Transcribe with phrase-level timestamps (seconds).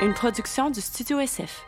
[0.00, 1.64] une production du Studio SF.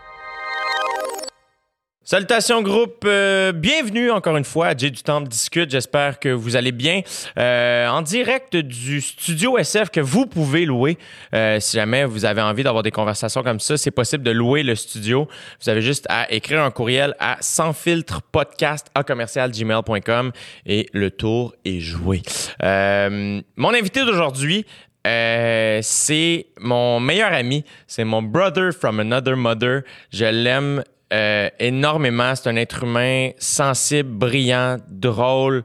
[2.03, 6.57] Salutations groupe, euh, bienvenue encore une fois à J du Temple Discute, j'espère que vous
[6.57, 7.03] allez bien.
[7.39, 10.97] Euh, en direct du studio SF que vous pouvez louer,
[11.35, 14.63] euh, si jamais vous avez envie d'avoir des conversations comme ça, c'est possible de louer
[14.63, 15.29] le studio.
[15.63, 20.33] Vous avez juste à écrire un courriel à sans filtre podcast à commercialgmail.com
[20.67, 22.23] et le tour est joué.
[22.61, 24.67] mon invité d'aujourd'hui,
[25.05, 29.83] c'est mon meilleur ami, c'est mon brother from another mother.
[30.13, 30.83] Je l'aime
[31.13, 32.35] euh, énormément.
[32.35, 35.65] C'est un être humain sensible, brillant, drôle,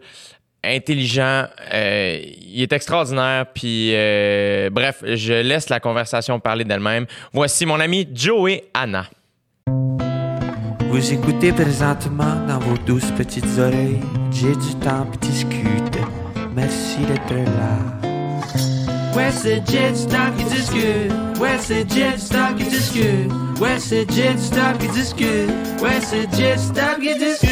[0.63, 1.45] intelligent.
[1.71, 3.45] Euh, il est extraordinaire.
[3.53, 7.05] Puis, euh, bref, je laisse la conversation parler d'elle-même.
[7.31, 9.05] Voici mon ami Joey Anna.
[10.89, 13.99] Vous écoutez présentement dans vos douces petites oreilles.
[14.31, 15.99] J'ai du temps et discute.
[16.55, 18.04] Merci d'être là.
[19.15, 21.39] Ouais, c'est Jet Stock, ils discutent.
[21.39, 23.31] Ouais, c'est Jet Stock, ils discutent.
[23.61, 25.81] Ouais, c'est Jet Stock, ils discutent.
[25.81, 27.51] Ouais, c'est Jet Stock, ils discutent.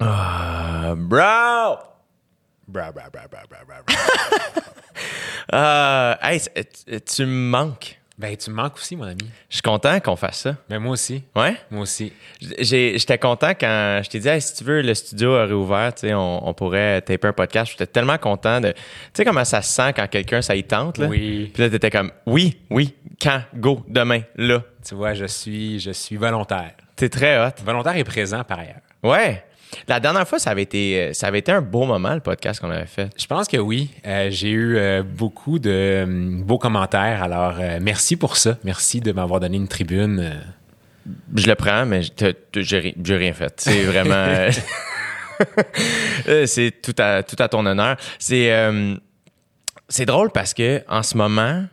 [0.00, 1.78] Ah, bro!
[2.68, 3.82] Bra, bra, bra, bra, bra, bra.
[5.50, 6.50] Ah, hey, c-
[7.06, 7.97] tu me manques.
[8.18, 9.30] Ben, tu me manques aussi, mon ami.
[9.48, 10.56] Je suis content qu'on fasse ça.
[10.68, 11.22] Ben, moi aussi.
[11.36, 11.54] Ouais?
[11.70, 12.12] Moi aussi.
[12.58, 16.08] J'étais content quand je t'ai dit, Hey, si tu veux, le studio a réouvert, tu
[16.08, 17.70] sais, on, on pourrait taper un podcast.
[17.70, 18.72] J'étais tellement content de.
[18.72, 18.78] Tu
[19.14, 21.06] sais, comment ça se sent quand quelqu'un, ça y tente, là?
[21.06, 21.50] Oui.
[21.54, 24.62] Puis là, t'étais comme, oui, oui, quand, go, demain, là.
[24.84, 26.72] Tu vois, je suis, je suis volontaire.
[26.96, 27.52] T'es très hot.
[27.64, 28.80] Volontaire et présent par ailleurs.
[29.04, 29.44] Ouais.
[29.86, 32.60] La dernière fois, ça avait été, euh, ça avait été un beau moment, le podcast
[32.60, 33.10] qu'on avait fait.
[33.18, 33.90] Je pense que oui.
[34.06, 37.22] Euh, j'ai eu euh, beaucoup de hum, beaux commentaires.
[37.22, 38.56] Alors, merci pour ça.
[38.64, 40.32] Merci de m'avoir donné une tribune.
[41.34, 42.02] Je le prends, mais
[42.54, 43.52] j'ai ri- j'ai rien fait.
[43.58, 44.48] C'est vraiment.
[46.46, 47.96] c'est tout à, tout à ton honneur.
[48.18, 48.52] C'est
[49.88, 51.64] c'est drôle parce que en ce moment,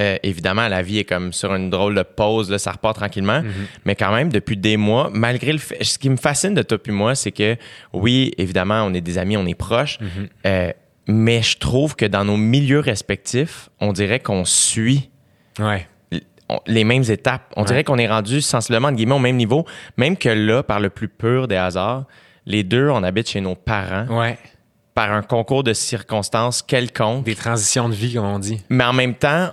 [0.00, 3.42] euh, évidemment, la vie est comme sur une drôle de pause, là, ça repart tranquillement.
[3.84, 5.84] Mais quand même, depuis des mois, malgré le fait.
[5.84, 7.56] Ce qui me fascine de toi puis moi, c'est que
[7.92, 9.98] oui, évidemment, on est des amis, on est proches.
[10.46, 10.72] euh,
[11.06, 15.10] mais je trouve que dans nos milieux respectifs, on dirait qu'on suit
[15.58, 15.86] Ouais.
[16.66, 17.52] les mêmes étapes.
[17.56, 19.64] On dirait qu'on est rendu sensiblement, guillemets, au même niveau.
[19.96, 22.04] Même que là, par le plus pur des hasards,
[22.46, 24.38] les deux, on habite chez nos parents Ouais.
[24.94, 27.24] par un concours de circonstances quelconque.
[27.24, 28.62] Des transitions de vie, comme on dit.
[28.68, 29.50] Mais en même temps,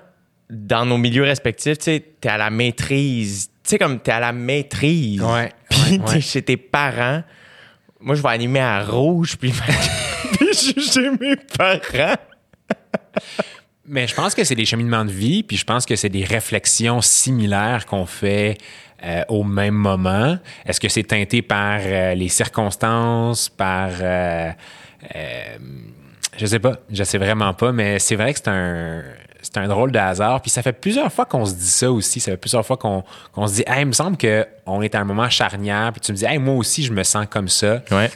[0.49, 3.49] dans nos milieux respectifs, tu sais, t'es à la maîtrise.
[3.63, 5.21] Tu sais, comme t'es à la maîtrise.
[5.21, 6.21] Ouais, Puis ouais, t'es ouais.
[6.21, 7.23] chez tes parents.
[7.99, 9.51] Moi, je vais animer à rouge, puis,
[10.33, 12.15] puis je suis chez mes parents.
[13.85, 16.25] Mais je pense que c'est des cheminements de vie, puis je pense que c'est des
[16.25, 18.57] réflexions similaires qu'on fait
[19.03, 20.37] euh, au même moment.
[20.65, 23.91] Est-ce que c'est teinté par euh, les circonstances, par...
[24.01, 24.51] Euh,
[26.35, 29.03] je sais pas, je sais vraiment pas, mais c'est vrai que c'est un...
[29.57, 30.41] C'est un drôle de hasard.
[30.41, 32.19] Puis ça fait plusieurs fois qu'on se dit ça aussi.
[32.19, 35.03] Ça fait plusieurs fois qu'on se dit, hey, il me semble qu'on est à un
[35.03, 35.91] moment charnière.
[35.93, 37.81] Puis tu me dis, hey, moi aussi, je me sens comme ça.
[37.89, 38.11] Ouais.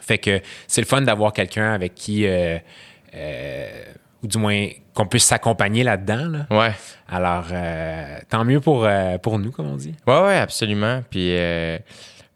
[0.00, 2.58] Fait que c'est le fun d'avoir quelqu'un avec qui, euh,
[3.14, 3.68] euh,
[4.24, 6.28] ou du moins qu'on puisse s'accompagner là-dedans.
[6.28, 6.46] Là.
[6.50, 6.72] Ouais.
[7.08, 9.94] Alors, euh, tant mieux pour, euh, pour nous, comme on dit.
[10.08, 11.04] Ouais, ouais, absolument.
[11.10, 11.36] Puis,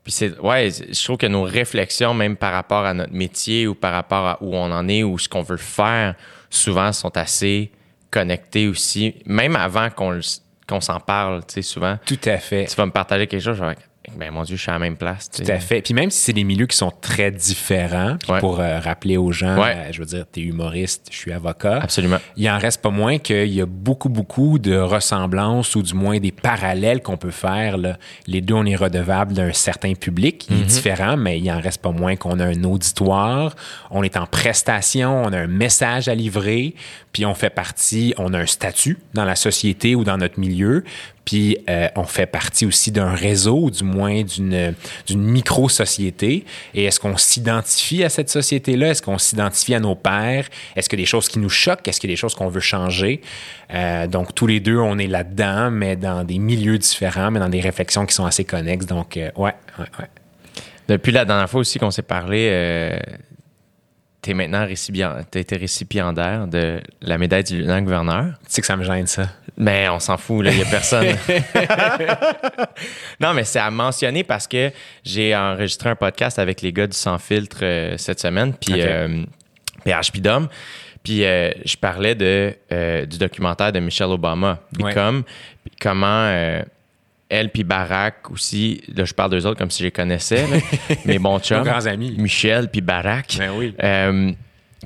[0.05, 3.75] puis c'est, ouais, je trouve que nos réflexions, même par rapport à notre métier ou
[3.75, 6.15] par rapport à où on en est ou ce qu'on veut faire,
[6.49, 7.73] souvent sont assez
[8.11, 9.17] connectées aussi.
[9.27, 11.99] Même avant qu'on, s'en parle, tu sais, souvent.
[12.05, 12.67] Tout à fait.
[12.67, 13.77] Tu vas me partager quelque chose, je vais
[14.17, 15.31] ben mon Dieu, je suis à la même place.
[15.31, 15.83] tu Tout à fait.
[15.83, 18.41] Puis même si c'est des milieux qui sont très différents, puis Ouais.
[18.41, 19.75] pour euh, rappeler aux gens, Ouais.
[19.77, 21.81] euh, je veux dire, t'es humoriste, je suis avocat.
[21.83, 22.19] Absolument.
[22.37, 26.19] Il en reste pas moins qu'il y a beaucoup, beaucoup de ressemblances ou du moins
[26.19, 27.79] des parallèles qu'on peut faire.
[27.79, 27.97] là.
[28.27, 30.47] Les deux, on est redevable d'un certain public.
[30.51, 33.55] Il est différent, mais il en reste pas moins qu'on a un auditoire,
[33.91, 36.75] on est en prestation, on a un message à livrer,
[37.13, 40.85] puis on fait partie, on a un statut dans la société ou dans notre milieu,
[41.27, 44.75] puis euh, on fait partie aussi d'un réseau, du moins d'une
[45.07, 46.47] d'une micro-société.
[46.73, 48.91] Et est-ce qu'on s'identifie à cette société-là?
[48.91, 50.47] Est-ce qu'on s'identifie à nos pères?
[50.77, 51.87] Est-ce qu'il y a des choses qui nous choquent?
[51.89, 53.21] Est-ce qu'il y a des choses qu'on veut changer?
[53.75, 57.49] Euh, donc, tous les deux, on est là-dedans, mais dans des milieux différents, mais dans
[57.49, 58.87] des réflexions qui sont assez connexes.
[58.87, 60.07] Donc, euh, ouais, ouais, ouais.
[60.89, 62.97] Depuis la dernière fois aussi qu'on s'est parlé, euh,
[64.35, 68.35] maintenant récipient, t'as été récipiendaire de la médaille du lieutenant-gouverneur.
[68.47, 69.29] Tu sais que ça me gêne, ça.
[69.57, 71.07] Mais on s'en fout, là, il n'y a personne.
[73.21, 74.71] non, mais c'est à mentionner parce que
[75.05, 78.81] j'ai enregistré un podcast avec les gars du Sans Filtre euh, cette semaine, puis Ok.
[78.81, 79.25] euh,
[79.85, 80.49] PHP Dom.
[81.03, 84.93] Puis euh, je parlais de, euh, du documentaire de Michelle Obama, Ouais.
[84.93, 85.23] Become,
[85.65, 86.29] puis comment
[87.29, 90.57] elle puis Barack aussi, là je parle d'eux autres comme si je les connaissais, là,
[91.05, 92.15] mes bons chums, grands amis.
[92.19, 93.75] Michel puis Barack, Ben oui.
[93.83, 94.31] euh,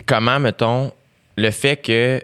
[0.07, 0.93] comment, mettons,
[1.37, 2.21] le fait que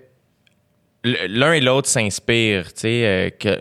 [1.04, 3.58] l'un et l'autre s'inspirent, tu sais, euh, que,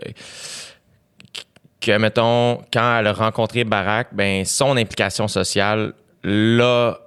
[1.80, 5.92] que, mettons, quand elle a rencontré Barack, ben, son implication sociale
[6.24, 6.98] l'a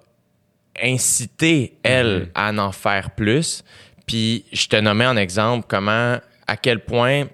[0.81, 2.59] incité, elle, Mm-hmm.
[2.59, 3.63] à en faire plus.
[4.05, 6.17] Puis je te nommais en exemple comment,
[6.47, 7.25] à quel point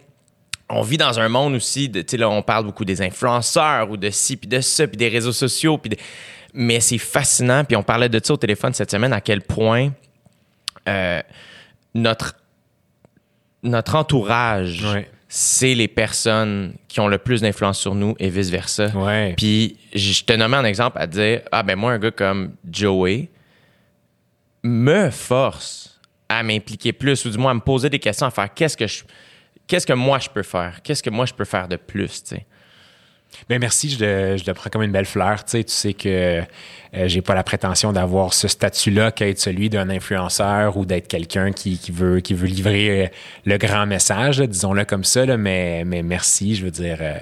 [0.70, 3.90] on vit dans un monde aussi, de, tu sais, là, on parle beaucoup des influenceurs
[3.90, 6.00] ou de ci, puis de ça, puis des réseaux sociaux, puis des-
[6.54, 7.64] mais c'est fascinant.
[7.64, 9.92] Puis on parlait de ça au téléphone cette semaine, à quel point
[10.88, 11.22] euh,
[11.94, 12.36] notre,
[13.64, 14.84] notre entourage,
[15.28, 18.88] c'est les personnes qui ont le plus d'influence sur nous et vice-versa.
[18.96, 19.34] Ouais.
[19.38, 23.28] Puis je te nommais un exemple à dire Ah, ben moi, un gars comme Joey
[24.64, 28.52] me force à m'impliquer plus, ou du moins à me poser des questions, à faire
[28.54, 29.04] qu'est-ce que je.
[29.68, 30.82] Qu'est-ce que moi je peux faire?
[30.84, 32.24] Qu'est-ce que moi je peux faire de plus?
[32.24, 32.46] tu sais?
[33.50, 35.44] Ben merci, je le, je le prends comme une belle fleur.
[35.44, 36.10] Tu sais, tu sais que
[36.42, 41.52] euh, j'ai pas la prétention d'avoir ce statut-là qu'être celui d'un influenceur ou d'être quelqu'un
[41.52, 43.08] qui, qui veut, qui veut livrer euh,
[43.46, 45.26] le grand message, disons-le comme ça.
[45.38, 46.98] mais, mais merci, je veux dire.
[47.02, 47.18] euh,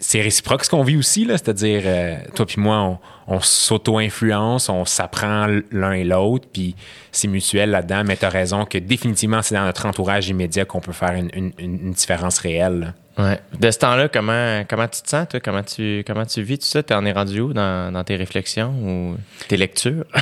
[0.00, 4.68] c'est réciproque ce qu'on vit aussi, là, c'est-à-dire, euh, toi puis moi, on, on s'auto-influence,
[4.68, 6.76] on s'apprend l'un et l'autre, puis
[7.12, 10.80] c'est mutuel là-dedans, mais tu as raison que définitivement, c'est dans notre entourage immédiat qu'on
[10.80, 12.94] peut faire une, une- différence réelle.
[13.18, 13.24] là.
[13.24, 13.40] Ouais.
[13.58, 15.40] De ce temps-là, comment, comment tu te sens, toi?
[15.40, 16.82] Comment tu, comment tu vis tout ça?
[16.84, 19.16] T'en es rendu où dans, dans tes réflexions ou
[19.48, 20.04] tes lectures?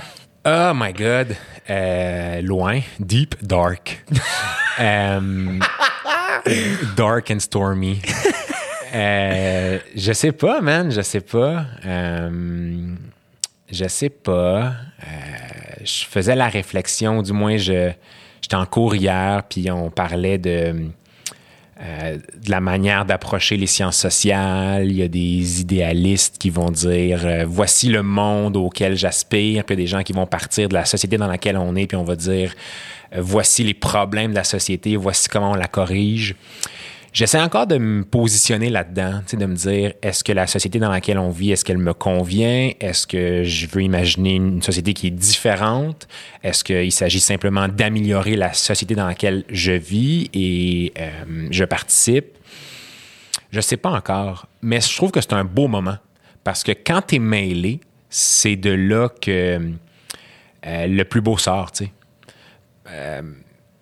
[0.48, 1.34] Oh my God.
[1.68, 2.78] Euh, loin.
[3.00, 4.04] Deep, dark.
[4.78, 5.58] Euh,
[6.96, 8.00] dark and stormy.
[8.94, 10.90] Euh, je sais pas, man.
[10.90, 11.66] Je sais pas.
[11.84, 12.94] Euh,
[13.70, 14.58] je sais pas.
[14.58, 14.72] Euh,
[15.84, 17.90] je faisais la réflexion, du moins, je,
[18.40, 20.90] j'étais en cours hier, puis on parlait de,
[21.78, 24.90] de la manière d'approcher les sciences sociales.
[24.90, 29.78] Il y a des idéalistes qui vont dire voici le monde auquel j'aspire, puis il
[29.78, 31.96] y a des gens qui vont partir de la société dans laquelle on est, puis
[31.96, 32.54] on va dire
[33.16, 36.34] voici les problèmes de la société, voici comment on la corrige.
[37.16, 41.18] J'essaie encore de me positionner là-dedans, de me dire est-ce que la société dans laquelle
[41.18, 42.72] on vit, est-ce qu'elle me convient?
[42.78, 46.08] Est-ce que je veux imaginer une société qui est différente?
[46.42, 52.36] Est-ce qu'il s'agit simplement d'améliorer la société dans laquelle je vis et euh, je participe?
[53.50, 55.96] Je sais pas encore, mais je trouve que c'est un beau moment
[56.44, 57.80] parce que quand tu es mêlé,
[58.10, 59.72] c'est de là que
[60.66, 61.90] euh, le plus beau sort, sais.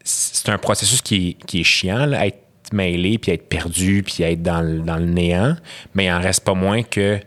[0.04, 4.22] C'est un processus qui est, qui est chiant, là, être mêlé, puis être perdu, puis
[4.22, 5.56] être dans le, dans le néant,
[5.94, 7.20] mais il en reste pas moins que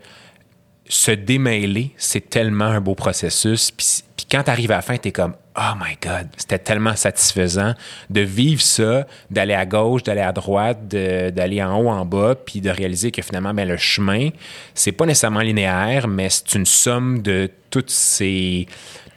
[0.88, 3.70] se démêler, c'est tellement un beau processus.
[3.70, 6.58] Puis, puis quand tu arrives à la fin, tu es comme Oh my God, c'était
[6.58, 7.74] tellement satisfaisant
[8.10, 12.60] de vivre ça, d'aller à gauche, d'aller à droite, d'aller en haut, en bas, puis
[12.60, 14.30] de réaliser que finalement, ben, le chemin,
[14.74, 18.66] c'est pas nécessairement linéaire, mais c'est une somme de toutes ces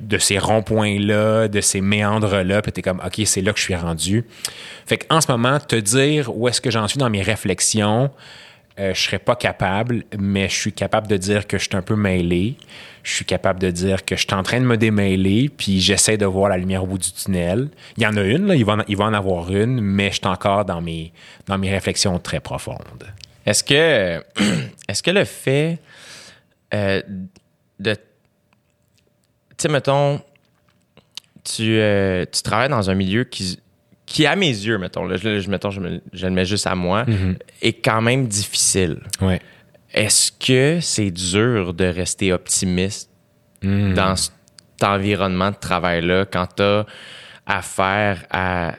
[0.02, 3.76] de ces ronds-points-là, de ces méandres-là, puis t'es comme, OK, c'est là que je suis
[3.76, 4.26] rendu.
[4.86, 8.12] Fait qu'en ce moment, te dire où est-ce que j'en suis dans mes réflexions,
[8.80, 11.82] euh, je serais pas capable, mais je suis capable de dire que je suis un
[11.82, 12.56] peu mêlé.
[13.04, 16.18] Je suis capable de dire que je suis en train de me démêler, puis j'essaie
[16.18, 17.70] de voir la lumière au bout du tunnel.
[17.98, 20.10] Il y en a une, là, il va en, il va en avoir une, mais
[20.10, 21.12] je suis encore dans mes,
[21.48, 23.12] dans mes réflexions très profondes.
[23.46, 24.24] Est-ce que,
[24.88, 25.80] est-ce que le fait
[26.74, 27.02] euh,
[27.80, 27.96] de.
[29.62, 30.20] Tu sais, mettons,
[31.44, 33.60] tu, euh, tu travailles dans un milieu qui,
[34.08, 36.66] qui à mes yeux, mettons, là, je, je- mettons, je, me- je le mets juste
[36.66, 37.06] à moi,
[37.62, 38.98] est quand même difficile.
[39.22, 39.40] Ouais.
[39.94, 43.12] Est-ce que c'est dur de rester optimiste
[43.94, 44.34] dans cet
[44.82, 46.88] environnement de travail-là quand tu as
[47.46, 48.74] affaire à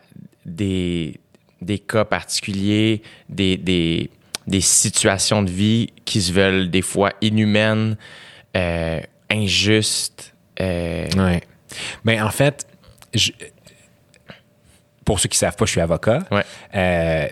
[0.45, 1.21] des,
[1.61, 4.11] des cas particuliers, des, des,
[4.49, 7.97] des situations de vie qui se veulent des fois inhumaines,
[8.57, 10.32] euh, injustes?
[10.61, 11.41] Euh, Ouais.
[12.05, 12.67] Ben, en fait,
[13.15, 13.33] je-
[15.05, 16.21] pour ceux qui savent pas, je suis avocat.
[16.31, 16.45] Ouais.
[16.75, 17.29] Euh,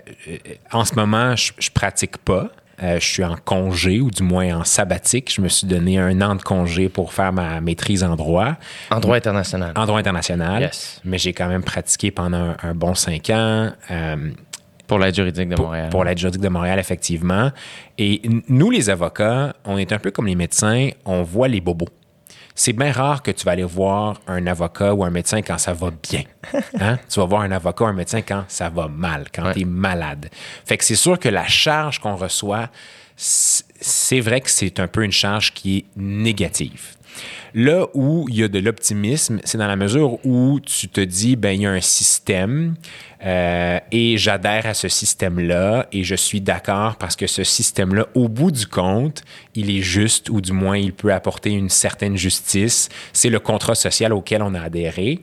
[0.71, 2.49] en ce moment, je, je pratique pas.
[2.83, 5.31] Euh, je suis en congé ou du moins en sabbatique.
[5.33, 8.55] Je me suis donné un an de congé pour faire ma maîtrise en droit,
[8.89, 9.71] en droit international.
[9.75, 10.63] en droit international.
[10.63, 10.99] Yes.
[11.05, 13.71] Mais j'ai quand même pratiqué pendant un, un bon cinq ans.
[13.91, 14.31] euh,
[14.87, 15.89] Pour l'aide juridique de pour, Montréal.
[15.89, 17.51] pour l'aide juridique de Montréal, effectivement.
[17.99, 21.87] Et nous, les avocats, on est un peu comme les médecins, on voit les bobos.
[22.55, 25.73] C'est bien rare que tu vas aller voir un avocat ou un médecin quand ça
[25.73, 26.23] va bien.
[26.79, 26.97] Hein?
[27.09, 29.53] tu vas voir un avocat ou un médecin quand ça va mal, quand Ouais.
[29.53, 30.29] tu es malade.
[30.65, 32.69] Fait que c'est sûr que la charge qu'on reçoit,
[33.15, 36.95] c'est vrai que c'est un peu une charge qui est négative.
[37.53, 41.35] Là où il y a de l'optimisme, c'est dans la mesure où tu te dis,
[41.35, 42.75] ben il y a un système
[43.25, 48.29] euh, et j'adhère à ce système-là et je suis d'accord parce que ce système-là, au
[48.29, 52.89] bout du compte, il est juste ou du moins il peut apporter une certaine justice.
[53.11, 55.19] C'est le contrat social auquel on a adhéré.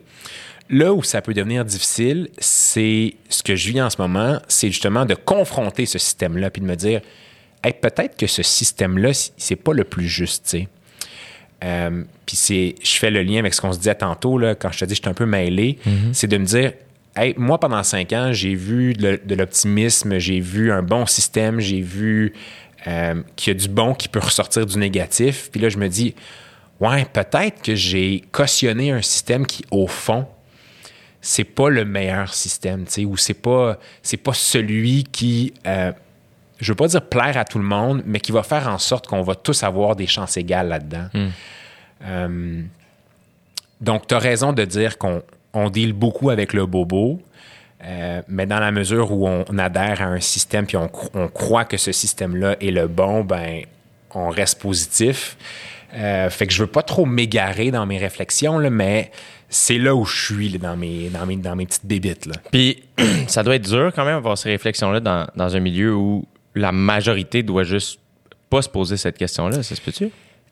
[0.71, 4.68] Là où ça peut devenir difficile, c'est ce que je vis en ce moment, c'est
[4.68, 7.00] justement de confronter ce système-là, puis de me dire,
[7.62, 10.57] peut-être que ce système-là, c'est pas le plus juste.
[11.65, 14.71] Euh, puis c'est, je fais le lien avec ce qu'on se disait tantôt, là, quand
[14.71, 15.79] je te dis que je suis un peu mêlé,
[16.12, 16.73] c'est de me dire,
[17.17, 21.61] hey, moi, pendant cinq ans, j'ai vu de, de l'optimisme, j'ai vu un bon système,
[21.61, 22.33] j'ai vu
[22.87, 25.50] euh, qu'il y a du bon qui peut ressortir du négatif.
[25.50, 26.15] Puis là, je me dis,
[26.81, 30.27] ouais, peut-être que j'ai cautionné un système qui, au fond,
[31.21, 35.93] c'est pas le meilleur système, tu sais, ou c'est pas, c'est pas celui qui, euh,
[36.59, 39.07] je veux pas dire plaire à tout le monde, mais qui va faire en sorte
[39.07, 41.09] qu'on va tous avoir des chances égales là-dedans.
[42.05, 42.62] Euh,
[43.81, 45.23] donc, tu as raison de dire qu'on
[45.55, 47.21] on deal beaucoup avec le bobo,
[47.85, 51.65] euh, mais dans la mesure où on, adhère à un système puis on, on croit
[51.65, 53.62] que ce système-là est le bon, ben
[54.15, 55.37] on reste positif.
[55.95, 59.11] Euh, fait que je veux pas trop m'égarer dans mes réflexions, là, mais
[59.49, 62.27] c'est là où je suis là, dans, mes, dans, mes, dans mes petites bébites.
[62.27, 62.35] Là.
[62.50, 62.83] Puis
[63.27, 66.27] ça doit être dur quand même avoir ces réflexions-là dans, dans un milieu où
[66.59, 68.00] la majorité doit juste
[68.50, 70.11] pas se poser cette question-là, ça se peut-tu?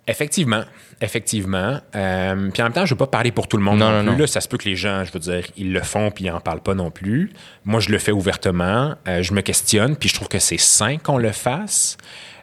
[0.09, 0.63] Effectivement,
[1.01, 1.81] effectivement.
[1.97, 3.97] Euh, puis en même temps, je veux pas parler pour tout le monde Non, non,
[3.99, 4.13] non, plus.
[4.13, 4.19] non.
[4.19, 6.31] Là, ça se peut que les gens, je veux dire, ils le font puis ils
[6.31, 7.33] en parlent pas non plus.
[7.65, 8.95] Moi, je le fais ouvertement.
[9.09, 11.97] Euh, je me questionne puis je trouve que c'est sain qu'on le fasse.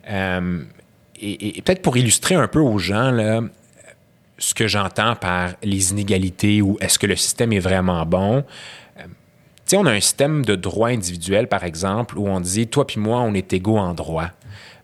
[0.09, 0.59] Euh,
[1.21, 3.39] et, et- et peut-être pour illustrer un peu aux gens là,
[4.39, 8.43] ce que j'entends par les inégalités ou est-ce que le système est vraiment bon.
[9.73, 12.85] Euh, sais, on a un système de droit individuel, par exemple, où on dit toi
[12.85, 14.29] puis moi, on est égaux en droit.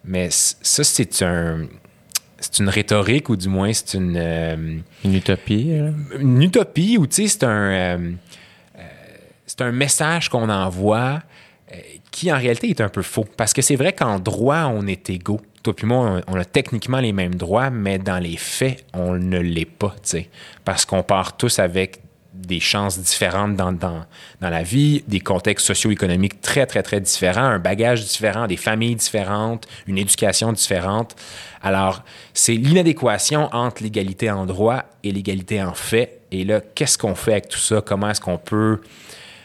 [0.04, 1.68] Mais ça, c'est un,
[2.40, 5.78] c'est une rhétorique ou du moins c'est une, euh, Une utopie?
[5.78, 5.90] là?
[6.18, 8.12] une utopie ou tu sais, c'est un, euh,
[8.78, 8.82] euh,
[9.46, 11.20] c'est un message qu'on envoie
[11.72, 11.76] euh,
[12.12, 13.26] qui en réalité est un peu faux.
[13.38, 15.42] Parce que c'est vrai qu'en droit, on est égaux.
[15.62, 19.14] Toi puis moi, on, on a techniquement les mêmes droits, mais dans les faits, on
[19.14, 20.30] ne l'est pas, tu sais.
[20.64, 22.00] Parce qu'on part tous avec
[22.48, 24.06] des chances différentes dans, dans,
[24.42, 28.96] dans la vie, des contextes socio-économiques très, très, très différents, un bagage différent, des familles
[28.96, 31.16] différentes, une éducation différente.
[31.62, 32.04] Alors,
[32.34, 36.22] c'est l'inadéquation entre l'égalité en droit et l'égalité en fait.
[36.32, 37.82] Et là, qu'est-ce qu'on fait avec tout ça?
[37.82, 38.82] Comment est-ce qu'on peut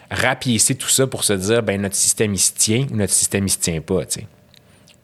[0.09, 3.45] rapiécer tout ça pour se dire, ben notre système, il se tient ou notre système,
[3.45, 4.27] il se tient pas, tu sais?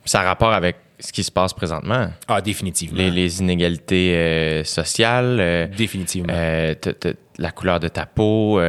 [0.06, 2.10] Ça a rapport avec ce qui se passe présentement.
[2.28, 2.98] Ah, définitivement.
[3.00, 6.32] Les, les inégalités euh, sociales, euh, Définitivement.
[6.32, 8.60] euh, t- t- la couleur de ta peau,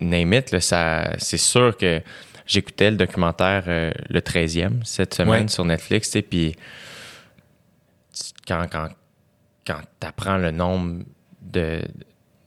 [0.00, 2.00] name it, là, ça, c'est sûr que
[2.44, 5.48] j'écoutais le documentaire Le 13e cette semaine Ouais.
[5.48, 6.56] sur Netflix, sais, puis
[8.46, 8.88] quand, quand,
[9.66, 11.04] quand tu apprends le nombre
[11.40, 11.82] de,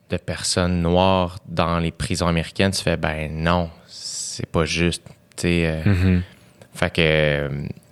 [0.09, 5.03] de personnes noires dans les prisons américaines, tu fais, ben non, c'est pas juste,
[5.37, 5.81] tu sais.
[5.85, 6.21] Mhm.
[6.73, 7.49] fait que,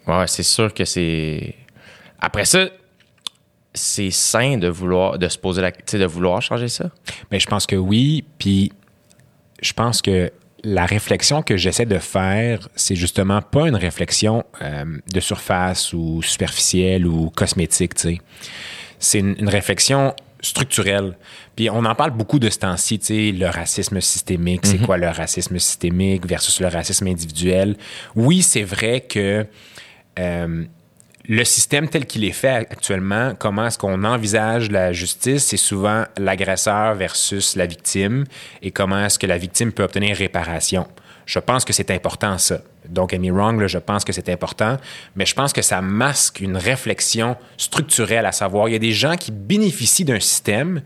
[0.07, 1.55] ouais, c'est sûr que c'est.
[2.19, 2.67] Après ça,
[3.73, 6.89] c'est sain de vouloir, de se poser la, de vouloir changer ça.
[7.31, 8.23] Mais je pense que oui.
[8.37, 8.71] Puis
[9.61, 10.31] je pense que
[10.63, 16.21] la réflexion que j'essaie de faire, c'est justement pas une réflexion euh, de surface ou
[16.21, 18.17] superficielle ou cosmétique, tu sais.
[18.99, 21.17] C'est une, une réflexion structurelle.
[21.55, 24.97] Puis on en parle beaucoup de ce temps-ci, tu sais, le racisme systémique, c'est quoi
[24.97, 27.77] le racisme systémique versus le racisme individuel?
[28.15, 29.45] Oui, c'est vrai que
[30.19, 30.65] euh,
[31.27, 36.03] le système tel qu'il est fait actuellement, comment est-ce qu'on envisage la justice, c'est souvent
[36.17, 38.25] l'agresseur versus la victime
[38.61, 40.85] et comment est-ce que la victime peut obtenir réparation.
[41.25, 42.59] Je pense que c'est important ça.
[42.87, 44.77] Donc, me wrong, je pense que c'est important,
[45.15, 48.91] mais je pense que ça masque une réflexion structurelle, à savoir, il y a des
[48.91, 50.81] gens qui bénéficient d'un système,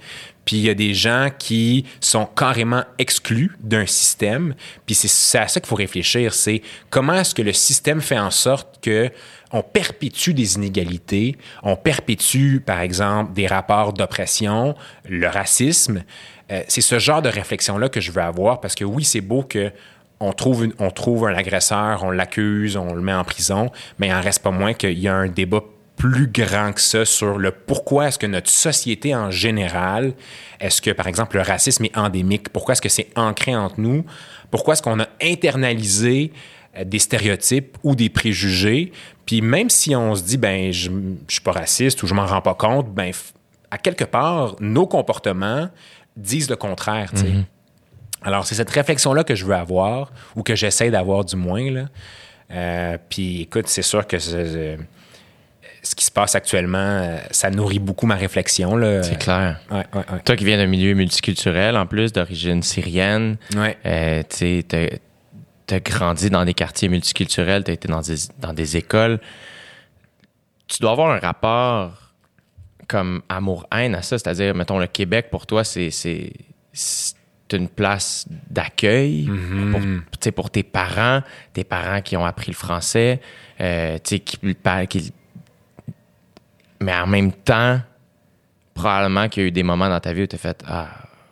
[0.46, 5.48] puis il y a des gens qui sont carrément exclus d'un système, puis c'est à
[5.48, 9.12] ça qu'il faut réfléchir, c'est comment est-ce que le système fait en sorte que
[9.52, 14.76] on perpétue des inégalités, on perpétue, par exemple, des rapports d'oppression,
[15.08, 16.04] le racisme.
[16.52, 19.44] Euh, c'est ce genre de réflexion-là que je veux avoir parce que oui, c'est beau
[19.44, 19.72] que
[20.20, 23.70] on trouve, une- on trouve un agresseur, on l'accuse, on le met en prison,
[24.00, 25.62] mais il en reste pas moins qu'il y a un débat
[25.96, 30.14] plus grand que ça sur le pourquoi est-ce que notre société en général,
[30.60, 32.50] est-ce que, par exemple, le racisme est endémique?
[32.50, 34.06] Pourquoi est-ce que c'est ancré entre nous?
[34.52, 36.32] Pourquoi est-ce qu'on a internalisé
[36.78, 38.92] euh, des stéréotypes ou des préjugés?
[39.26, 40.90] Puis même si on se dit, ben, je,
[41.28, 43.12] je suis pas raciste ou je m'en rends pas compte, ben,
[43.72, 45.68] à quelque part, nos comportements
[46.16, 47.26] disent le contraire, sais.
[48.22, 51.70] Alors, c'est cette réflexion-là que je veux avoir, ou que j'essaie d'avoir du moins.
[51.72, 51.86] Là.
[52.52, 54.78] Euh, puis, écoute, c'est sûr que ce
[55.96, 58.76] qui se passe actuellement, euh, ça nourrit beaucoup ma réflexion.
[58.76, 59.04] là.
[59.04, 59.60] C'est clair.
[59.72, 60.20] Ouais, ouais, ouais.
[60.26, 63.38] Toi qui viens d'un milieu multiculturel, en plus, d'origine syrienne,
[63.86, 69.20] euh, tu t'as grandi dans des quartiers multiculturels, t'as été dans des, dans des écoles.
[70.68, 72.14] Tu dois avoir un rapport
[72.88, 75.92] comme amour-haine à ça, c'est-à-dire, mettons, le Québec, pour toi, c'est...
[75.92, 76.32] c'est-
[76.72, 77.17] c'est-
[77.54, 80.04] une place d'accueil Mhm.
[80.36, 81.22] pour, tes parents,
[81.54, 83.22] tes parents qui ont appris le français,
[83.62, 84.40] euh, qui,
[86.80, 87.80] mais en même temps,
[88.74, 90.90] probablement qu'il y a eu des moments dans ta vie où tu as fait Ah,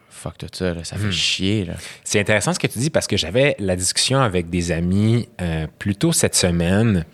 [0.09, 1.65] fuck tout ça, là, ça fait chier.
[1.65, 1.73] Là.
[2.03, 5.67] C'est intéressant ce que tu dis parce que j'avais la discussion avec des amis euh,
[5.77, 7.05] plus tôt cette semaine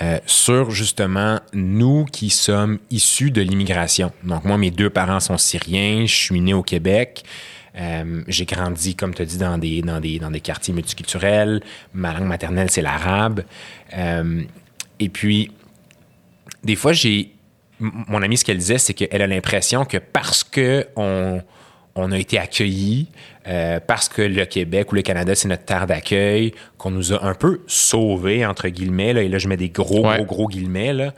[0.00, 4.12] euh, sur justement nous qui sommes issus de l'immigration.
[4.24, 7.22] Donc moi, mes deux parents sont syriens, je suis né au Québec.
[7.78, 11.60] Euh, j'ai grandi, comme tu as dit, dans des, dans, des, dans des quartiers multiculturels.
[11.94, 13.44] Ma langue maternelle, c'est l'arabe.
[13.96, 14.42] Euh,
[14.98, 15.50] et puis,
[16.64, 17.32] des fois, j'ai.
[17.78, 21.40] Mon amie, ce qu'elle disait, c'est qu'elle a l'impression que parce que on,
[21.94, 23.08] on a été accueillis,
[23.48, 27.24] euh, parce que le Québec ou le Canada, c'est notre terre d'accueil, qu'on nous a
[27.24, 30.16] un peu sauvés, entre guillemets, là, et là, je mets des gros, Ouais.
[30.16, 31.14] gros, gros guillemets, là,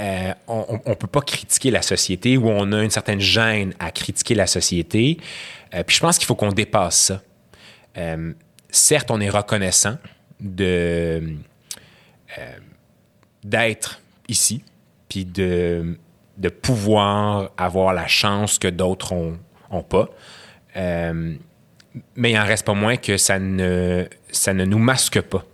[0.00, 3.90] euh, on ne peut pas critiquer la société ou on a une certaine gêne à
[3.90, 5.18] critiquer la société.
[5.74, 7.22] Euh, puis je pense qu'il faut qu'on dépasse ça.
[7.96, 8.32] Euh,
[8.70, 9.96] certes, on est reconnaissant
[10.40, 11.36] de
[12.38, 12.58] euh,
[13.42, 14.62] d'être ici,
[15.08, 15.98] puis de,
[16.36, 19.38] de pouvoir avoir la chance que d'autres ont,
[19.70, 20.08] ont pas.
[22.14, 25.44] Mais il en reste pas moins que ça ne, ça ne nous masque pas.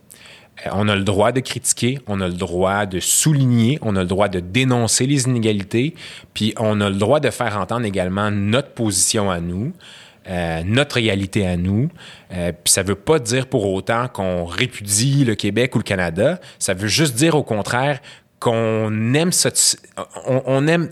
[0.73, 4.06] On a le droit de critiquer, on a le droit de souligner, on a le
[4.06, 5.94] droit de dénoncer les inégalités,
[6.33, 9.73] puis on a le droit de faire entendre également notre position à nous,
[10.28, 11.90] euh, notre réalité à nous.
[12.33, 16.40] Euh, puis ça veut pas dire pour autant qu'on répudie le Québec ou le Canada.
[16.59, 18.00] Ça veut juste dire au contraire
[18.38, 19.76] qu'on aime cette,
[20.26, 20.90] on, aime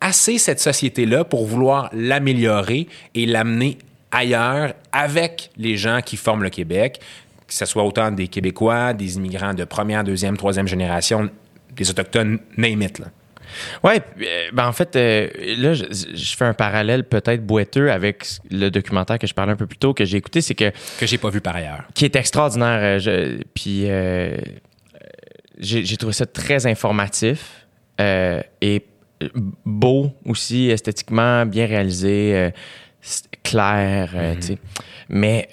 [0.00, 3.78] assez cette société-là pour vouloir l'améliorer et l'amener
[4.10, 7.00] ailleurs avec les gens qui forment le Québec,
[7.46, 11.30] que ce soit autant des Québécois, des immigrants de première, deuxième, troisième génération,
[11.76, 12.98] des Autochtones, name it.
[12.98, 13.06] Là.
[13.84, 15.84] Ouais, euh, ben en fait, euh, là, je,
[16.14, 19.78] je fais un parallèle peut-être boiteux avec le documentaire que je parlais un peu plus
[19.78, 21.84] tôt, que j'ai écouté, c'est que Que j'ai pas vu par ailleurs.
[21.94, 22.80] qui est extraordinaire.
[22.82, 24.36] euh, je- puis euh,
[25.58, 27.66] j'ai trouvé ça très informatif
[28.00, 28.84] euh, et
[29.64, 32.50] beau aussi, esthétiquement bien réalisé,
[33.42, 34.58] clair, tu sais.
[35.08, 35.48] Mais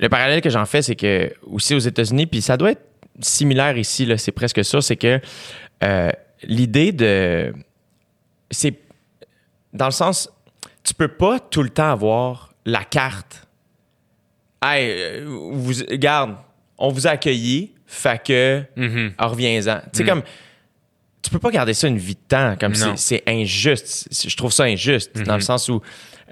[0.00, 2.82] le parallèle que j'en fais, c'est que aussi aux États-Unis, puis ça doit être
[3.20, 5.20] similaire ici, là, c'est presque ça, c'est que
[6.42, 7.52] l'idée de.
[8.50, 8.74] C'est.
[9.72, 10.30] Dans le sens,
[10.82, 13.48] tu peux pas tout le temps avoir la carte
[14.60, 16.36] Hey, euh, vous, garde,
[16.78, 18.64] on vous a accueilli, fait que,
[19.16, 19.80] ah, reviens-en.
[19.92, 20.22] Tu sais, comme,
[21.22, 24.08] tu peux pas garder ça une vie de temps, comme c'est injuste.
[24.10, 25.80] Je trouve ça injuste, dans le sens où,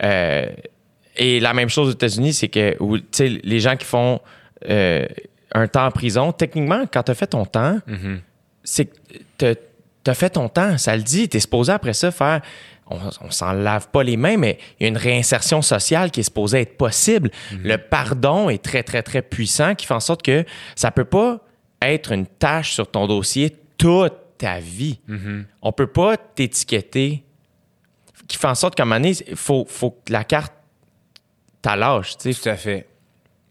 [0.03, 0.47] euh,
[1.17, 4.21] et la même chose aux États-Unis, c'est que, où, tu sais, les gens qui font
[4.69, 5.07] euh,
[5.53, 7.79] un temps en prison, techniquement, quand tu as fait ton temps,
[8.65, 8.91] c'est
[9.39, 9.55] que
[10.07, 12.41] t'as- t'as fait ton temps, ça le dit, t'es supposé après ça faire.
[12.89, 16.21] On, on s'en lave pas les mains, mais il y a une réinsertion sociale qui
[16.21, 17.31] est supposée être possible.
[17.53, 20.45] Le pardon est très, très, très puissant, qui fait en sorte que
[20.77, 21.41] ça peut pas
[21.83, 25.01] être une tâche sur ton dossier toute ta vie.
[25.63, 27.25] On peut pas t'étiqueter.
[28.29, 30.53] Qui fait en sorte qu'à un moment donné, il faut, faut que la carte
[31.63, 32.17] t'allâche.
[32.19, 32.41] tu sais.
[32.41, 32.87] Tout à fait.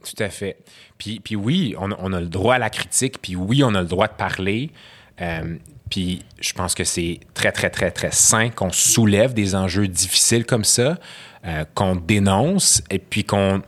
[0.03, 0.57] Tout à fait.
[0.97, 3.81] Puis, puis oui, on, on a le droit à la critique, puis oui, on a
[3.81, 4.71] le droit de parler.
[5.21, 5.57] Euh,
[5.89, 10.45] puis je pense que c'est très, très, très, très sain qu'on soulève des enjeux difficiles
[10.45, 10.97] comme ça,
[11.45, 13.61] euh, qu'on dénonce et puis qu'on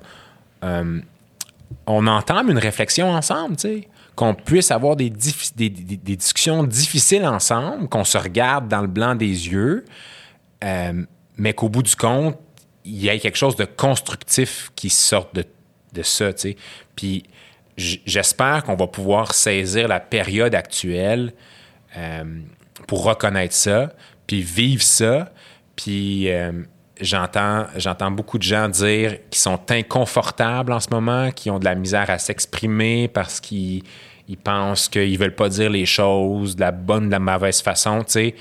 [0.63, 1.01] euh,
[1.85, 3.87] on entame une réflexion ensemble, tu sais.
[4.15, 9.27] Qu'on puisse avoir des, des, discussions difficiles ensemble, qu'on se regarde dans le blanc des
[9.27, 9.85] yeux,
[10.63, 12.35] mais qu'au bout du compte,
[12.83, 15.45] il y ait quelque chose de constructif qui sorte de,
[15.93, 16.57] de ça, tu sais.
[16.95, 17.25] Puis
[17.77, 21.33] j'espère qu'on va pouvoir saisir la période actuelle
[21.95, 22.41] euh,
[22.87, 23.91] pour reconnaître ça,
[24.25, 25.31] puis vivre ça,
[25.75, 26.51] puis euh,
[26.99, 31.65] j'entends j'entends beaucoup de gens dire qu'ils sont inconfortables en ce moment, qui ont de
[31.65, 33.83] la misère à s'exprimer parce qu'ils
[34.27, 37.99] ils pensent qu'ils veulent pas dire les choses de la bonne, de la mauvaise façon,
[37.99, 38.35] tu sais.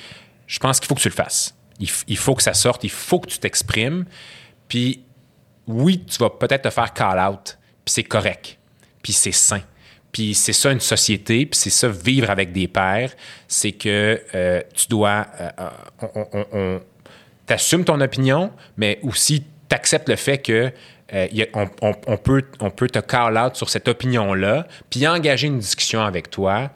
[0.46, 1.54] Je pense qu'il faut que tu le fasses.
[1.78, 4.04] Il, il faut que ça sorte, il faut que tu t'exprimes.
[4.68, 5.04] Puis
[5.66, 8.55] oui, tu vas peut-être te faire call out, puis c'est correct,
[9.06, 9.60] puis c'est sain.
[10.10, 13.12] Puis c'est ça une société, puis c'est ça vivre avec des pères,
[13.46, 15.50] c'est que euh, tu dois, euh,
[16.02, 16.80] euh, on,
[17.46, 20.72] t'assumes ton opinion, mais aussi t'acceptes le fait que
[21.54, 26.30] on, peut, on peut te call out sur cette opinion-là, puis engager une discussion avec
[26.30, 26.72] toi.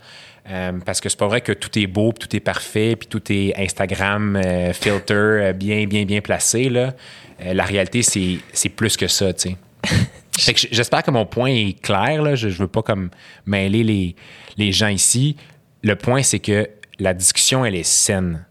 [0.84, 3.22] Parce que c'est pas vrai que tout est beau, puis tout est parfait, puis tout
[3.32, 4.40] est Instagram
[4.72, 6.68] filter bien, bien, bien placé.
[6.68, 6.94] Là.
[7.40, 9.56] La réalité, c'est plus que ça, tu sais.
[10.44, 12.22] Fait que j- j'espère que mon point est clair.
[12.22, 12.34] Là.
[12.34, 13.10] Je, je veux pas comme
[13.46, 14.16] mêler les,
[14.56, 15.36] les gens ici.
[15.82, 18.46] Le point, c'est que la discussion, elle est saine.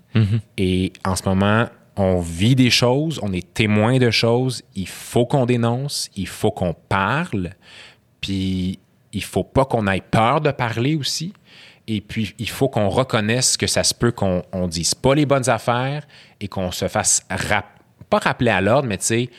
[0.58, 5.26] Et en ce moment, on vit des choses, on est témoin de choses, il faut
[5.26, 7.52] qu'on dénonce, il faut qu'on parle,
[8.22, 8.80] puis
[9.14, 11.34] il faut pas qu'on ait peur de parler aussi.
[11.88, 15.26] Et puis, il faut qu'on reconnaisse que ça se peut qu'on ne dise pas les
[15.26, 16.06] bonnes affaires
[16.40, 17.26] et qu'on se fasse,
[18.10, 19.30] pas rappeler à l'ordre, mais tu sais,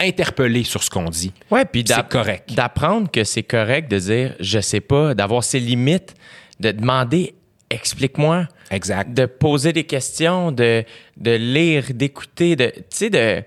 [0.00, 1.32] interpeller sur ce qu'on dit.
[1.50, 2.52] Ouais, puis c'est correct.
[2.54, 6.14] D'apprendre que c'est correct de dire je sais pas, d'avoir ses limites,
[6.60, 7.34] de demander
[7.70, 8.48] explique-moi.
[8.70, 9.12] Exact.
[9.12, 10.84] De poser des questions, de,
[11.16, 13.42] de lire, d'écouter, de tu sais de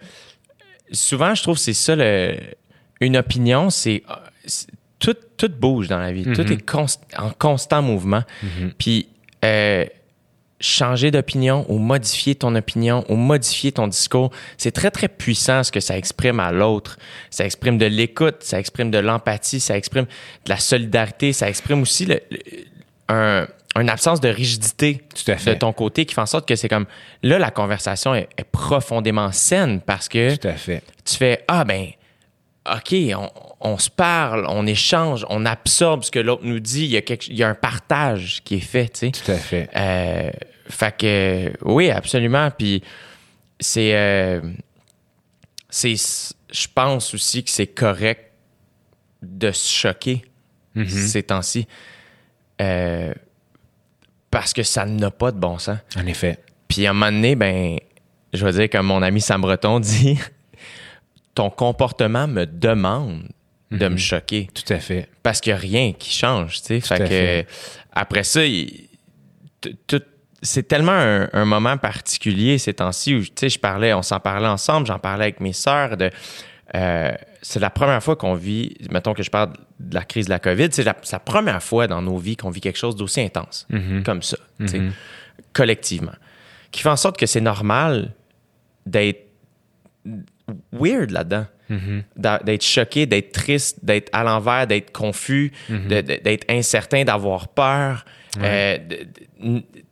[0.92, 2.36] souvent je trouve c'est ça le,
[3.02, 4.04] une opinion, c'est
[5.00, 6.54] tout, tout bouge dans la vie, tout Mm-hmm.
[7.14, 8.24] est en constant mouvement.
[8.78, 9.10] Puis
[9.46, 9.86] euh,
[10.60, 15.72] changer d'opinion ou modifier ton opinion ou modifier ton discours, c'est très, très puissant ce
[15.72, 16.98] que ça exprime à l'autre.
[17.30, 21.82] Ça exprime de l'écoute, ça exprime de l'empathie, ça exprime de la solidarité, ça exprime
[21.82, 22.40] aussi le, le-
[23.10, 23.48] un,
[23.80, 25.54] une absence de rigidité Tout à fait.
[25.54, 26.88] de ton côté qui fait en sorte que c'est comme
[27.24, 30.82] là, la conversation est, est profondément saine parce que Tout à fait.
[31.06, 31.86] tu fais Ah, ben,
[32.76, 33.30] OK, on,
[33.62, 36.86] on se parle, on échange, on absorbe ce que l'autre nous dit.
[36.86, 39.12] Il y, a quelque, il y a un partage qui est fait, tu sais.
[39.12, 39.70] Tout à fait.
[39.76, 40.32] Euh,
[40.70, 42.52] fait que, oui, absolument.
[42.52, 42.84] Puis,
[43.60, 43.96] c'est.
[43.96, 44.42] euh,
[45.70, 45.96] c'est
[46.50, 48.32] je pense aussi que c'est correct
[49.22, 50.24] de se choquer
[50.78, 51.08] Mm-hmm.
[51.08, 51.68] ces temps-ci.
[52.62, 53.14] Euh,
[54.30, 55.80] parce que ça n'a pas de bon sens.
[55.96, 56.38] En effet.
[56.68, 57.78] Puis à un moment donné, ben,
[58.34, 60.20] je vais dire comme mon ami Sam Breton dit,
[61.38, 63.28] ton comportement me demande
[63.70, 65.08] de me choquer Tout à fait.
[65.22, 66.80] parce qu'il n'y a rien qui change, tu sais.
[66.80, 67.48] Fait à que fait.
[67.92, 68.42] après ça,
[70.42, 74.20] c'est tellement un, un moment particulier ces temps-ci où, tu sais, je parlais, on s'en
[74.20, 76.10] parlait ensemble, j'en parlais avec mes sœurs de...
[76.76, 80.32] euh, c'est la première fois qu'on vit, mettons que je parle de la crise de
[80.32, 82.96] la COVID, c'est la, c'est la première fois dans nos vies qu'on vit quelque chose
[82.96, 83.68] d'aussi intense,
[84.04, 84.82] comme ça, tu sais,
[85.54, 86.16] collectivement.
[86.72, 88.14] Qui fait en sorte que c'est normal
[88.86, 89.28] d'être
[90.72, 91.46] weird là-dedans.
[92.16, 98.06] D'a- D'être choqué, d'être triste, d'être à l'envers, d'être confus, de- d'être incertain, d'avoir peur.
[98.42, 98.78] Euh,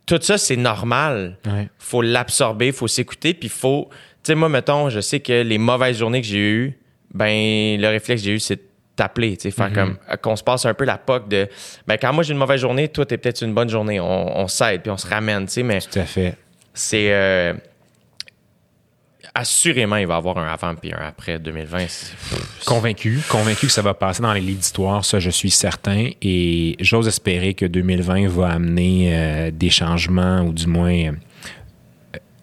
[0.06, 1.36] tout ça, c'est normal.
[1.46, 1.68] Ouais.
[1.78, 3.88] faut l'absorber, faut s'écouter, puis faut...
[4.22, 6.78] Tu sais, moi, mettons, je sais que les mauvaises journées que j'ai eues,
[7.12, 8.60] ben, le réflexe que j'ai eu, c'est
[8.96, 9.98] t'appeler, tu sais, faire comme...
[10.10, 11.46] euh, Qu'on se passe un peu la poque de...
[11.86, 14.00] Ben, quand moi, j'ai une mauvaise journée, toi, t'es peut-être une bonne journée.
[14.00, 16.34] On, on s'aide, puis on se ramène, tu sais, mais Tout à fait.
[16.72, 17.12] c'est...
[17.12, 17.52] euh,
[19.36, 21.86] assurément, il va y avoir un avant puis un après 2020.
[21.88, 22.14] C'est-
[22.64, 26.10] Convaincu, convaincu que ça va passer dans les livres d'histoire, ça je suis certain.
[26.22, 30.92] Et j'ose espérer que 2020 va amener euh, des changements, ou du moins.
[30.92, 31.12] euh,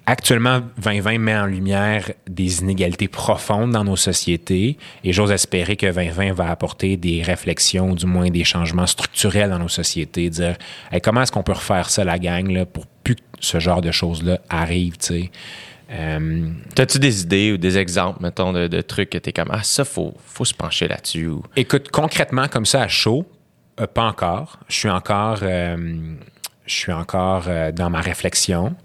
[0.05, 4.77] actuellement, 2020 met en lumière des inégalités profondes dans nos sociétés.
[5.03, 9.49] Et j'ose espérer que 2020 va apporter des réflexions, ou du moins des changements structurels
[9.49, 10.29] dans nos sociétés.
[10.29, 10.57] Dire
[11.03, 14.39] comment est-ce qu'on peut refaire ça, la gang, pour plus que ce genre de choses-là
[14.49, 15.31] arrive, tu sais?
[15.91, 19.63] Euh, T'as-tu des idées ou des exemples, mettons, de, de trucs que t'es comme Ah,
[19.63, 21.43] ça, faut, faut se pencher là-dessus ou...
[21.55, 23.25] Écoute, concrètement, comme ça, à chaud,
[23.79, 24.59] euh, pas encore.
[24.69, 25.75] Je suis encore, euh,
[26.65, 28.75] je suis encore euh, dans ma réflexion.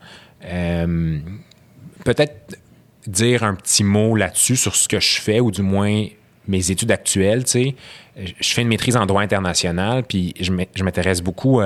[2.05, 2.59] Peut-être
[3.07, 6.07] dire un petit mot là-dessus sur ce que je fais, ou du moins
[6.47, 7.45] mes études actuelles.
[7.45, 7.75] Tu sais,
[8.17, 11.61] je fais une maîtrise en droit international, puis je m'in- je m'intéresse beaucoup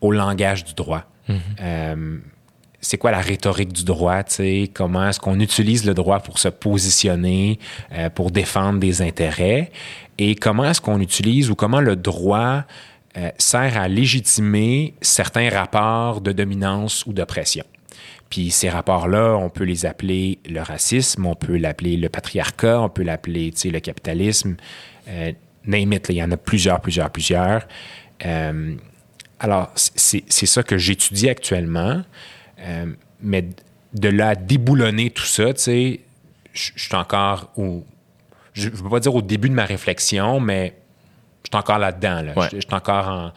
[0.00, 1.04] au langage du droit.
[1.60, 2.18] Euh,
[2.80, 6.38] c'est quoi la rhétorique du droit, tu sais, comment est-ce qu'on utilise le droit pour
[6.38, 7.58] se positionner,
[7.92, 9.70] euh, pour défendre des intérêts,
[10.18, 12.64] et comment est-ce qu'on utilise ou comment le droit
[13.16, 17.64] euh, sert à légitimer certains rapports de dominance ou d'oppression.
[18.28, 22.88] Puis ces rapports-là, on peut les appeler le racisme, on peut l'appeler le patriarcat, on
[22.88, 24.56] peut l'appeler le capitalisme,
[25.08, 25.32] euh,
[25.66, 27.66] name it, il y en a plusieurs, plusieurs, plusieurs.
[28.24, 28.76] Euh,
[29.40, 32.02] alors, c'est ça que j'étudie actuellement.
[32.60, 32.86] Euh,
[33.22, 33.48] mais
[33.94, 36.00] de là à déboulonner tout ça, tu sais,
[36.52, 37.84] je suis encore au.
[38.52, 40.74] Je ne veux pas dire au début de ma réflexion, mais
[41.44, 42.22] je suis encore là-dedans.
[42.22, 42.32] Là.
[42.36, 42.48] Ouais.
[42.52, 43.32] Je suis encore en,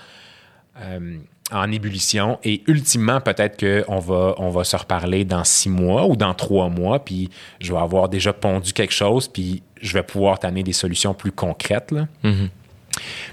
[0.82, 1.18] euh,
[1.52, 2.40] en ébullition.
[2.44, 6.70] Et ultimement, peut-être qu'on va, on va se reparler dans six mois ou dans trois
[6.70, 10.74] mois, puis je vais avoir déjà pondu quelque chose, puis je vais pouvoir t'amener des
[10.74, 11.92] solutions plus concrètes.
[11.92, 12.08] Là.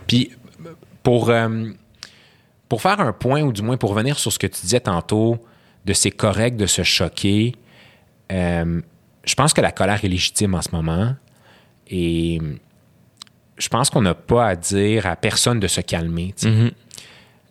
[0.07, 0.33] Puis
[1.03, 1.71] pour, euh,
[2.69, 5.39] pour faire un point, ou du moins pour revenir sur ce que tu disais tantôt,
[5.85, 7.55] de c'est correct de se choquer,
[8.33, 8.81] euh,
[9.25, 11.15] je pense que la colère est légitime en ce moment.
[11.89, 12.41] Et
[13.59, 16.35] je pense qu'on n'a pas à dire à personne de se calmer.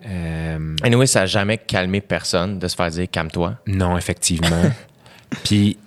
[0.06, 3.56] Euh, Anyway, ça n'a jamais calmé personne de se faire dire calme-toi.
[3.68, 4.64] non, effectivement.
[5.44, 5.78] Puis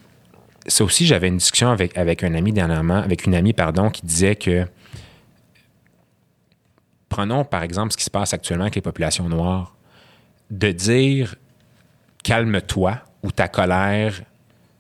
[0.67, 4.07] ça aussi, j'avais une discussion avec, avec un ami dernièrement, avec une amie, pardon, qui
[4.07, 4.67] disait que
[7.09, 9.77] prenons par exemple ce qui se passe actuellement avec les populations noires,
[10.51, 11.35] de dire
[12.23, 14.23] calme-toi ou ta colère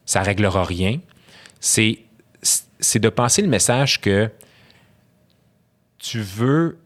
[0.04, 1.00] ça réglera rien.
[1.60, 2.00] C'est,
[2.80, 4.30] c'est de penser le message que
[5.98, 6.78] tu veux,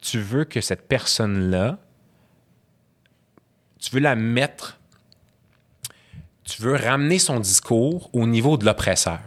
[0.00, 1.78] tu veux que cette personne-là,
[3.78, 4.78] tu veux la mettre,
[6.44, 9.20] tu veux ramener son discours au niveau de l'oppresseur.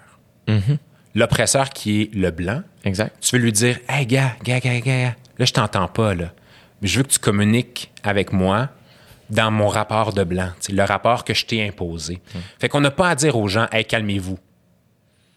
[1.16, 2.62] L'oppresseur qui est le blanc.
[2.84, 3.16] Exact.
[3.22, 6.34] Tu veux lui dire, hey, gars, gars, gars, gars, là, je t'entends pas, là.
[6.82, 8.70] Mais je veux que tu communiques avec moi
[9.30, 12.22] dans mon rapport de blanc, le rapport que je t'ai imposé.
[12.60, 14.38] Fait qu'on n'a pas à dire aux gens, hey, calmez-vous.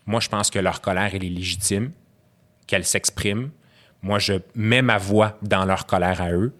[0.07, 1.92] Moi, je pense que leur colère, elle est légitime,
[2.66, 3.51] qu'elle s'exprime.
[4.03, 6.55] Moi, je mets ma voix dans leur colère à eux.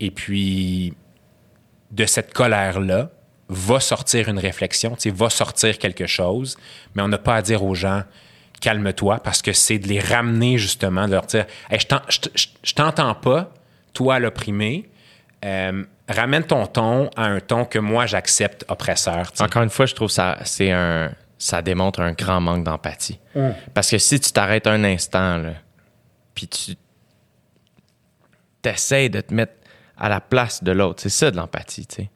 [0.00, 0.94] Et puis,
[1.90, 3.10] de cette colère-là,
[3.48, 6.56] va sortir une réflexion, va sortir quelque chose,
[6.94, 8.02] mais on n'a pas à dire aux gens,
[8.60, 13.52] calme-toi, parce que c'est de les ramener justement, de leur dire, Hey, je t'entends pas,
[13.94, 14.88] toi l'opprimé,
[15.44, 19.30] Euh, ramène ton ton à un ton que moi j'accepte oppresseur.
[19.40, 23.20] Encore une fois, je trouve ça c'est un ça démontre un grand manque d'empathie.
[23.74, 25.52] Parce que si tu t'arrêtes un instant là,
[26.34, 26.74] puis tu
[28.62, 29.52] t'essayes de te mettre
[29.96, 32.10] à la place de l'autre, c'est ça de l'empathie, tu sais.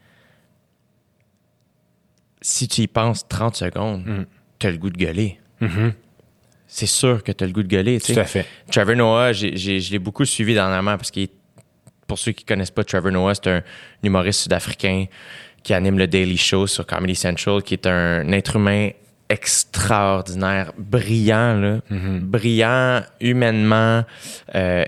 [2.41, 4.27] Si tu y penses 30 secondes, Mm.
[4.59, 5.39] tu as le goût de gueuler.
[6.67, 8.13] C'est sûr que tu as le goût de gueuler, tu sais.
[8.13, 8.15] Mm-hmm.
[8.15, 8.47] Tout à fait.
[8.71, 11.33] Trevor Noah, je l'ai beaucoup suivi dernièrement parce qu'il est-
[12.13, 13.63] pour ceux qui connaissent pas Trevor Noah, c'est un
[14.03, 15.07] humoriste sud-africain
[15.63, 18.91] qui anime le Daily Show sur Comedy Central, qui est un être humain
[19.31, 21.81] extraordinaire, brillant, là.
[22.21, 24.05] brillant humainement.
[24.55, 24.85] euh,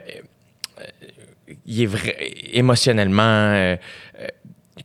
[1.65, 2.15] il est vrai,
[2.53, 3.77] émotionnellement, euh,
[4.21, 4.27] euh,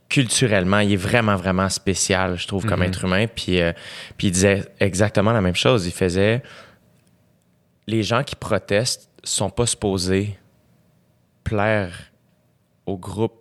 [0.07, 3.25] culturellement, il est vraiment, vraiment spécial, je trouve, comme être humain.
[3.27, 3.73] Puis, euh,
[4.17, 5.87] puis il disait exactement la même chose.
[5.87, 6.41] Il faisait
[7.85, 10.37] les gens qui protestent sont pas supposés
[11.43, 12.08] plaire
[12.89, 13.33] au groupe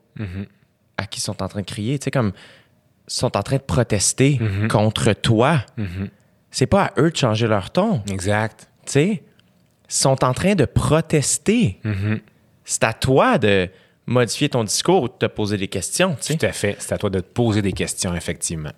[0.97, 1.99] à qui ils sont en train de crier.
[1.99, 2.33] Tu sais, comme
[3.07, 5.65] sont en train de protester contre toi.
[6.51, 8.03] C'est pas à eux de changer leur ton.
[8.11, 8.69] Exact.
[8.87, 9.23] Tu sais,
[9.89, 11.81] sont en train de protester.
[12.65, 13.69] C'est à toi de
[14.07, 16.15] modifier ton discours ou de te poser des questions.
[16.21, 16.37] Tu sais.
[16.37, 16.77] Tout à fait.
[16.79, 18.73] C'est à toi de te poser des questions, effectivement.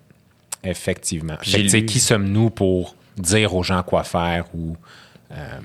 [0.63, 1.37] Effectivement.
[1.41, 4.75] Fait que, tu sais, lu- Qui sommes-nous pour dire aux gens quoi faire ou
[5.31, 5.59] euh,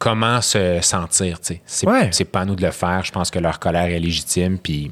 [0.00, 1.38] comment se sentir?
[1.64, 2.10] C'est Ouais.
[2.32, 3.04] pas à nous de le faire.
[3.04, 4.90] Je pense que leur colère est légitime, puis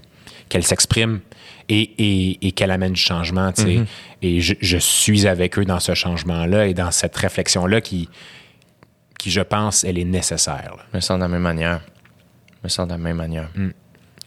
[0.48, 1.20] qu'elle s'exprime
[1.68, 3.50] et, et- et qu'elle amène du changement.
[3.50, 3.86] Mm-hmm.
[4.22, 8.08] Et je, je suis avec eux dans ce changement-là et dans cette réflexion-là qui,
[9.18, 10.74] qui, je pense, elle est nécessaire.
[10.76, 10.84] là.
[10.92, 11.80] Je me sens de la même manière.
[12.52, 13.48] Je me sens de la même manière.
[13.54, 13.70] Mm.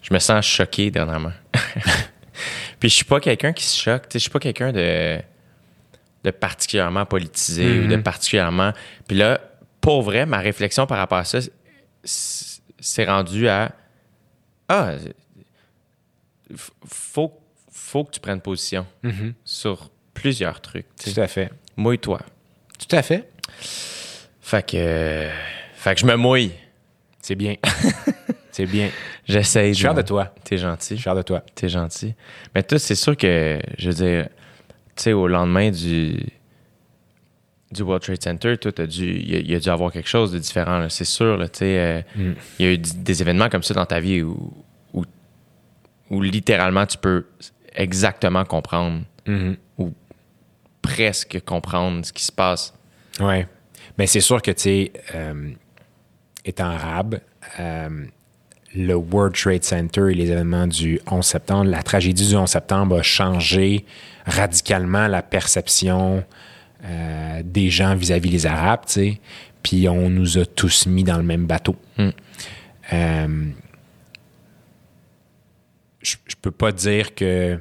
[0.01, 1.31] Je me sens choqué dernièrement.
[2.79, 4.03] Puis je suis pas quelqu'un qui se choque.
[4.11, 5.19] Je suis pas quelqu'un de,
[6.23, 8.01] de particulièrement politisé ou de Mm-hmm.
[8.03, 8.71] particulièrement.
[9.07, 9.39] Puis là,
[9.81, 11.39] pour vrai, ma réflexion par rapport à ça,
[12.03, 13.73] c'est- c'est rendu à
[14.69, 14.93] Ah,
[16.85, 17.33] faut,
[17.71, 18.85] faut que tu prennes position
[19.43, 20.85] sur plusieurs trucs.
[20.95, 21.49] Tout à fait.
[21.77, 22.19] Mouille-toi.
[22.79, 23.29] Tout à fait.
[24.41, 25.29] Fait que,
[25.75, 26.51] fait que je me mouille.
[27.21, 27.55] C'est bien.
[28.51, 28.89] c'est bien.
[29.27, 29.69] J'essaye.
[29.73, 30.33] Je suis fier de toi.
[30.43, 30.85] T'es Je gentil.
[30.95, 31.43] suis fier de toi.
[31.53, 32.15] T'es gentil.
[32.55, 34.29] Mais toi, c'est sûr que, je veux dire,
[34.95, 36.17] tu sais, au lendemain du,
[37.71, 39.91] du World Trade Center, toi, t'as dû, il y, a- il y a dû avoir
[39.91, 41.37] quelque chose de différent, c'est sûr.
[41.53, 42.31] sais, euh, Mm.
[42.59, 44.53] Il y a eu des événements comme ça dans ta vie où,
[44.93, 45.03] où,
[46.09, 47.25] où littéralement tu peux
[47.73, 49.55] exactement comprendre Mhm.
[49.77, 49.93] ou
[50.81, 52.73] presque comprendre ce qui se passe.
[53.19, 53.45] Oui.
[53.97, 55.51] Mais c'est sûr que, tu sais, euh,
[56.43, 57.19] étant arabe,
[57.59, 58.05] euh,
[58.75, 62.97] le World Trade Center et les événements du 11 septembre, la tragédie du 11 septembre
[62.99, 63.85] a changé
[64.25, 66.23] radicalement la perception
[66.83, 69.21] euh, des gens vis-à-vis les Arabes, tu sais.
[69.63, 71.75] Puis on nous a tous mis dans le même bateau.
[71.99, 73.49] Euh,
[76.01, 77.59] je, je peux pas dire que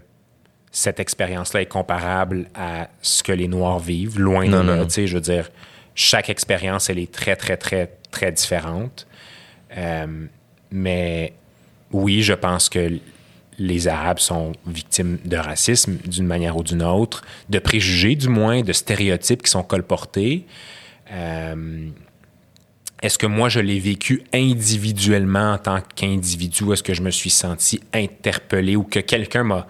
[0.73, 4.19] cette expérience-là est comparable à ce que les Noirs vivent.
[4.19, 4.85] Loin Non, de là.
[4.85, 5.51] Tu sais, je veux dire,
[5.95, 9.07] chaque expérience, elle est très, très, très, très différente.
[9.77, 10.27] Euh,
[10.71, 11.33] mais
[11.93, 12.99] oui, je pense que
[13.61, 18.63] les Arabes sont victimes de racisme d'une manière ou d'une autre, de préjugés du moins,
[18.63, 20.47] de stéréotypes qui sont colportés.
[21.13, 21.89] Euh,
[23.03, 26.73] est-ce que moi, je l'ai vécu individuellement en tant qu'individu?
[26.73, 29.67] Est-ce que je me suis senti interpellé ou que quelqu'un m'a,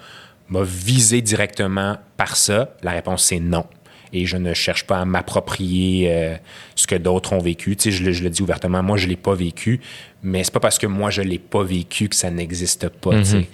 [0.48, 2.74] m'a visé directement par ça?
[2.82, 3.66] La réponse, c'est non.
[4.12, 6.36] Et je ne cherche pas à m'approprier euh,
[6.74, 7.76] ce que d'autres ont vécu.
[7.76, 9.80] Tu sais, je, le- je le dis ouvertement, moi, je ne l'ai pas vécu,
[10.22, 13.18] mais c'est pas parce que moi, je l'ai pas vécu que ça n'existe pas.
[13.18, 13.48] tu sais.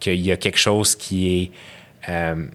[0.00, 1.50] Qu'il y a quelque chose qui est...
[2.08, 2.46] euh,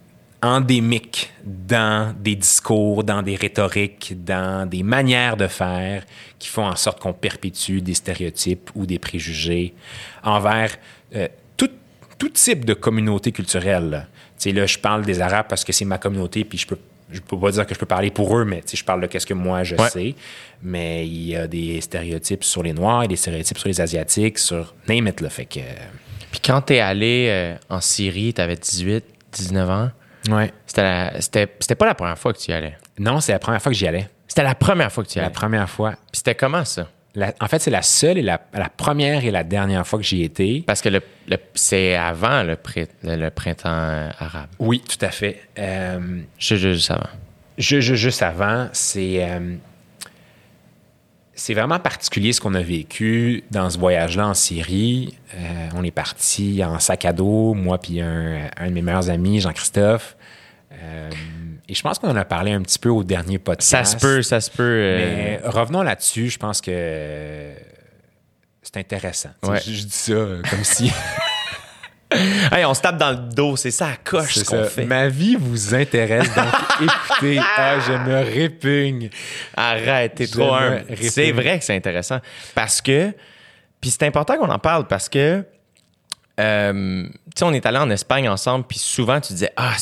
[0.42, 6.04] endémique dans des discours, dans des rhétoriques, dans des manières de faire
[6.38, 9.74] qui font en sorte qu'on perpétue des stéréotypes ou des préjugés
[10.24, 10.76] envers
[11.16, 11.72] euh, tout,
[12.20, 13.90] tout type de communauté culturelle.
[13.90, 14.06] là.
[14.38, 16.78] sais, là, je parle des Arabes parce que c'est ma communauté, puis je peux
[17.12, 19.26] je peux pas dire que je peux parler pour eux, mais je parle de qu'est-ce
[19.26, 19.90] que moi je Ouais.
[19.90, 20.16] sais.
[20.62, 23.68] Mais il y a des stéréotypes sur les Noirs, il y a des stéréotypes sur
[23.68, 25.30] les Asiatiques, sur name it, là.
[25.30, 25.60] Fait que.
[26.32, 29.92] Puis quand t'es allé euh, en Syrie, t'avais 18, 19 ans.
[30.30, 30.52] Ouais.
[30.66, 32.78] C'était, la- pas la première fois que tu y allais?
[33.00, 34.10] Non, c'est la première fois que j'y allais.
[34.28, 35.34] C'était la première fois que tu y La allais?
[35.34, 35.92] première fois.
[35.92, 36.90] Puis c'était comment ça?
[37.18, 40.06] La- en fait, c'est la seule et la, la première et la dernière fois que
[40.06, 40.64] j'y étais.
[40.68, 42.56] Parce que le, le- c'est avant le,
[43.32, 44.50] printemps arabe.
[44.60, 45.42] Oui, tout à fait.
[45.58, 47.10] Euh, Juste, juste avant.
[47.58, 49.24] ju- ju- juste avant, c'est.
[49.30, 49.56] euh,
[51.34, 55.18] c'est vraiment particulier ce qu'on a vécu dans ce voyage-là en Syrie.
[55.36, 59.10] Euh, on est parti en sac à dos, moi puis un, un de mes meilleurs
[59.10, 60.16] amis, Jean-Christophe.
[61.70, 63.70] Et je pense qu'on en a parlé un petit peu au dernier podcast.
[63.70, 64.64] Ça se peut, ça se peut.
[64.64, 67.52] euh, Mais revenons là-dessus, je pense que
[68.62, 69.32] c'est intéressant.
[69.44, 69.60] Ouais.
[69.66, 70.92] Je, je dis ça euh, comme si.
[72.10, 74.86] Hey, on se tape dans le dos, c'est ça à coche ce qu'on fait.
[74.86, 76.46] Ma vie vous intéresse, donc
[76.82, 79.10] écoutez, ah, je me répugne.
[79.58, 80.86] Arrête, t'es trop humble.
[81.02, 82.20] C'est vrai que c'est intéressant.
[82.56, 83.14] Parce que,
[83.82, 85.44] puis c'est important qu'on en parle parce que,
[86.40, 89.76] euh, tu sais, on est allé en Espagne ensemble, puis souvent tu disais, ah,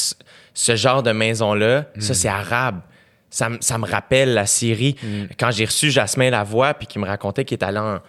[0.55, 2.15] ce, genre de maison-là, ça Hmm.
[2.15, 2.79] c'est arabe.
[3.29, 4.95] Ça, me- ça me rappelle la Syrie.
[5.03, 5.25] Hmm.
[5.37, 7.99] Quand j'ai reçu Jasmin Lavoie, puis qui me racontait qu'il est allé en,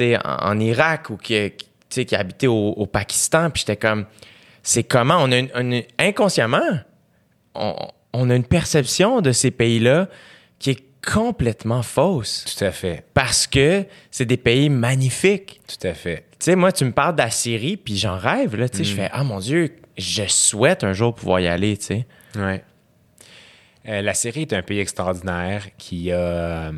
[0.00, 1.52] en, en Irak ou qu'il
[1.88, 4.04] qu'il habitait au, au Pakistan, puis j'étais comme,
[4.64, 6.60] c'est comment, on a une- une- inconsciemment,
[7.54, 7.74] on,
[8.12, 10.08] on a une perception de ces pays-là
[10.58, 12.44] qui est complètement fausse.
[12.44, 15.60] Tout à fait, Parce que c'est des pays magnifiques.
[15.66, 16.24] tout à fait.
[16.38, 18.68] Tu sais, moi, tu me parles de la Syrie, puis j'en rêve, là.
[18.68, 21.84] Tu sais, je fais, ah mon Dieu, je souhaite un jour pouvoir y aller, tu
[21.84, 22.06] sais.
[22.36, 22.62] Ouais.
[23.88, 26.72] Euh, la Syrie est un pays extraordinaire qui a, euh,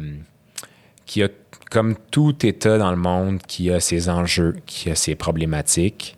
[1.04, 1.28] qui a,
[1.70, 6.16] comme tout État dans le monde, qui a ses enjeux, qui a ses problématiques.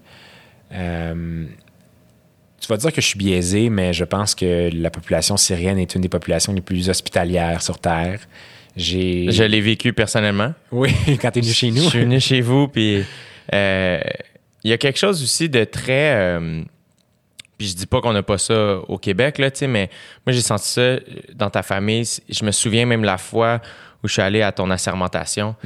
[0.72, 1.46] Euh,
[2.68, 5.94] tu vas dire que je suis biaisé, mais je pense que la population syrienne est
[5.94, 8.20] une des populations les plus hospitalières sur Terre.
[8.76, 9.32] J'ai...
[9.32, 10.52] Je l'ai vécu personnellement.
[10.70, 10.90] Oui,
[11.22, 11.82] quand tu es venu chez nous.
[11.84, 13.04] Je suis venu chez vous, puis
[13.54, 14.00] euh,
[14.64, 16.14] il y a quelque chose aussi de très.
[16.14, 16.62] euh,
[17.56, 19.88] puis je dis pas qu'on n'a pas ça au Québec, là, tu sais, mais
[20.26, 20.96] moi, j'ai senti ça
[21.34, 22.04] dans ta famille.
[22.28, 23.62] Je me souviens même la fois
[24.04, 25.56] où je suis allé à ton assermentation.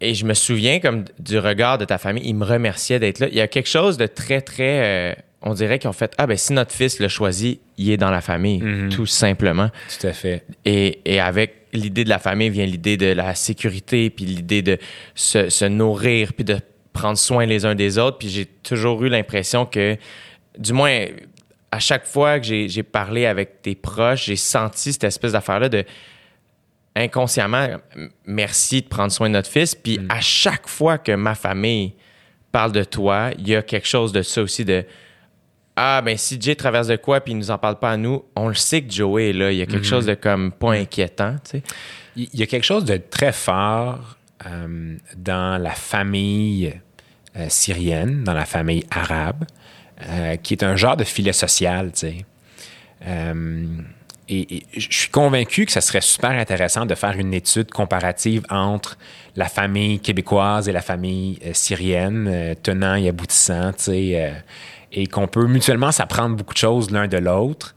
[0.00, 2.22] Et je me souviens comme du regard de ta famille.
[2.24, 3.26] Ils me remerciaient d'être là.
[3.28, 5.10] Il y a quelque chose de très, très.
[5.10, 7.96] euh, on dirait qu'ils ont fait Ah, ben si notre fils l'a choisi, il est
[7.96, 9.70] dans la famille, tout simplement.
[10.00, 10.44] Tout à fait.
[10.64, 14.78] Et, et avec l'idée de la famille vient l'idée de la sécurité, puis l'idée de
[15.14, 16.58] se, se nourrir, puis de
[16.92, 18.18] prendre soin les uns des autres.
[18.18, 19.96] Puis j'ai toujours eu l'impression que,
[20.58, 21.06] du moins,
[21.70, 25.84] à chaque fois que j'ai parlé avec tes proches, j'ai senti cette espèce d'affaire-là de
[26.96, 27.66] inconsciemment,
[28.24, 29.74] merci de prendre soin de notre fils.
[29.74, 31.94] Puis à chaque fois que ma famille
[32.52, 34.84] parle de toi, il y a quelque chose de ça aussi de
[35.76, 38.24] ah, ben si Jay traverse de quoi puis il nous en parle pas à nous,
[38.36, 39.50] on le sait que Joey est là.
[39.50, 41.62] Il y a quelque chose de comme pas inquiétant, tu sais.
[42.16, 46.72] Il y a quelque chose de très fort euh, dans la famille
[47.36, 49.44] euh, syrienne, dans la famille arabe,
[50.08, 52.24] euh, qui est un genre de filet social, tu sais.
[54.26, 58.46] Et, et je suis convaincu que ça serait super intéressant de faire une étude comparative
[58.48, 58.96] entre
[59.36, 64.32] la famille québécoise et la famille euh, syrienne, euh, tenant et aboutissant, tu sais, euh,
[64.92, 67.74] et qu'on peut mutuellement s'apprendre beaucoup de choses l'un de l'autre.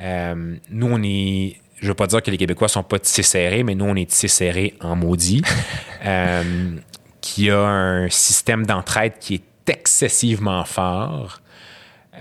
[0.00, 1.56] Euh, nous, on est.
[1.80, 4.10] Je veux pas dire que les Québécois sont pas tissés serrés, mais nous, on est
[4.10, 5.42] tissés serrés en maudit.
[6.04, 6.76] euh,
[7.20, 11.40] qui a un système d'entraide qui est excessivement fort.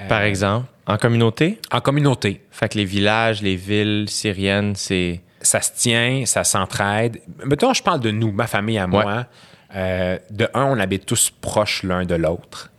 [0.10, 5.62] Par exemple, en communauté, En communauté, fait que les villages, les villes syriennes, c'est ça
[5.62, 7.19] se tient, ça s'entraide.
[7.45, 9.25] Mettons, je parle de nous, ma famille à moi.
[9.75, 12.71] Euh, de un, on habite tous proches l'un de l'autre.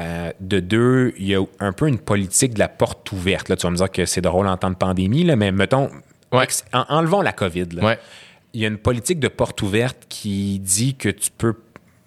[0.00, 3.48] Euh, de deux, il y a un peu une politique de la porte ouverte.
[3.50, 5.90] Là, tu vas me dire que c'est drôle en temps de pandémie, là, mais mettons,
[6.32, 6.46] Ouais.
[6.72, 7.66] en- enlevons la COVID.
[7.74, 7.84] là.
[7.84, 7.98] Ouais.
[8.54, 11.54] Il y a une politique de porte ouverte qui dit que tu peux.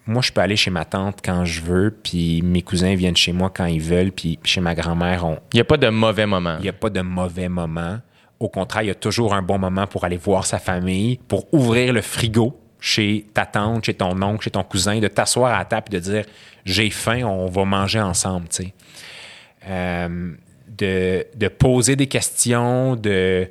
[0.08, 3.32] Moi, je peux aller chez ma tante quand je veux, puis mes cousins viennent chez
[3.32, 6.26] moi quand ils veulent, puis chez ma grand-mère, on, il y a pas de mauvais
[6.26, 6.56] moments.
[6.58, 7.98] il n'y a pas de mauvais moment.
[8.38, 11.52] Au contraire, il y a toujours un bon moment pour aller voir sa famille, pour
[11.52, 15.58] ouvrir le frigo chez ta tante, chez ton oncle, chez ton cousin, de t'asseoir à
[15.58, 16.24] la table et de dire
[16.64, 18.48] j'ai faim, on va manger ensemble.
[18.48, 18.74] tu sais.
[19.68, 20.32] Euh,
[20.68, 23.48] de, poser des questions, de,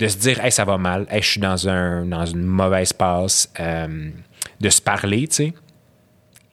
[0.00, 4.10] se dire hey, ça va mal, je suis dans, un, une mauvaise passe, euh,
[4.60, 5.54] de se parler, tu sais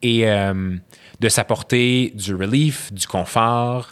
[0.02, 0.76] et euh,
[1.20, 3.92] de s'apporter du relief, du confort,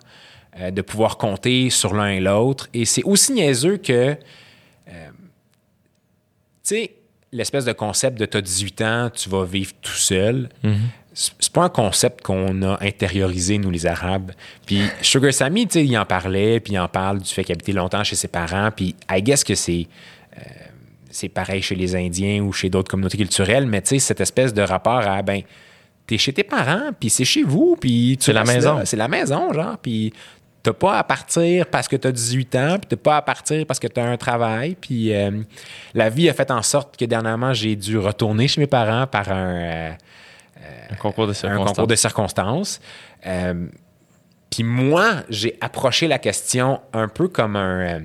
[0.58, 2.70] euh, de pouvoir compter sur l'un et l'autre.
[2.74, 4.16] Et c'est aussi niaiseux que, euh,
[4.88, 4.98] tu
[6.64, 6.92] sais,
[7.32, 10.50] l'espèce de concept de t'as 18 ans, tu vas vivre tout seul,
[11.14, 14.32] c'est c'est pas un concept qu'on a intériorisé, nous, les Arabes.
[14.66, 17.54] Puis Sugar Sammy, tu sais, il en parlait, puis il en parle du fait qu'il
[17.54, 19.88] habitait longtemps chez ses parents, puis I guess que c'est...
[20.38, 20.42] euh,
[21.12, 24.54] c'est pareil chez les Indiens ou chez d'autres communautés culturelles, mais tu sais, cette espèce
[24.54, 25.42] de rapport à, ben,
[26.06, 28.82] t'es chez tes parents, puis c'est chez vous, puis tu C'est la maison.
[28.86, 30.14] C'est la maison, genre, puis
[30.70, 33.80] t'as pas à partir parce que t'as 18 ans, puis t'as pas à partir parce
[33.80, 35.42] que t'as un travail, puis euh,
[35.94, 39.32] la vie a fait en sorte que dernièrement, j'ai dû retourner chez mes parents par
[39.32, 39.54] un...
[39.56, 39.92] euh,
[40.92, 41.68] Un concours de un circonstances.
[41.70, 42.80] concours de circonstances.
[43.26, 43.68] Euh,
[44.52, 48.00] Puis moi, j'ai approché la question un peu comme un, euh,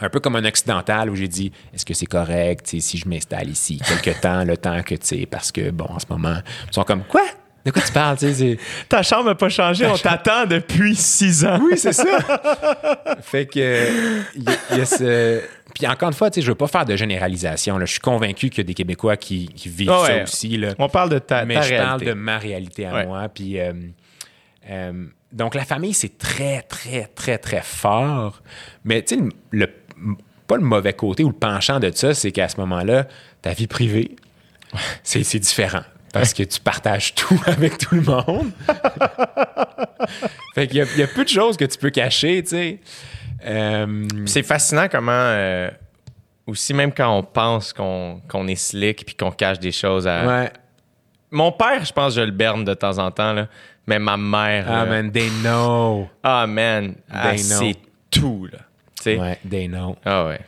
[0.00, 3.08] un peu comme un occidental où j'ai dit est-ce que c'est correct tu si je
[3.08, 6.36] m'installe ici quelque temps, le temps que tu sais, parce que bon, en ce moment,
[6.68, 7.22] ils sont comme quoi?
[7.64, 8.58] De quoi tu parles tu sais,
[8.88, 11.60] Ta chambre n'a pas changé, on t'attend depuis six ans.
[11.62, 12.04] Oui, c'est ça.
[13.22, 13.88] fait que
[14.34, 15.42] il y, a- il y a ce.
[15.74, 17.78] Puis encore une fois, tu sais, je veux pas faire de généralisation.
[17.78, 17.84] là.
[17.84, 20.22] Je suis convaincu qu'il y a des Québécois qui, qui vivent ça ouais.
[20.24, 20.56] aussi.
[20.56, 20.74] Là.
[20.78, 23.06] On parle de ta, mais ta je parle de ma réalité à Ouais.
[23.06, 23.28] moi.
[23.28, 23.72] Puis, euh,
[24.70, 24.92] euh,
[25.32, 28.42] donc, la famille, c'est très, très, très, très fort.
[28.84, 29.20] Mais tu sais,
[29.52, 33.06] le, le- pas le mauvais côté ou le penchant de ça, c'est qu'à ce moment-là,
[33.42, 34.16] ta vie privée,
[35.04, 35.82] c'est différent.
[36.12, 38.50] Parce que tu partages tout avec tout le monde.
[40.54, 42.80] fait qu'il y, y a peu de choses que tu peux cacher, tu sais.
[43.46, 45.70] Euh, C'est fascinant comment, euh,
[46.46, 50.26] aussi même quand on pense qu'on est slick puis qu'on cache des choses à...
[50.26, 50.50] ouais.
[51.30, 53.46] Mon père, je pense que je le berne de temps en temps, là.
[53.86, 54.66] mais ma mère...
[54.68, 56.08] Ah, là, man, they know.
[56.24, 57.36] Ah, man, know.
[57.36, 57.76] sait
[58.10, 58.58] tout, là.
[58.96, 59.16] Tu sais?
[59.16, 59.96] Ouais, they know.
[60.04, 60.40] Ah ouais.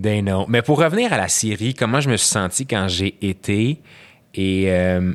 [0.00, 0.44] They know.
[0.46, 3.80] Mais pour revenir à la série, comment je me suis senti quand j'ai été,
[4.36, 5.12] et euh,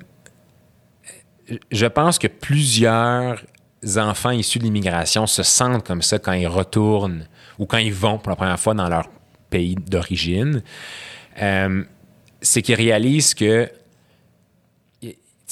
[1.71, 3.43] je pense que plusieurs
[3.97, 7.27] enfants issus de l'immigration se sentent comme ça quand ils retournent
[7.59, 9.07] ou quand ils vont pour la première fois dans leur
[9.49, 10.63] pays d'origine.
[11.41, 11.83] Euh,
[12.41, 13.71] c'est qu'ils réalisent que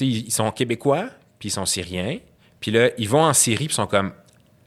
[0.01, 1.09] ils sont québécois,
[1.39, 2.19] puis ils sont syriens,
[2.61, 4.13] puis là, ils vont en Syrie, puis ils sont comme,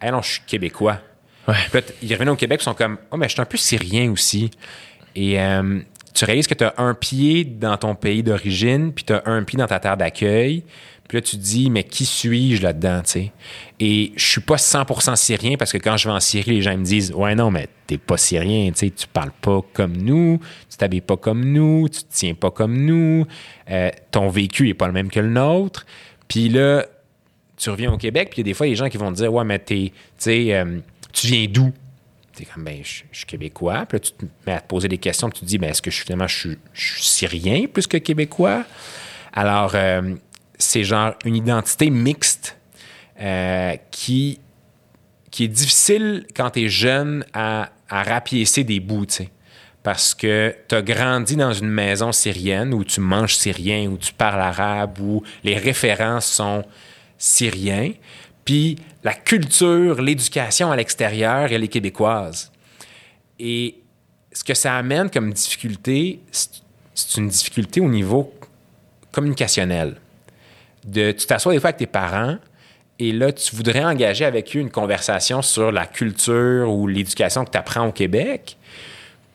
[0.01, 1.01] ah non, je suis québécois.
[1.49, 1.55] Ouais.
[1.71, 3.57] Puis là, ils reviennent au Québec, ils sont comme, oh, mais je suis un peu
[3.57, 4.51] syrien aussi.
[5.15, 5.81] Et euh,
[6.15, 9.43] tu réalises que tu as un pied dans ton pays d'origine, puis tu as un
[9.45, 10.65] pied dans ta terre d'accueil.
[11.09, 13.33] Puis là, tu te dis, mais qui suis-je là-dedans, tu sais?
[13.81, 16.77] Et je suis pas 100% syrien parce que quand je vais en Syrie, les gens
[16.77, 20.41] me disent, ouais, non, mais t'es pas syrien, tu sais, tu parles pas comme nous,
[20.71, 23.27] tu t'habilles pas comme nous, tu te tiens pas comme nous,
[23.71, 25.85] euh, ton vécu est pas le même que le nôtre.
[26.29, 26.87] Puis là,
[27.57, 29.33] tu reviens au Québec, puis il y a des fois gens qui vont te dire
[29.33, 30.79] Ouais, mais t'es, tu sais, euh,
[31.13, 31.73] tu viens d'où?
[32.35, 33.85] T'es comme, ben, je suis québécois.
[33.87, 35.71] Puis là, tu te mets à te poser des questions, puis tu te dis, ben,
[35.71, 38.65] est-ce que je, finalement, je suis, syrien plus que québécois?
[39.33, 40.15] Alors, euh,
[40.59, 42.57] c'est genre une identité mixte
[43.21, 44.41] euh, qui,
[45.31, 49.31] qui est difficile quand tu es jeune à, à rapiécer des bouts, tu sais.
[49.83, 54.13] Parce que tu as grandi dans une maison syrienne où tu manges syrien, où tu
[54.13, 56.65] parles arabe, où les références sont
[57.19, 57.93] syriens.
[58.45, 62.51] Puis la culture, l'éducation à l'extérieur, elle est québécoise.
[63.39, 63.77] Et
[64.33, 68.33] ce que ça amène comme difficulté, c'est une difficulté au niveau
[69.11, 69.97] communicationnel.
[70.85, 72.39] De, tu t'assois des fois avec tes parents
[72.99, 77.51] et là, tu voudrais engager avec eux une conversation sur la culture ou l'éducation que
[77.51, 78.57] tu apprends au Québec.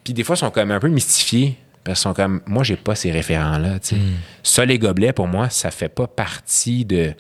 [0.04, 1.58] Puis des fois, ils sont comme un peu mystifiés.
[1.84, 3.80] Parce qu'ils sont comme, moi, j'ai pas ces référents-là.
[3.82, 3.98] sais.
[4.44, 7.14] Ça, les gobelets, pour moi, ça fait pas partie de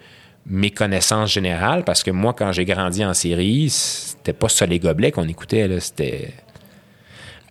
[0.50, 4.80] mes connaissances générales parce que moi, quand j'ai grandi en série, c'était pas ça les
[4.80, 5.68] gobelets qu'on écoutait.
[5.68, 6.34] là, C'était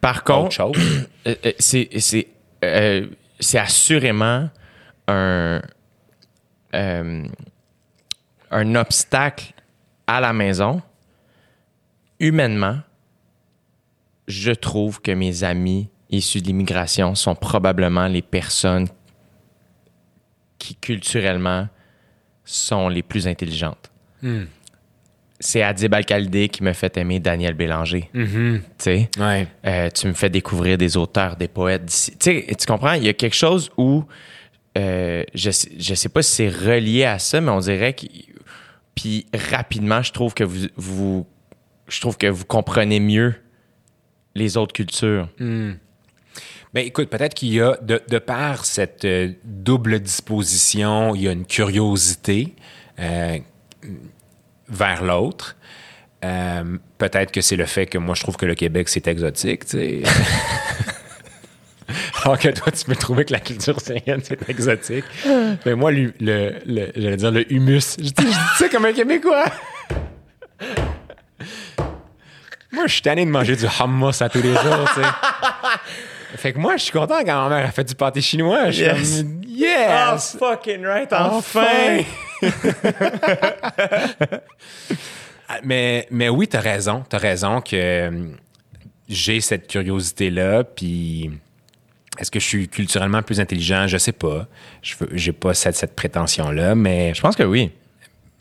[0.00, 0.60] Par contre,
[1.26, 2.28] euh, euh, c'est c'est
[2.64, 3.06] euh,
[3.38, 4.48] c'est assurément
[5.08, 5.60] un
[6.74, 7.26] euh,
[8.50, 9.52] un obstacle
[10.06, 10.80] à la maison.
[12.18, 12.78] Humainement,
[14.26, 18.88] je trouve que mes amis issus de l'immigration sont probablement les personnes
[20.58, 21.68] qui culturellement
[22.46, 23.90] sont les plus intelligentes.
[25.38, 28.08] C'est Adib Al-Khalidé qui me fait aimer Daniel Bélanger.
[29.18, 29.46] Ouais.
[29.66, 31.92] Euh, tu me fais découvrir des auteurs, des poètes.
[32.18, 32.94] Tu comprends?
[32.94, 34.04] Il y a quelque chose où
[34.78, 38.06] euh, je, je sais pas si c'est relié à ça, mais on dirait que.
[38.94, 41.26] Puis rapidement, je trouve que vous, vous,
[41.86, 43.34] je trouve que vous comprenez mieux
[44.34, 45.28] les autres cultures.
[46.76, 51.28] Ben, écoute, peut-être qu'il y a, de, de par cette euh, double disposition, il y
[51.28, 52.54] a une curiosité
[52.98, 53.38] euh,
[54.68, 55.56] vers l'autre.
[56.22, 59.64] Euh, peut-être que c'est le fait que moi, je trouve que le Québec, c'est exotique,
[59.64, 60.02] tu sais.
[62.24, 65.06] Alors que toi, tu peux trouver que la culture syrienne, c'est exotique.
[65.64, 66.12] Mais moi, le-
[66.66, 67.96] j'allais dire le humus.
[67.96, 69.46] Je dis, je dis ça comme un Québécois.
[72.70, 75.08] moi, je suis tanné de manger du hummus à tous les jours, tu sais.
[76.46, 78.70] Fait que moi, je suis content quand ma mère a fait du pâté chinois.
[78.70, 79.16] Je suis Yes.
[79.22, 80.36] comme, yes!
[80.38, 82.04] fucking right, Enfin!
[85.48, 87.02] Ah, mais, mais oui, t'as raison.
[87.08, 88.10] T'as raison que euh,
[89.08, 90.62] j'ai cette curiosité-là.
[90.62, 91.30] Puis
[92.20, 93.86] est-ce que je suis culturellement plus intelligent?
[93.88, 94.46] Je sais pas.
[94.82, 97.72] Je j'ai pas cette, cette prétention-là, mais Je pense que oui.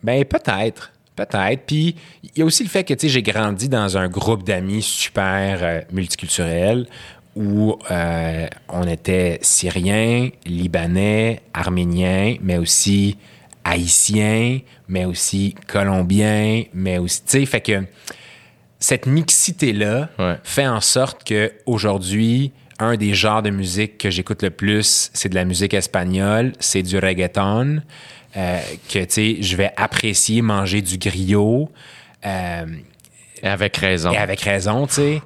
[0.04, 0.92] ben peut-être.
[1.16, 1.62] Peut-être.
[1.66, 4.44] Puis il y a aussi le fait que tu sais, j'ai grandi dans un groupe
[4.44, 6.88] d'amis super euh, multiculturel
[7.36, 13.18] où euh, on était syriens, libanais, arméniens, mais aussi
[13.64, 17.84] haïtiens, mais aussi colombiens, mais aussi tu sais fait que
[18.80, 20.36] cette mixité là Ouais.
[20.44, 25.30] fait en sorte que aujourd'hui un des genres de musique que j'écoute le plus, c'est
[25.30, 27.82] de la musique espagnole, c'est du reggaeton.
[28.38, 28.60] euh,
[28.90, 31.70] que tu sais, je vais apprécier manger du griot.
[32.26, 32.66] euh,
[33.42, 34.12] Et avec raison.
[34.12, 35.22] et avec raison, tu sais.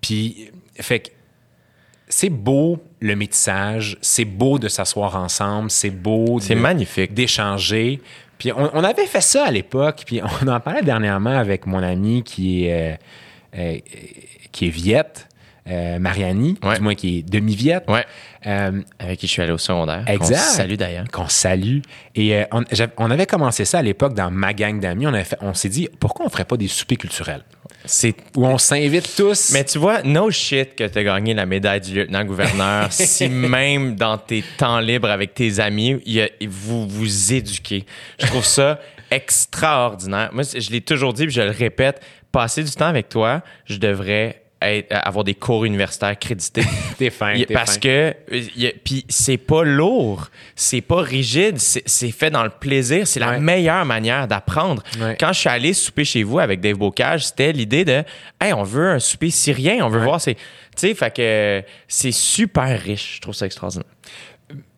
[0.00, 0.50] Puis,
[0.80, 1.08] fait que
[2.08, 7.12] c'est beau le métissage, c'est beau de s'asseoir ensemble, c'est beau C'est de- magnifique.
[7.14, 8.00] d'échanger.
[8.38, 11.82] Puis on, on avait fait ça à l'époque, puis on en parlait dernièrement avec mon
[11.82, 12.94] ami qui est,
[13.54, 13.78] euh, euh,
[14.52, 15.28] qui est Viette,
[15.68, 16.76] euh, Mariani, Ouais.
[16.76, 17.84] du moins qui est demi-Viette.
[17.88, 18.06] Ouais.
[18.98, 20.04] Avec qui je suis allé au secondaire.
[20.06, 20.36] Exact.
[20.38, 21.08] On se salue d'ailleurs.
[21.12, 21.80] qu'on salue.
[22.14, 25.06] Et on, avait commencé ça à l'époque dans ma gang d'amis.
[25.06, 27.42] On, avait fait- on s'est dit, pourquoi on ferait pas des soupers culturels?
[27.90, 29.50] C'est Où on s'invite tous.
[29.52, 33.96] Mais tu vois, no shit que tu as gagné la médaille du lieutenant-gouverneur si même
[33.96, 37.86] dans tes temps libres avec tes amis, il y a- vous vous éduquez.
[38.20, 38.78] Je trouve ça
[39.10, 40.30] extraordinaire.
[40.32, 43.78] Moi, je l'ai toujours dit, puis je le répète, passer du temps avec toi, je
[43.78, 46.62] devrais être- avoir des cours universitaires crédités.
[46.98, 47.80] T'es fin, t'es parce fin.
[47.80, 48.14] que
[48.84, 53.30] puis c'est pas lourd, c'est pas rigide, c'est c'est fait dans le plaisir, c'est la
[53.30, 53.40] Ouais.
[53.40, 54.82] meilleure manière d'apprendre.
[55.00, 55.16] Ouais.
[55.18, 58.02] Quand je suis allé souper chez vous avec Dave Bocage, c'était l'idée de
[58.40, 60.40] hey, on veut un souper syrien, on veut voir c'est tu
[60.88, 63.86] sais fait que c'est super riche, je trouve ça extraordinaire.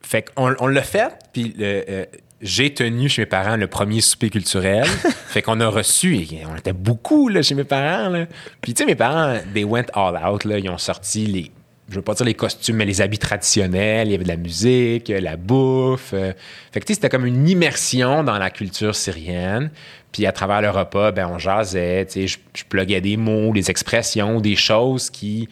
[0.03, 2.05] Fait qu'on on l'a fait, puis le, euh,
[2.41, 4.87] j'ai tenu chez mes parents le premier souper culturel.
[5.29, 8.09] fait qu'on a reçu, et on était beaucoup là, chez mes parents.
[8.09, 8.27] Là.
[8.61, 10.45] Puis tu sais, mes parents, they went all out.
[10.45, 10.59] Là.
[10.59, 11.51] Ils ont sorti les,
[11.91, 14.09] je veux pas dire les costumes, mais les habits traditionnels.
[14.09, 16.13] Il y avait de la musique, la bouffe.
[16.15, 16.33] euh.
[16.73, 19.71] Fait que tu sais, c'était comme une immersion dans la culture syrienne.
[20.13, 23.53] Puis à travers le repas, ben on jasait, tu sais, je, je pluguais des mots,
[23.53, 25.49] des expressions, des choses qui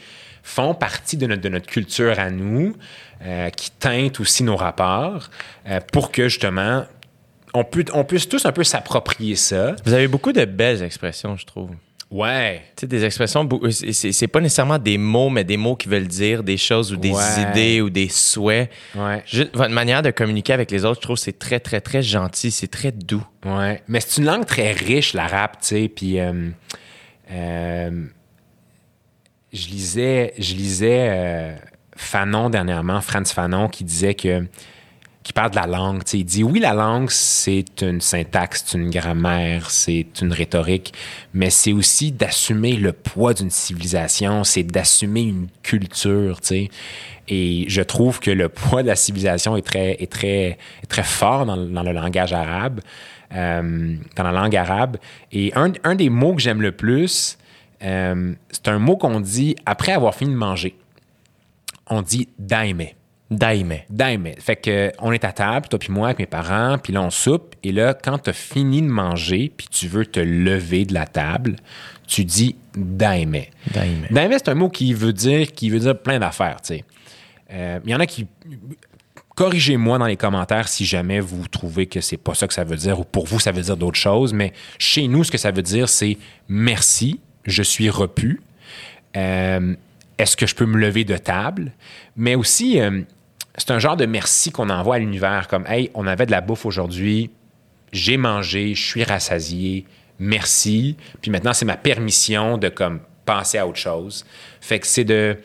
[0.49, 2.74] font partie de notre, de notre culture à nous,
[3.24, 5.28] euh, qui teintent aussi nos rapports,
[5.68, 6.84] euh, pour que justement,
[7.54, 9.74] on, peut, on puisse tous un peu s'approprier ça.
[9.84, 11.70] Vous avez beaucoup de belles expressions, je trouve.
[12.10, 12.62] Ouais.
[12.74, 16.06] Tu sais, des expressions, bou- c'est- pas nécessairement des mots, mais des mots qui veulent
[16.06, 17.42] dire des choses ou des Ouais.
[17.50, 18.70] idées ou des souhaits.
[18.94, 19.22] Ouais.
[19.26, 22.50] Juste votre manière de communiquer avec les autres, je trouve c'est très, très, très gentil,
[22.50, 23.26] c'est très doux.
[23.44, 25.88] Ouais, mais c'est une langue très riche, l'arabe, tu sais.
[25.94, 26.48] Puis, euh,
[27.30, 28.04] euh,
[29.52, 31.56] je lisais, je lisais euh,
[31.99, 34.46] Fanon dernièrement, Franz Fanon, qui disait que,
[35.24, 36.03] qui parle de la langue.
[36.12, 40.94] Il dit oui, la langue, c'est une syntaxe, c'est une grammaire, c'est une rhétorique,
[41.34, 46.68] mais c'est aussi d'assumer le poids d'une civilisation, c'est d'assumer une culture, tu sais.
[47.26, 51.03] Et je trouve que le poids de la civilisation est très, est très, est très
[51.03, 52.80] fort dans, le- langage arabe,
[53.34, 54.96] euh, dans la langue arabe.
[55.32, 57.36] Et un, un des mots que j'aime le plus,
[57.82, 60.74] euh, c'est un mot qu'on dit après avoir fini de manger.
[61.91, 62.82] On dit daime.
[63.30, 63.74] Daime.
[63.91, 64.28] Daime.
[64.39, 67.11] Fait que on est à table, toi puis moi, avec mes parents, puis là on
[67.11, 70.95] soupe, et là quand tu as fini de manger, puis tu veux te lever de
[70.95, 71.57] la table,
[72.07, 73.36] tu dis daime.
[73.72, 74.07] Daime.
[74.11, 76.84] Daime, c'est un mot qui veut dire qui veut dire plein d'affaires, tu sais.
[77.51, 78.26] Euh, Il y en a qui
[79.34, 82.76] corrigez-moi dans les commentaires si jamais vous trouvez que c'est pas ça que ça veut
[82.76, 85.51] dire ou pour vous ça veut dire d'autres choses, mais chez nous ce que ça
[85.51, 86.16] veut dire c'est
[86.49, 88.41] merci, je suis repu.
[89.16, 89.74] Euh,
[90.18, 91.72] est-ce que je peux me lever de table?
[92.16, 93.02] Mais aussi, euh,
[93.56, 96.40] c'est un genre de merci qu'on envoie à l'univers, comme Hey, on avait de la
[96.40, 97.30] bouffe aujourd'hui,
[97.92, 99.86] j'ai mangé, je suis rassasié,
[100.18, 100.96] merci.
[101.22, 104.24] Puis maintenant, c'est ma permission de comme penser à autre chose.
[104.60, 105.38] Fait que c'est de.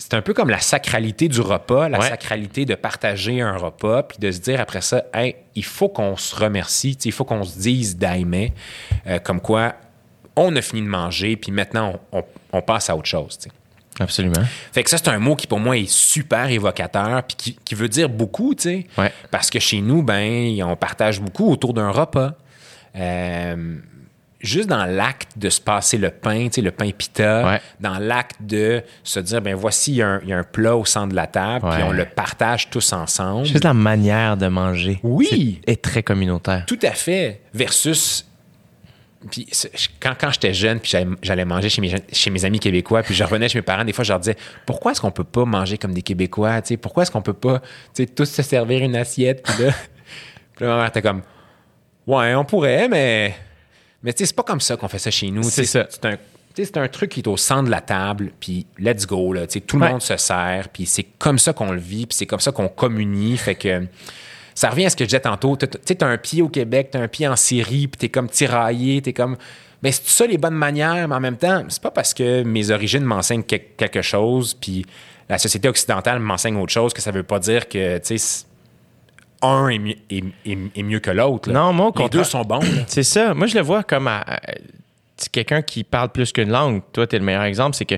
[0.00, 2.08] C'est un peu comme la sacralité du repas, la Ouais.
[2.08, 6.16] sacralité de partager un repas, puis de se dire après ça, hey, il faut qu'on
[6.16, 8.52] se remercie, il faut qu'on se dise d'aimé,
[9.24, 9.74] comme quoi
[10.36, 13.38] on a fini de manger, puis maintenant on, on- on passe à autre chose.
[14.00, 14.44] Absolument.
[14.72, 17.74] Fait que ça, c'est un mot qui, pour moi, est super évocateur, puis qui, qui
[17.74, 18.86] veut dire beaucoup, tu sais.
[18.96, 19.12] Ouais.
[19.30, 22.32] Parce que chez nous, ben, on partage beaucoup autour d'un repas.
[22.96, 23.76] Euh,
[24.40, 27.60] juste dans l'acte de se passer le pain, tu sais, le pain pita, Ouais.
[27.80, 30.44] dans l'acte de se dire, ben voici, il y, a un- il y a un
[30.44, 33.46] plat au centre de la table, puis on le partage tous ensemble.
[33.46, 35.00] Juste la manière de manger.
[35.02, 35.58] Oui.
[35.64, 36.64] C'est- est très communautaire.
[36.66, 37.40] Tout à fait.
[37.52, 38.27] Versus
[39.30, 39.48] puis
[40.00, 40.92] quand, quand j'étais jeune, puis
[41.22, 43.92] j'allais- manger chez mes, chez mes amis québécois, puis je revenais chez mes parents, des
[43.92, 46.76] fois, je leur disais Pourquoi est-ce qu'on peut pas manger comme des Québécois tu sais?
[46.76, 47.58] Pourquoi est-ce qu'on peut pas
[47.94, 49.72] tu sais, tous se servir une assiette Puis là,
[50.56, 51.22] puis là, ma mère était comme
[52.06, 53.34] Ouais, on pourrait, mais.
[54.02, 55.42] Mais tu sais, c'est pas comme ça qu'on fait ça chez nous.
[55.42, 55.86] C'est ça.
[55.90, 56.16] C'est un,
[56.54, 59.46] c'est un truc qui est au centre de la table, puis let's go, là.
[59.46, 59.90] Tout le Ouais.
[59.90, 62.68] monde se sert, puis c'est comme ça qu'on le vit, puis c'est comme ça qu'on
[62.68, 63.36] communie.
[63.36, 63.86] Fait que
[64.58, 65.56] ça revient à ce que je disais tantôt.
[65.56, 68.28] Tu sais, t'as un pied au Québec, t'as un pied en Syrie, puis t'es comme
[68.28, 69.36] tiraillé, t'es comme.
[69.82, 72.70] Mais c'est ça les bonnes manières, mais en même temps, c'est pas parce que mes
[72.70, 74.84] origines m'enseignent que- quelque chose, puis
[75.28, 78.44] la société occidentale m'enseigne autre chose, que ça veut pas dire que, tu sais,
[79.42, 81.52] un est mieux, est- est- est mieux que l'autre.
[81.52, 82.60] Non, moi, Les deux sont bons.
[82.88, 83.34] C'est ça.
[83.34, 84.40] Moi, je le vois comme à- à-
[85.30, 86.82] quelqu'un qui parle plus qu'une langue.
[86.92, 87.76] Toi, tu es le meilleur exemple.
[87.76, 87.94] C'est que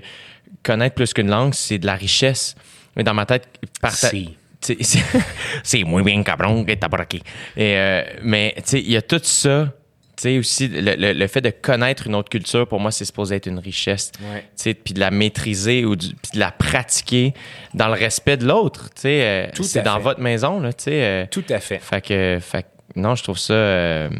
[0.63, 2.55] connaître plus qu'une langue, c'est de la richesse.
[2.97, 3.49] Mais dans ma tête,
[3.81, 4.37] parta- Si.
[4.61, 7.23] C'est- muy bien cabrón que t'as por aquí.
[7.57, 9.73] Et, euh, mais tu sais, il y a tout ça.
[10.17, 13.07] Tu sais, aussi, le, le- le fait de connaître une autre culture, pour moi, c'est
[13.07, 14.13] supposé être une richesse.
[14.21, 14.41] Ouais.
[14.43, 17.33] Tu sais, Puis de la maîtriser ou puis de la pratiquer
[17.73, 18.91] dans le respect de l'autre.
[18.95, 20.03] Tu sais, euh, C'est dans fait.
[20.03, 20.61] votre maison.
[20.61, 21.79] Là, tu sais, euh, Tout à fait.
[21.79, 23.55] fait que, fait non, je trouve ça.
[23.55, 24.11] euh,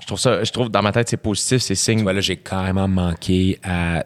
[0.00, 0.44] je trouve ça.
[0.44, 2.02] Je trouve dans ma tête, c'est positif, c'est signe.
[2.02, 4.04] Voilà, j'ai carrément manqué à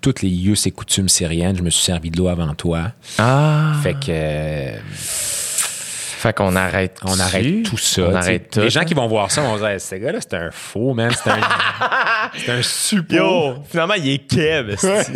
[0.00, 1.56] toutes les us et coutumes syriennes.
[1.56, 2.92] Je me suis servi de l'eau avant toi.
[3.18, 3.72] Ah!
[3.82, 6.98] Fait que Fait qu'on arrête.
[7.04, 8.02] on arrête tout ça.
[8.02, 8.60] On arrête tout.
[8.60, 11.10] Les gens qui vont voir ça vont dire ce gars-là, c'est un faux, man.
[11.22, 11.38] C'est un,
[12.36, 13.14] c'est un suppôt.
[13.14, 13.54] Yo!
[13.68, 14.72] Finalement, il est Keb.
[14.80, 15.12] c'est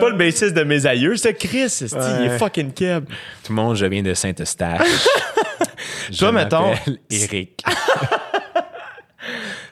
[0.00, 1.62] pas le bassiste de mes aïeux, c'est Chris.
[1.62, 1.86] esti,
[2.20, 3.06] Il est fucking Keb.
[3.44, 4.80] Tout le monde, je viens de Saint-Eustache.
[6.10, 7.64] Je Toi, mettons- m'appelle Eric.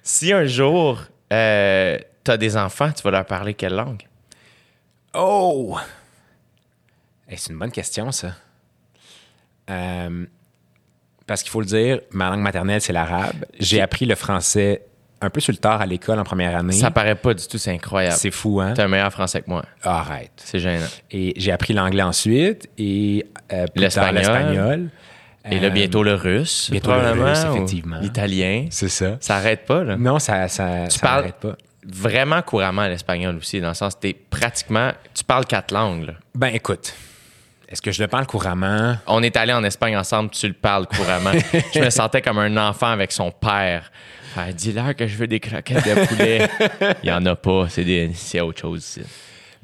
[0.03, 1.01] Si un jour,
[1.33, 4.03] euh, t'as des enfants, tu vas leur parler quelle langue?
[5.15, 5.77] Oh!
[7.29, 8.35] Hey, c'est une bonne question, ça.
[9.71, 10.27] Euh,
[11.27, 13.47] parce qu'il faut le dire, ma langue maternelle, c'est l'arabe.
[13.59, 14.83] J'ai appris le français
[15.21, 16.73] un peu sur le tard à l'école en première année.
[16.73, 18.17] Ça paraît pas du tout, c'est incroyable.
[18.17, 18.75] C'est fou, hein?
[18.75, 19.65] T'es un meilleur français que moi.
[19.83, 20.33] Arrête.
[20.37, 20.87] C'est gênant.
[21.11, 24.91] Et j'ai appris l'anglais ensuite et euh, L'espagnol.
[25.51, 26.71] Et là, Euh, bientôt le russe.
[26.71, 27.99] bientôt le russe, effectivement.
[28.01, 28.67] L'italien.
[28.71, 29.17] C'est ça.
[29.21, 29.97] Ça arrête pas, là.
[29.97, 31.57] Non, ça, ça, Tu ça parles pas.
[31.87, 34.93] vraiment couramment l'espagnol aussi, dans le sens que t'es pratiquement.
[35.15, 36.13] Tu parles quatre langues, là.
[36.35, 36.95] Ben, écoute,
[37.69, 38.97] est-ce que je le parle couramment?
[39.07, 41.33] On est allé en Espagne ensemble, tu le parles couramment.
[41.75, 43.91] je me sentais comme un enfant avec son père.
[44.55, 46.49] Dis-leur que je veux des croquettes de poulet.
[47.05, 49.03] Il y en a pas, c'est autre chose ici.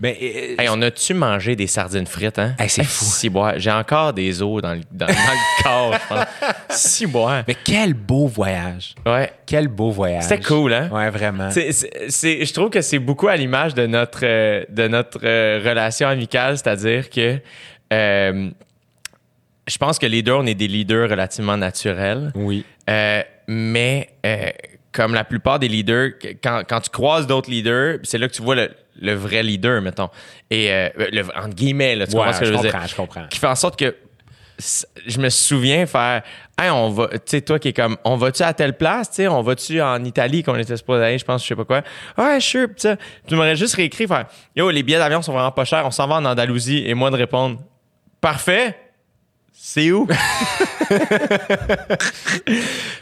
[0.00, 2.54] Ben, euh, Hey, on a-tu mangé des sardines frites, hein?
[2.58, 3.04] Hey, c'est fou.
[3.04, 3.54] Si boire.
[3.58, 6.26] J'ai encore des os dans le, dans, dans le corps, je pense.
[6.70, 7.44] Si boire.
[7.46, 8.94] mais quel beau voyage.
[9.04, 9.30] Ouais.
[9.44, 10.22] Quel beau voyage.
[10.24, 10.88] C'était cool, hein?
[10.90, 11.50] Ouais, vraiment.
[11.50, 11.70] C'est-
[12.10, 16.56] je trouve que c'est beaucoup à l'image de notre, euh, de notre euh, relation amicale,
[16.56, 17.38] c'est-à-dire que
[17.92, 18.50] euh,
[19.68, 22.32] je pense que les deux, on est des leaders relativement naturels.
[22.34, 22.64] Oui.
[23.48, 24.08] Mais
[24.92, 26.10] comme la plupart des leaders,
[26.42, 28.70] quand, quand tu croises d'autres leaders, c'est là que tu vois le,
[29.00, 30.08] le vrai leader, mettons.
[30.50, 32.86] Et euh, le, entre guillemets, là, tu Ouais, comprends ce que je, je veux dire?
[32.88, 33.26] je comprends.
[33.28, 33.94] Qui fait en sorte que
[35.06, 36.20] je me souviens faire
[36.60, 39.16] hey, on va tu sais toi qui est comme on va-tu à telle place tu
[39.16, 41.82] sais on va-tu en Italie qu'on était supposé aller je pense je sais pas quoi
[42.18, 45.50] ouais sure pis ça tu m'aurais juste réécrit faire yo les billets d'avion sont vraiment
[45.50, 47.58] pas chers on s'en va en Andalousie et moi de répondre
[48.20, 48.76] parfait
[49.62, 50.08] c'est où?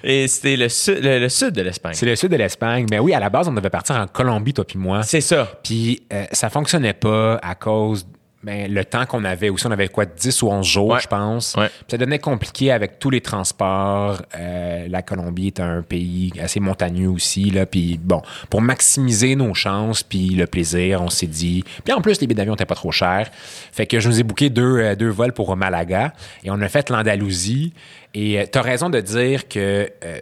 [0.02, 2.86] Et c'était le sud le, le sud de l'Espagne C'est le sud de l'Espagne.
[2.90, 5.04] Mais oui, à la base, on devait partir en Colombie, toi puis moi.
[5.04, 8.06] c'est ça Puis euh, ça fonctionnait pas à cause
[8.45, 11.01] ben, le temps qu'on avait aussi on avait quoi 10 ou 11 jours Ouais.
[11.01, 11.55] je pense.
[11.57, 11.68] Ouais.
[11.89, 14.22] Ça devenait compliqué avec tous les transports.
[14.39, 17.66] Euh, la Colombie est un pays assez montagneux aussi là.
[17.66, 22.20] Puis bon pour maximiser nos chances puis le plaisir on s'est dit puis en plus
[22.20, 23.28] les billets d'avion étaient pas trop chers.
[23.72, 26.12] Fait que je nous ai booké deux, euh, deux vols pour Malaga
[26.45, 27.72] et on a fait l'Andalousie.
[28.14, 30.18] Et tu as raison de dire que euh,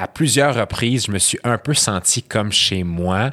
[0.00, 3.30] à plusieurs reprises, je me suis un peu senti comme chez moi,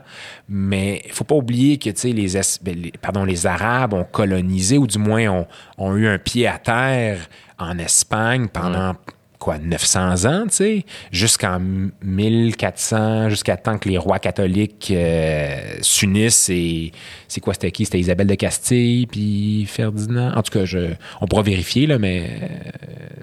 [0.49, 4.77] mais il faut pas oublier que les, Es- ben, les- pardon, les Arabes ont colonisé,
[4.77, 5.47] ou du moins ont,
[5.77, 7.19] ont eu un pied à terre
[7.57, 8.95] en Espagne pendant
[9.39, 11.59] quoi, 900 ans, tu sais, jusqu'en
[12.03, 16.91] 1400, jusqu'à temps que les rois catholiques euh, s'unissent et
[17.27, 17.85] c'est quoi, c'était qui?
[17.85, 20.33] C'était Isabelle de Castille, puis Ferdinand.
[20.35, 22.47] En tout cas, je, on pourra vérifier, là, mais euh,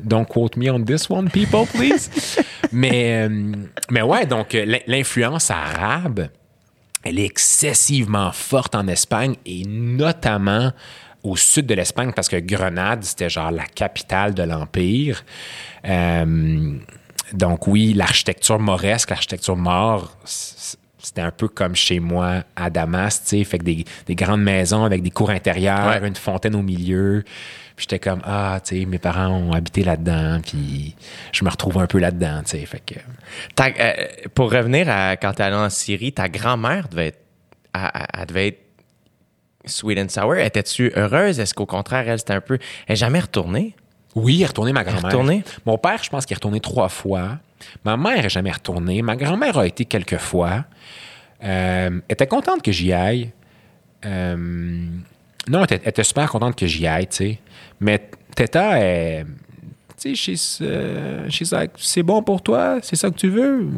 [0.02, 2.10] don't quote me on this one, people, please.
[2.72, 3.52] mais, euh,
[3.90, 6.28] mais ouais, donc l'in- l'influence arabe,
[7.02, 10.72] elle est excessivement forte en Espagne et notamment
[11.24, 15.24] au sud de l'Espagne parce que Grenade, c'était genre la capitale de l'Empire.
[15.86, 16.74] Euh,
[17.32, 23.22] donc oui, l'architecture mauresque, l'architecture mort, c- c'était un peu comme chez moi à Damas,
[23.22, 26.08] tu sais, fait que des, des, grandes maisons avec des cours intérieurs, Ouais.
[26.08, 27.24] une fontaine au milieu.
[27.76, 30.94] Puis j'étais comme, ah, tu sais, mes parents ont habité là-dedans, puis
[31.32, 32.94] je me retrouve un peu là-dedans, tu sais, fait que...
[33.56, 33.92] Ta- euh,
[34.34, 37.20] pour revenir à quand t'es allé en Syrie, ta grand-mère devait être,
[37.74, 38.63] elle devait être
[39.66, 40.36] sweet and sour.
[40.36, 41.40] Étais-tu heureuse?
[41.40, 42.58] Est-ce qu'au contraire, elle, c'était un peu...
[42.86, 43.74] Elle est jamais retournée?
[44.14, 45.04] Oui, il est retourné ma grand-mère.
[45.04, 45.44] retourné?
[45.66, 47.38] Mon père, je pense qu'il est retourné trois fois.
[47.84, 49.02] Ma mère n'est jamais retournée.
[49.02, 50.64] Ma grand-mère a été quelques fois.
[51.42, 53.32] Euh, elle était contente que j'y aille.
[54.04, 54.36] Euh,
[55.48, 57.38] non, elle était, elle était super contente que j'y aille, tu sais.
[57.80, 59.26] Mais Teta, elle,
[60.00, 63.68] tu sais, she's, euh, she's like, c'est bon pour toi, c'est ça que tu veux?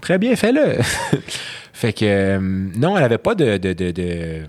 [0.00, 0.78] Très bien, fais-le.
[1.72, 4.42] fait que, euh, non, elle avait pas de, de, de, de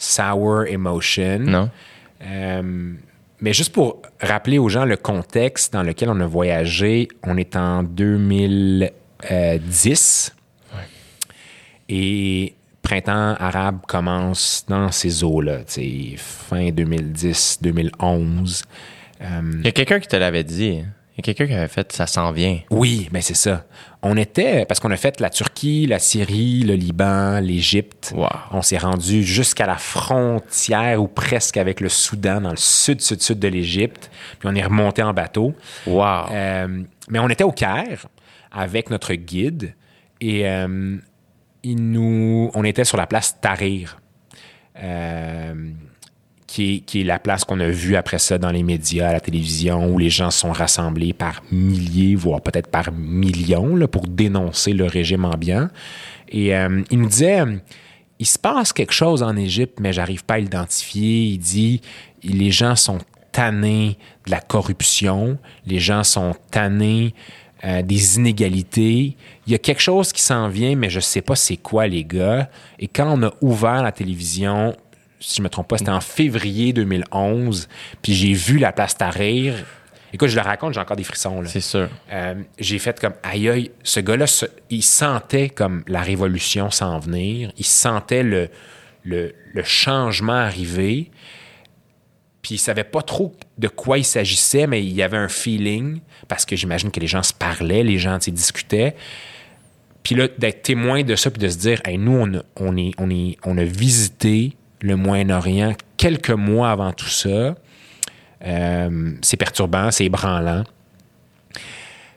[0.00, 1.38] sour emotion.
[1.40, 1.70] Non.
[2.22, 2.92] Euh,
[3.40, 7.54] mais juste pour rappeler aux gens le contexte dans lequel on a voyagé, on est
[7.56, 10.34] en 2010
[11.88, 18.64] et printemps arabe commence dans ces eaux-là, tu sais, fin 2010-2011.
[19.20, 20.82] Il y a quelqu'un qui te l'avait dit.
[21.26, 23.64] Y a quelqu'un qui avait fait «ça s'en vient Oui, mais c'est ça.
[24.02, 28.12] On était, parce qu'on a fait la Turquie, la Syrie, le Liban, l'Égypte.
[28.16, 28.28] Wow.
[28.52, 33.20] On s'est rendu jusqu'à la frontière ou presque avec le Soudan, dans le sud, sud,
[33.20, 34.10] sud de l'Égypte.
[34.38, 35.54] Puis on est remonté en bateau.».
[35.86, 36.30] Wow.
[36.30, 38.06] Euh, mais on était au Caire
[38.52, 39.74] avec notre guide
[40.20, 40.96] et euh,
[41.62, 43.98] il nous, on était sur la place Tahrir,
[44.82, 45.70] euh,
[46.50, 49.88] qui, est, la place qu'on a vue après ça dans les médias, à la télévision,
[49.88, 54.84] où les gens sont rassemblés par milliers, voire peut-être par millions, là, pour dénoncer le
[54.84, 55.68] régime ambiant.
[56.28, 57.44] Et euh, il nous disait,
[58.18, 61.22] il se passe quelque chose en Égypte, mais j'arrive pas à l'identifier.
[61.22, 61.82] Il dit,
[62.24, 62.98] les gens sont
[63.30, 63.96] tannés
[64.26, 67.14] de la corruption, les gens sont tannés
[67.62, 69.16] euh, des inégalités.
[69.46, 72.02] Il y a quelque chose qui s'en vient, mais je sais pas c'est quoi, les
[72.02, 72.50] gars.
[72.80, 74.74] Et quand on a ouvert la télévision,
[75.20, 77.68] si je me trompe pas, c'était en février 2011,
[78.02, 79.54] puis j'ai vu la place Tahrir.
[80.12, 81.42] Écoute, je le raconte, j'ai encore des frissons.
[81.42, 81.48] Là.
[81.48, 81.88] C'est sûr.
[82.10, 84.26] Euh, j'ai fait comme aïe aïe, ce gars-là,
[84.70, 88.48] il sentait comme la révolution s'en venir, il sentait le,
[89.04, 91.10] le, le changement arriver,
[92.42, 96.00] puis il savait pas trop de quoi il s'agissait, mais il y avait un feeling,
[96.26, 98.96] parce que j'imagine que les gens se parlaient, les gens discutaient.
[100.02, 102.92] Puis là, d'être témoin de ça, puis de se dire, Hey, nous, on on, est,
[102.98, 107.54] on, est, on a visité le Moyen-Orient quelques mois avant tout ça.
[108.44, 110.64] Euh, c'est perturbant, c'est ébranlant.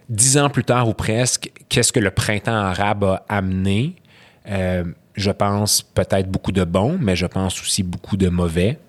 [0.10, 3.96] Dix ans plus tard ou presque, qu'est-ce que le printemps arabe a amené?
[4.50, 4.84] Euh,
[5.16, 8.80] je pense peut-être beaucoup de bons, mais je pense aussi beaucoup de mauvais.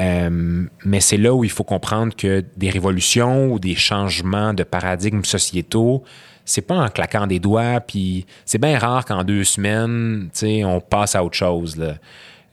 [0.00, 4.64] Euh, mais c'est là où il faut comprendre que des révolutions ou des changements de
[4.64, 6.02] paradigmes sociétaux,
[6.44, 11.14] c'est pas en claquant des doigts, puis c'est bien rare qu'en deux semaines, on passe
[11.14, 11.80] à autre chose.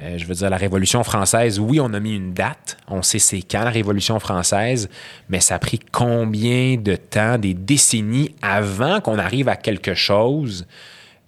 [0.01, 3.19] Euh, je veux dire, la Révolution française, oui, on a mis une date, on sait
[3.19, 4.89] c'est quand la Révolution française,
[5.29, 10.65] mais ça a pris combien de temps, des décennies avant qu'on arrive à quelque chose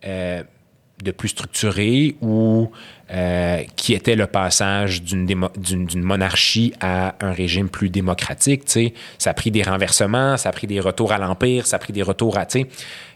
[0.06, 0.44] euh,
[1.04, 2.72] de plus structuré ou
[3.12, 8.66] euh, qui était le passage d'une monarchie à un régime plus démocratique.
[8.66, 8.94] tu sais.
[9.18, 11.94] Ça a pris des renversements, ça a pris des retours à l'Empire, ça a pris
[11.94, 12.48] des retours à...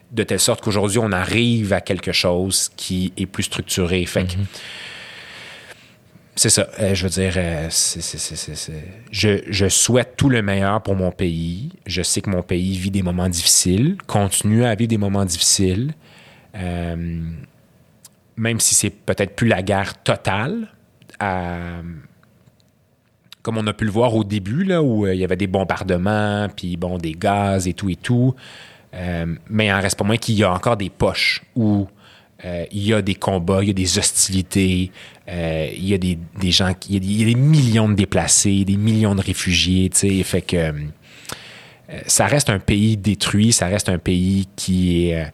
[0.09, 4.05] De telle sorte qu'aujourd'hui, on arrive à quelque chose qui est plus structuré.
[4.05, 4.35] Fait que,
[6.37, 6.67] c'est ça.
[6.79, 7.67] Euh, je veux dire, euh,
[9.11, 11.71] Je, souhaite tout le meilleur pour mon pays.
[11.87, 15.95] Je sais que mon pays vit des moments difficiles, continue à vivre des moments difficiles.
[16.55, 17.23] Euh,
[18.35, 20.67] même si c'est peut-être plus la guerre totale,
[21.19, 21.97] comme
[23.57, 26.77] on a pu le voir au début, là, où il y avait des bombardements, puis
[26.77, 28.35] bon, des gaz et tout et tout.
[28.93, 31.87] Mais il en reste pas moins qu'il y a encore des poches où
[32.45, 34.91] euh, il y a des combats, il y a des hostilités,
[35.27, 38.63] euh, il y a des, des gens, qui- il y a des, millions de déplacés,
[38.65, 40.71] des millions de réfugiés, tu sais, fait que euh,
[42.05, 45.31] ça reste un pays détruit, ça reste un pays qui est,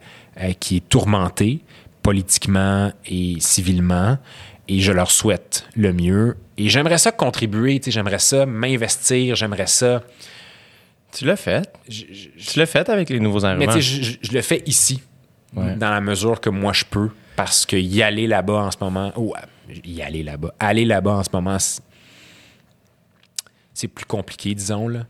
[0.60, 1.60] qui est tourmenté
[2.02, 4.18] politiquement et civilement.
[4.66, 6.36] Et je leur souhaite le mieux.
[6.56, 10.02] Et j'aimerais ça contribuer, tu sais, j'aimerais ça m'investir, j'aimerais ça.
[11.12, 11.68] Tu l'as fait.
[11.88, 12.04] je-
[12.38, 13.74] je- Tu l'as fait avec les nouveaux mais arrivants.
[13.74, 15.02] tu sais, je le fais ici,
[15.56, 15.76] Ouais.
[15.76, 19.12] dans la mesure que moi je peux, parce que y aller là-bas en ce moment,
[19.16, 21.82] ou euh, y aller là-bas, aller là-bas en ce moment, c'est-
[23.94, 24.88] plus compliqué, disons.
[24.88, 25.06] Là.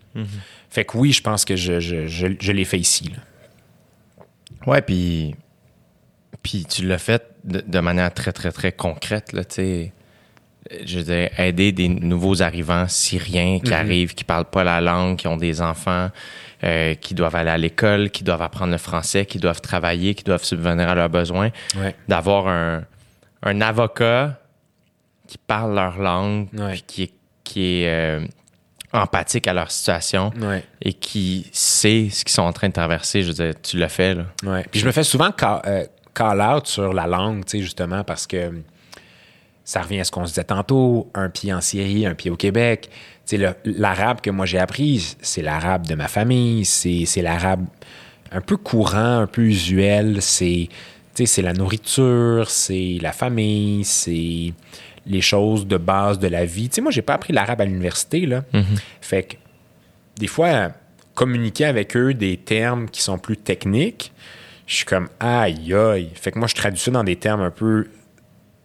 [0.68, 3.04] Fait que oui, je pense que je, je, je, je l'ai fait ici.
[3.10, 4.24] là.
[4.66, 5.34] Ouais, puis
[6.42, 9.42] puis tu l'as fait de, de manière très très très concrète là,
[10.84, 15.16] je veux dire, aider des nouveaux arrivants syriens qui arrivent, qui parlent pas la langue,
[15.18, 16.10] qui ont des enfants,
[16.64, 20.24] euh, qui doivent aller à l'école, qui doivent apprendre le français, qui doivent travailler, qui
[20.24, 21.94] doivent subvenir à leurs besoins, Ouais.
[22.08, 22.84] d'avoir un,
[23.42, 24.38] un avocat
[25.26, 26.72] qui parle leur langue, Ouais.
[26.72, 27.12] puis qui est,
[27.44, 28.26] qui est euh,
[28.92, 30.64] empathique à leur situation Ouais.
[30.80, 33.22] et qui sait ce qu'ils sont en train de traverser.
[33.22, 34.24] Je veux dire, tu l'as fait, là.
[34.44, 34.64] Ouais.
[34.70, 35.84] Puis je me fais souvent ca- euh,
[36.14, 38.52] call out sur la langue, tu sais, justement, parce que
[39.64, 42.36] ça revient à ce qu'on se disait tantôt, un pied en Syrie, un pied au
[42.36, 42.90] Québec.
[43.64, 47.64] L'arabe que moi j'ai appris, c'est l'arabe de ma famille, c'est l'arabe
[48.30, 50.68] un peu courant, un peu usuel, c'est
[51.38, 54.52] la nourriture, c'est la famille, c'est
[55.06, 56.68] les choses de base de la vie.
[56.68, 58.44] Tu sais, moi, j'ai pas appris l'arabe à l'université, là.
[59.00, 59.36] Fait que
[60.16, 60.72] des fois,
[61.14, 64.12] communiquer avec eux des termes qui sont plus techniques,
[64.66, 66.10] je suis comme aïe aïe.
[66.14, 67.86] Fait que moi, je traduis ça dans des termes un peu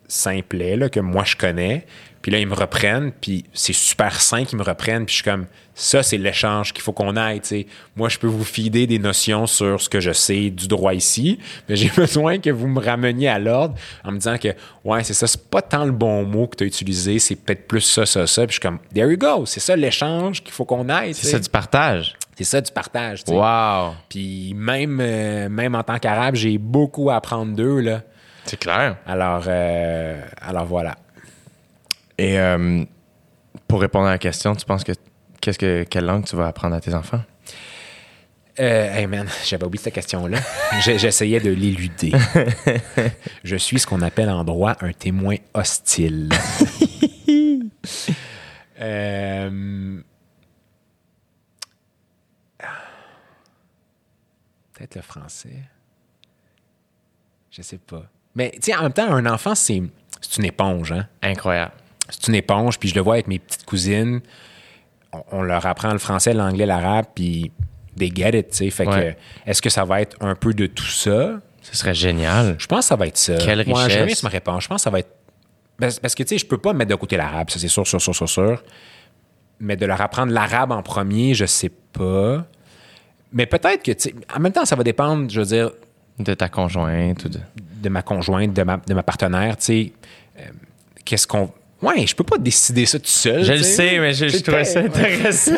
[0.07, 1.85] simplets, là, que moi je connais.
[2.21, 5.23] Puis là, ils me reprennent, puis c'est super sain qu'ils me reprennent, puis je suis
[5.23, 7.39] comme ça, c'est l'échange qu'il faut qu'on aille.
[7.39, 7.67] tu sais.
[7.95, 11.39] Moi, je peux vous fider des notions sur ce que je sais du droit ici,
[11.69, 14.49] mais j'ai besoin que vous me rameniez à l'ordre en me disant que
[14.83, 17.67] ouais, c'est ça, c'est pas tant le bon mot que tu as utilisé, c'est peut-être
[17.67, 18.45] plus ça, ça, ça.
[18.45, 21.13] Puis je suis comme there you go, c'est ça l'échange qu'il faut qu'on aille.
[21.13, 22.15] C'est ça du partage.
[22.35, 23.23] C'est ça du partage.
[23.23, 23.37] tu sais.
[23.37, 23.95] Wow!
[24.09, 27.79] Puis même, euh, même en tant qu'arabe, j'ai beaucoup à apprendre d'eux.
[27.79, 28.01] Là.
[28.45, 28.97] C'est clair.
[29.05, 30.95] Alors, euh, alors voilà.
[32.19, 32.83] Et euh,
[33.69, 34.91] pour répondre à la question, tu penses que
[35.39, 37.21] qu'est-ce que quelle langue tu vas apprendre à tes enfants?
[38.59, 40.39] Euh, hey man, j'avais oublié cette question-là.
[40.81, 42.11] J'essayais de l'éluder.
[43.45, 46.29] Je suis ce qu'on appelle en droit un témoin hostile.
[48.81, 50.01] Euh,
[54.73, 55.63] Peut-être le français.
[57.51, 58.03] Je sais pas.
[58.35, 59.83] Mais tu sais, en même temps, un enfant, c'est
[60.21, 61.09] c'est une éponge, hein?
[61.21, 61.73] Incroyable.
[62.09, 64.21] C'est une éponge, puis je le vois avec mes petites cousines.
[65.13, 67.51] On, on leur apprend le français, l'anglais, l'arabe, puis
[67.97, 68.69] they get it, tu sais.
[68.69, 69.17] Fait Ouais.
[69.45, 71.39] que, est-ce que ça va être un peu de tout ça?
[71.61, 72.55] Ce serait génial.
[72.57, 73.35] Je pense que ça va être ça.
[73.37, 73.97] Quelle Moi, richesse.
[73.99, 74.63] jamais ma réponse.
[74.63, 75.11] Je pense que ça va être.
[75.77, 77.85] Parce, parce que, tu sais, je peux pas mettre de côté l'arabe, ça, c'est sûr,
[77.87, 78.63] sûr, sûr, sûr, sûr.
[79.59, 82.45] Mais de leur apprendre l'arabe en premier, je sais pas.
[83.33, 85.71] Mais peut-être que, tu sais, en même temps, ça va dépendre, je veux dire,
[86.17, 87.39] De ta conjointe ou de.
[87.81, 89.93] de ma conjointe, de ma, de ma partenaire, tu sais,
[90.39, 90.43] euh,
[91.05, 91.51] qu'est-ce qu'on...
[91.81, 93.43] Ouais, je peux pas décider ça tout seul.
[93.43, 95.51] Je le sais, mais je, je trouvais ça intéressant.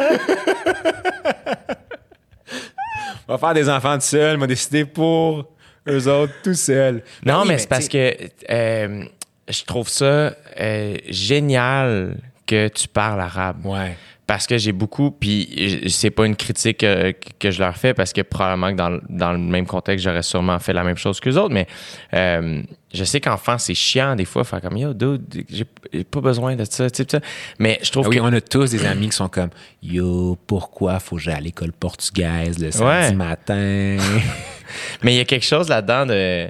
[3.28, 5.46] On va faire des enfants tout seul, on va décider pour
[5.88, 7.04] eux autres tout seuls.
[7.26, 8.14] Non, Ben oui, mais c'est parce que
[8.50, 9.04] euh,
[9.48, 13.66] je trouve ça euh, génial que tu parles arabe.
[13.66, 13.98] Ouais.
[14.32, 18.14] Parce que j'ai beaucoup, puis c'est pas une critique euh, que je leur fais parce
[18.14, 21.20] que probablement que dans, le- dans le même contexte, j'aurais sûrement fait la même chose
[21.20, 21.68] qu'eux autres, mais
[22.14, 22.62] euh,
[22.94, 25.66] je sais qu'enfant, c'est chiant des fois, faire comme yo, dude, j'ai
[26.06, 27.20] pas besoin de ça, tu sais.
[27.60, 28.22] Mais je trouve Ah oui, que.
[28.22, 29.50] on a tous des amis qui sont comme
[29.84, 33.14] Yo, pourquoi faut que j'aille à l'école portugaise le samedi Ouais.
[33.14, 33.98] matin?
[35.04, 36.48] Mais il y a quelque chose là-dedans de.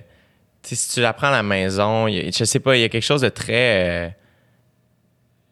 [0.61, 2.89] Tu sais, si tu l'apprends à la maison, a- je sais pas, il y a
[2.89, 4.05] quelque chose de très.
[4.05, 4.09] euh,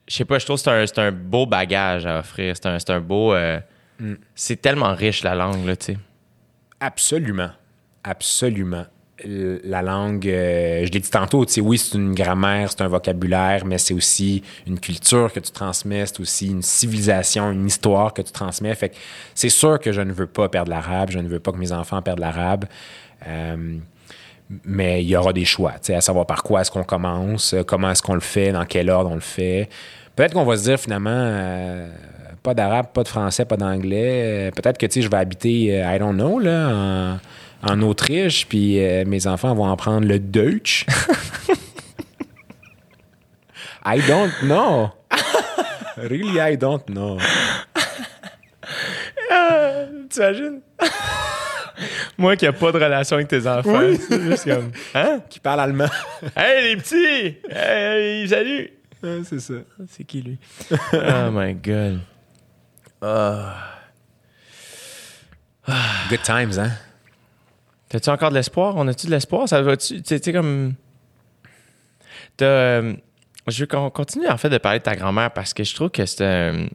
[0.10, 2.56] je sais pas, je trouve que c'est un, beau bagage à offrir.
[2.58, 3.34] C'est un, beau.
[3.34, 3.60] euh,
[4.00, 4.14] Mm.
[4.36, 5.98] C'est tellement riche la langue, là, tu sais.
[6.80, 7.52] Absolument.
[8.04, 8.86] Absolument.
[9.26, 12.88] La langue, euh, je l'ai dit tantôt, tu sais, oui, c'est une grammaire, c'est un
[12.88, 18.14] vocabulaire, mais c'est aussi une culture que tu transmets, c'est aussi une civilisation, une histoire
[18.14, 18.74] que tu transmets.
[18.76, 18.96] Fait que
[19.36, 21.74] c'est sûr que je ne veux pas perdre l'arabe, je ne veux pas que mes
[21.74, 22.64] enfants perdent l'arabe.
[23.28, 23.78] Euh,
[24.66, 27.92] mais il y aura des choix, à savoir par quoi est-ce qu'on commence, euh, comment
[27.92, 29.70] est-ce qu'on le fait, dans quel ordre on le fait.
[30.16, 31.88] Peut-être qu'on va se dire finalement, euh,
[32.42, 34.50] pas d'arabe, pas de français, pas d'anglais.
[34.50, 36.70] Euh, Peut-être que je vais habiter, I don't know, là,
[37.64, 40.86] en, en Autriche, puis mes enfants vont apprendre le Deutsch.
[43.86, 44.90] I don't know.
[45.98, 47.18] really, I don't know.
[50.10, 50.62] Tu imagines?
[52.20, 53.80] Moi qui n'ai pas de relation avec tes enfants.
[53.98, 54.72] C'est juste comme.
[54.94, 55.22] Hein?
[55.30, 55.88] Qui parle allemand.
[56.36, 57.38] Hey les petits!
[57.50, 58.72] Hey, salut!
[59.24, 59.54] c'est ça.
[59.88, 60.38] C'est qui lui?
[60.94, 62.02] oh my god.
[66.10, 66.72] Good times, hein?
[67.88, 68.74] T'as-tu encore de l'espoir?
[68.76, 69.48] On a-tu de l'espoir?
[69.48, 70.02] Ça va-tu?
[70.02, 70.74] Tu sais, comme.
[72.36, 72.94] T'as, euh,
[73.48, 75.90] je veux qu'on continue en fait de parler de ta grand-mère parce que je trouve
[75.90, 76.70] que c'est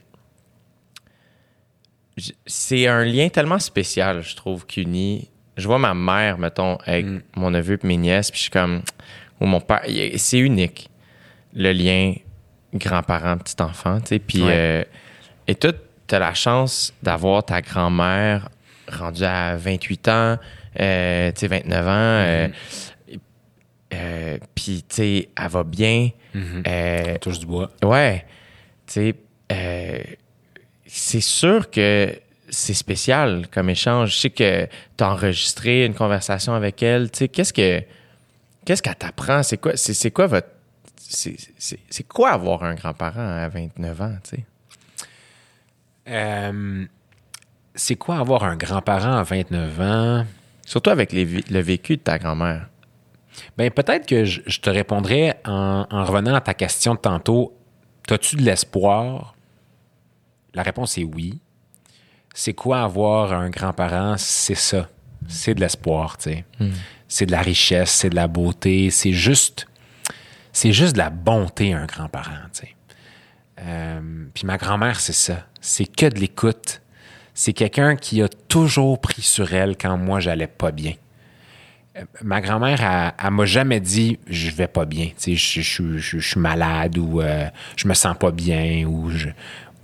[2.46, 5.28] C'est un lien tellement spécial, je trouve, qu'uni.
[5.56, 8.82] Je vois ma mère, mettons, avec mon neveu et mes nièces, puis je suis comme.
[9.40, 9.82] Ou mon père.
[10.16, 10.88] C'est unique,
[11.54, 12.14] le lien
[12.72, 14.18] grand-parent, petit-enfant, tu sais.
[14.18, 14.42] Puis.
[14.42, 14.52] Ouais.
[14.52, 14.84] euh,
[15.46, 15.72] et toi,
[16.06, 18.48] t'as la chance d'avoir ta grand-mère
[18.90, 20.38] rendue à 28 ans,
[20.80, 21.90] euh, tu sais, 29 ans.
[21.90, 22.48] euh,
[23.94, 26.10] euh, puis, tu sais, elle va bien.
[26.36, 27.70] Euh, Touche du bois.
[27.84, 28.24] ouais.
[28.86, 29.14] Tu
[29.48, 30.18] sais,
[30.86, 32.12] c'est sûr que
[32.54, 34.12] c'est spécial comme échange.
[34.12, 37.10] Je sais que tu as enregistré une conversation avec elle.
[37.10, 37.82] Tu sais, qu'est-ce que
[38.64, 39.42] qu'est-ce qu'elle t'apprend?
[39.42, 40.48] C'est quoi, c'est, c'est quoi votre.
[40.96, 44.44] C'est, c'est- c'est quoi avoir un grand-parent à 29 ans, tu sais?
[46.08, 46.84] Euh,
[47.74, 50.26] c'est quoi avoir un grand-parent à 29 ans?
[50.66, 52.68] Surtout avec les le vécu de ta grand-mère.
[53.58, 57.56] Ben peut-être que je, je te répondrais en, en revenant à ta question de tantôt.
[58.10, 59.34] As-tu de l'espoir?
[60.54, 61.40] La réponse est oui.
[62.34, 64.16] C'est quoi avoir un grand-parent?
[64.18, 64.88] C'est ça.
[65.28, 66.44] C'est de l'espoir, tu sais.
[67.08, 69.66] C'est de la richesse, c'est de la beauté, c'est juste,
[70.52, 72.74] c'est juste de la bonté, un grand-parent, tu sais.
[73.60, 74.00] Euh,
[74.34, 75.46] puis ma grand-mère, c'est ça.
[75.60, 76.82] C'est que de l'écoute.
[77.34, 80.92] C'est quelqu'un qui a toujours pris sur elle quand moi, j'allais pas bien
[82.22, 85.96] ma grand-mère, elle, elle m'a jamais dit je vais pas bien, tu sais, je, je-
[85.98, 89.28] je- je suis malade ou euh, je me sens pas bien ou je,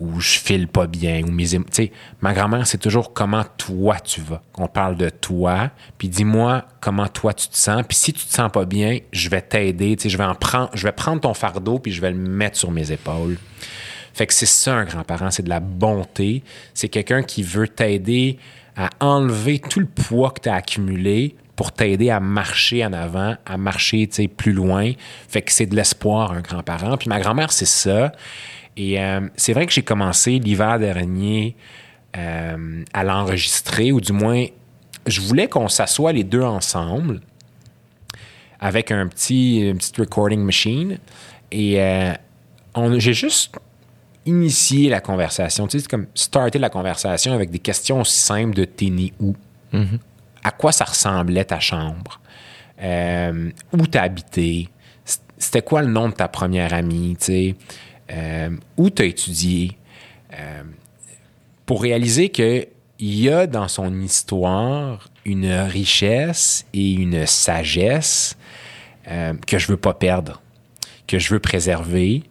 [0.01, 1.91] ou je file pas bien ou mes tu
[2.21, 4.43] ma grand-mère c'est toujours comment toi tu vas.
[4.57, 8.33] On parle de toi, puis dis-moi comment toi tu te sens, puis si tu te
[8.33, 11.35] sens pas bien, je vais t'aider, tu je vais en prendre je vais prendre ton
[11.35, 13.37] fardeau puis je vais le mettre sur mes épaules.
[14.13, 16.43] Fait que c'est ça un grand-parent, c'est de la bonté,
[16.75, 18.39] c'est quelqu'un qui veut t'aider
[18.77, 23.37] à enlever tout le poids que tu as accumulé pour t'aider à marcher en avant,
[23.45, 24.93] à marcher plus loin.
[25.29, 26.97] Fait que c'est de l'espoir, un grand-parent.
[26.97, 28.13] Puis ma grand-mère, c'est ça.
[28.77, 31.57] Et euh, c'est vrai que j'ai commencé l'hiver dernier
[32.17, 34.47] euh, à l'enregistrer, ou du moins,
[35.07, 37.21] je voulais qu'on s'assoie les deux ensemble
[38.59, 40.99] avec un petit, une petite recording machine.
[41.51, 42.13] Et euh,
[42.99, 43.57] j'ai juste
[44.27, 45.67] initié la conversation.
[45.67, 49.13] Tu sais, c'est comme starter la conversation avec des questions aussi simples de t'es né
[49.19, 49.35] où?
[50.43, 52.21] À quoi ça ressemblait ta chambre?
[52.79, 54.69] Où t'as habité?
[55.37, 57.17] C'était quoi le nom de ta première amie?
[57.19, 57.55] Tu sais?
[58.11, 59.77] Euh, où t'as étudié?
[60.33, 60.63] Euh,
[61.67, 62.67] pour réaliser que
[62.99, 68.37] il y a dans son histoire une richesse et une sagesse
[69.09, 70.43] euh, que je veux pas perdre,
[71.07, 72.25] que je veux préserver.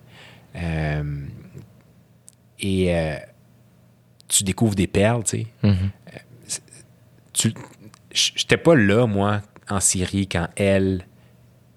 [2.62, 2.94] Et
[4.28, 5.48] tu découvres des perles, tu sais.
[7.34, 7.54] Tu-
[8.12, 11.06] j- J'étais pas là, moi, en Syrie, quand elle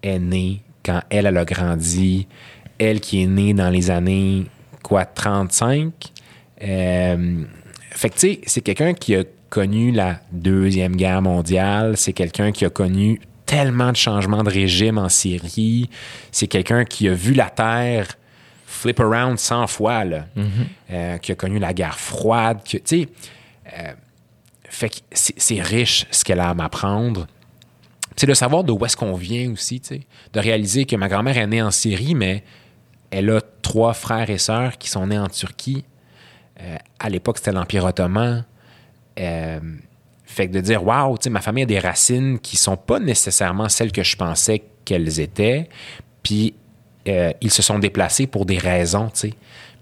[0.01, 2.27] est née, quand elle, elle a grandi,
[2.77, 4.45] elle qui est née dans les années,
[4.81, 5.91] quoi, 35.
[6.63, 7.43] Euh,
[7.91, 12.51] fait que, tu sais, c'est quelqu'un qui a connu la Deuxième Guerre mondiale, c'est quelqu'un
[12.51, 15.89] qui a connu tellement de changements de régime en Syrie,
[16.31, 18.07] c'est quelqu'un qui a vu la Terre
[18.65, 20.25] flip around 100 fois, là,
[20.91, 23.07] Euh, qui a connu la guerre froide, tu sais,
[23.77, 23.93] euh,
[24.69, 27.27] fait que c'est c'est riche ce qu'elle a à m'apprendre.
[28.15, 30.01] C'est de savoir d'où est-ce qu'on vient aussi, tu sais,
[30.33, 32.43] de réaliser que ma grand-mère est née en Syrie, mais
[33.13, 35.85] elle a trois frères et sœurs qui sont nés en Turquie.
[36.61, 38.43] Euh, à l'époque, c'était l'Empire ottoman.
[39.19, 39.59] Euh,
[40.25, 43.91] fait que de dire, waouh, ma famille a des racines qui sont pas nécessairement celles
[43.91, 45.69] que je pensais qu'elles étaient.
[46.23, 46.55] Puis
[47.07, 49.33] euh, ils se sont déplacés pour des raisons, tu sais.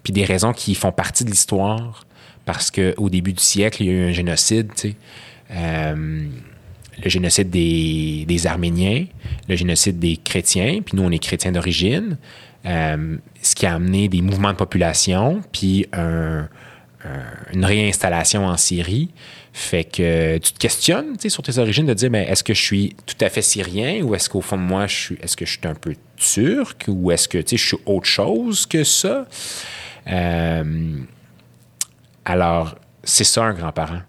[0.04, 2.06] Puis des raisons qui font partie de l'histoire.
[2.44, 4.72] Parce qu'au début du siècle, il y a eu un génocide,
[5.50, 6.30] le
[7.06, 9.06] génocide des, des Arméniens,
[9.48, 12.18] le génocide des chrétiens, puis nous, on est chrétiens d'origine,
[12.66, 16.48] euh, ce qui a amené des mouvements de population, puis un-
[17.04, 19.12] un- une réinstallation en Syrie.
[19.54, 22.96] Fait que tu te questionnes sur tes origines de dire mais est-ce que je suis
[23.06, 25.52] tout à fait syrien ou est-ce qu'au fond de moi, je suis, est-ce que je
[25.52, 29.26] suis un peu turc ou est-ce que je suis autre chose que ça?
[30.08, 30.96] Euh,
[32.26, 34.02] alors, c'est ça un grand-parent.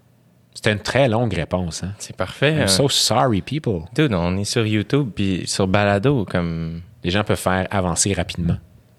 [0.53, 1.83] C'était une très longue réponse.
[1.83, 1.93] Hein?
[1.99, 2.51] C'est parfait.
[2.53, 2.67] I'm euh.
[2.67, 3.81] so sorry, people.
[3.95, 8.57] Dude, on est sur YouTube puis sur Balado comme Les gens peuvent faire avancer rapidement.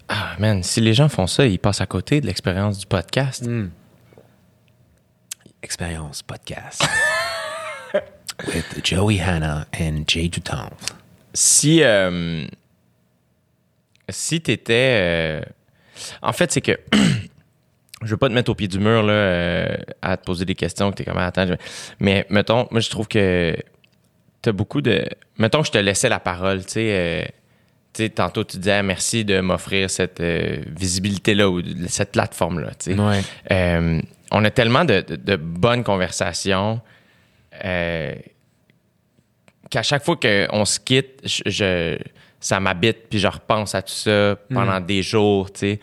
[0.08, 3.48] ah man, si les gens font ça, ils passent à côté de l'expérience du podcast.
[5.62, 6.82] Expérience podcast.
[8.48, 10.70] With Joey Hanna and Jay Dutombe.
[11.32, 12.44] Si euh,
[14.08, 15.42] si t'étais euh,
[16.20, 16.78] en fait, c'est que
[18.02, 20.54] je veux pas te mettre au pied du mur là euh, à te poser des
[20.54, 21.54] questions que t'es comme attends, je-
[22.00, 23.56] mais mettons, moi je trouve que
[24.42, 25.06] t'as beaucoup de
[25.38, 27.24] mettons que je te laissais la parole, tu sais euh,
[28.02, 32.70] sais, tantôt, tu disais merci de m'offrir cette euh, visibilité-là ou cette plateforme-là.
[32.88, 33.20] Ouais.
[33.50, 36.80] Euh, on a tellement de, de- de bonnes conversations
[37.64, 38.14] euh,
[39.70, 41.98] qu'à chaque fois qu'on se quitte, je, je-
[42.40, 45.78] ça m'habite, puis je repense à tout ça pendant des jours, tu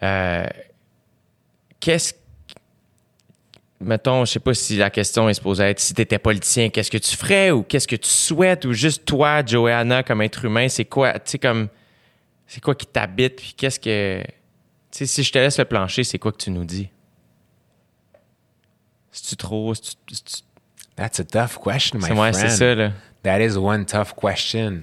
[0.00, 0.44] sais.
[1.80, 2.12] Qu'est-ce
[3.80, 6.90] mettons, je sais pas si la question est supposée être si tu étais politicien, qu'est-ce
[6.90, 10.68] que tu ferais ou qu'est-ce que tu souhaites ou juste toi, Joanna, comme être humain,
[10.68, 11.68] c'est quoi, tu sais, comme,
[12.46, 14.20] c'est quoi qui t'habite puis qu'est-ce que,
[14.90, 16.88] tu sais, si je te laisse le plancher, c'est quoi que tu nous dis?
[19.12, 20.42] C'est-tu trop, c'est-tu- c'est-tu-
[20.96, 22.50] That's a tough question, my c'est ouais, friend.
[22.50, 22.92] c'est ça, là.
[23.22, 24.82] That is one tough question.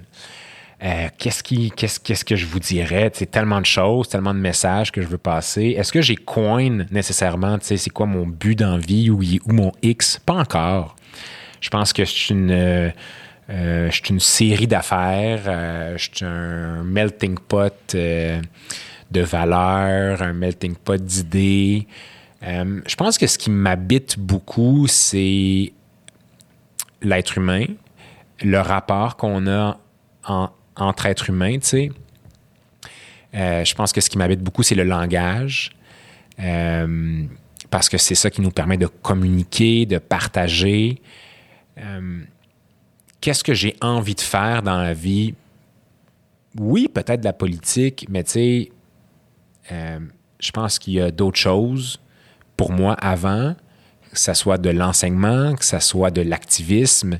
[0.84, 3.10] Euh, qu'est-ce, qui, qu'est-ce, qu'est-ce que je vous dirais?
[3.14, 5.76] C'est tellement de choses, tellement de messages que je veux passer.
[5.78, 7.58] Est-ce que j'ai coin nécessairement?
[7.62, 9.22] C'est quoi mon but dans la vie ou,
[9.54, 10.20] mon X?
[10.26, 10.96] Pas encore.
[11.62, 12.90] Je pense que suis une, euh,
[13.50, 15.44] euh, une série d'affaires.
[15.48, 21.88] euh, je suis un melting pot de valeurs, un melting pot d'idées.
[22.42, 25.72] Je pense que ce qui m'habite beaucoup, c'est
[27.02, 27.66] l'être humain,
[28.44, 29.80] le rapport qu'on a
[30.28, 31.92] en- entre êtres humains, tu sais.
[33.36, 35.72] Euh, je pense que ce qui m'habite beaucoup, c'est le langage.
[36.40, 37.24] Euh,
[37.70, 41.02] parce que c'est ça qui nous permet de communiquer, de partager.
[41.78, 42.22] Euh,
[43.22, 45.34] Qu'est-ce que j'ai envie de faire dans la vie?
[46.58, 48.72] Oui, peut-être de la politique, mais tu sais,
[49.70, 52.00] je pense qu'il y a d'autres choses
[52.56, 53.56] pour moi avant,
[54.12, 57.18] que ça soit de l'enseignement, que ça soit de l'activisme,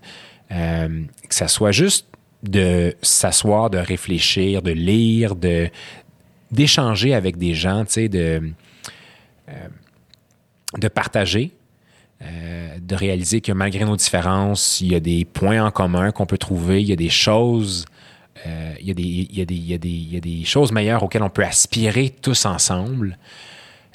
[0.50, 2.08] que ça soit juste
[2.50, 5.70] de s'asseoir, de réfléchir, de lire, de
[6.52, 8.54] d'échanger avec des gens, de,
[9.50, 9.68] euh,
[10.78, 11.52] de partager,
[12.22, 16.26] euh, de réaliser que malgré nos différences, il y a des points en commun qu'on
[16.26, 17.86] peut trouver, il y a des choses,
[18.80, 23.18] il, il y a des choses meilleures auxquelles on peut aspirer tous ensemble.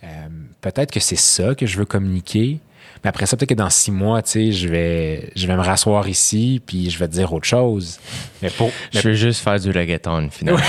[0.03, 0.29] Euh,
[0.61, 2.61] peut-être que c'est ça que je veux communiquer.
[3.03, 5.63] Mais après ça, peut-être que dans six mois, tu sais, je vais, je vais me
[5.63, 7.99] rasseoir ici, puis je vais te dire autre chose.
[8.43, 10.61] Mais pour, Je veux juste faire du reggaeton, finalement.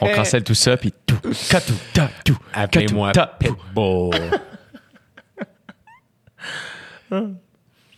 [0.00, 1.18] On cancelle tout ça, puis tout,
[1.48, 3.12] katou, ta, tout, Appelez-moi.
[3.38, 4.16] Pitbull.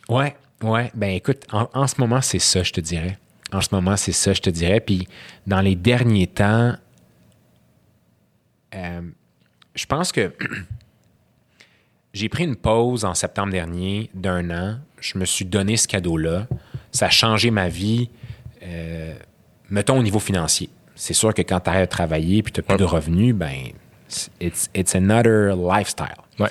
[0.08, 0.90] ouais, ouais.
[0.94, 3.18] Ben écoute, en, en ce moment, c'est ça, je te dirais.
[3.52, 4.80] En ce moment, c'est ça, je te dirais.
[4.80, 5.08] Puis
[5.46, 6.74] dans les derniers temps,
[8.74, 9.00] euh,
[9.74, 10.32] je pense que
[12.14, 14.78] j'ai pris une pause en septembre dernier d'un an.
[15.00, 16.46] Je me suis donné ce cadeau-là.
[16.92, 18.08] Ça a changé ma vie,
[18.62, 19.14] euh,
[19.68, 20.70] mettons au niveau financier.
[20.94, 23.72] C'est sûr que quand tu arrêtes de travailler puis tu n'as plus de revenus, ben,
[24.40, 26.14] it's, it's another lifestyle.
[26.38, 26.50] Ouais.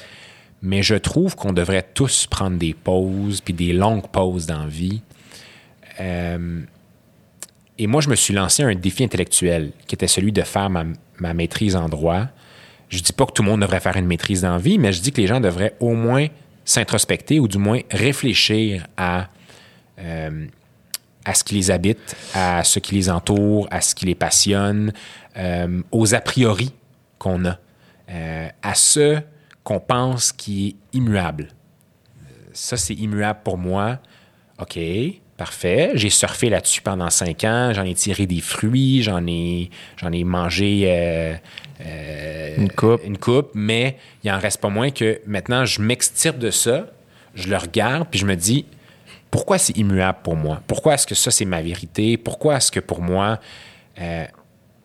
[0.62, 4.68] Mais je trouve qu'on devrait tous prendre des pauses, puis des longues pauses dans la
[4.68, 5.02] vie.
[6.02, 6.62] Euh,
[7.78, 10.84] et moi, je me suis lancé un défi intellectuel qui était celui de faire ma,
[11.20, 12.28] ma maîtrise en droit.
[12.94, 14.94] Je dis pas que tout le monde devrait faire une maîtrise dans la vie, mais
[14.94, 16.28] je dis que les gens devraient au moins
[16.64, 19.30] s'introspecter ou du moins réfléchir à,
[19.98, 20.46] euh,
[21.26, 24.94] à ce qui les habite, à ce qui les entoure, à ce qui les passionne,
[25.38, 26.72] euh, aux a priori
[27.18, 27.58] qu'on a,
[28.12, 29.22] euh, à ce
[29.64, 31.48] qu'on pense qui est immuable.
[32.52, 33.98] Ça, c'est immuable pour moi.
[34.60, 34.78] OK,
[35.44, 35.92] parfait.
[35.96, 37.74] J'ai surfé là-dessus pendant cinq ans.
[37.74, 39.04] J'en ai tiré des fruits.
[39.04, 41.36] J'en ai, j'en ai mangé euh,
[41.86, 43.02] euh, Une coupe.
[43.04, 46.88] une coupe, mais il en reste pas moins que maintenant, je m'extirpe de ça,
[47.36, 48.66] je le regarde, puis je me dis,
[49.30, 50.62] pourquoi c'est immuable pour moi?
[50.66, 52.16] Pourquoi est-ce que ça, c'est ma vérité?
[52.16, 53.40] Pourquoi est-ce que pour moi,
[54.00, 54.26] euh,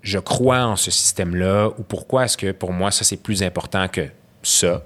[0.03, 1.69] je crois en ce système-là?
[1.79, 4.09] Ou pourquoi est-ce que pour moi, ça, c'est plus important que
[4.43, 4.83] ça?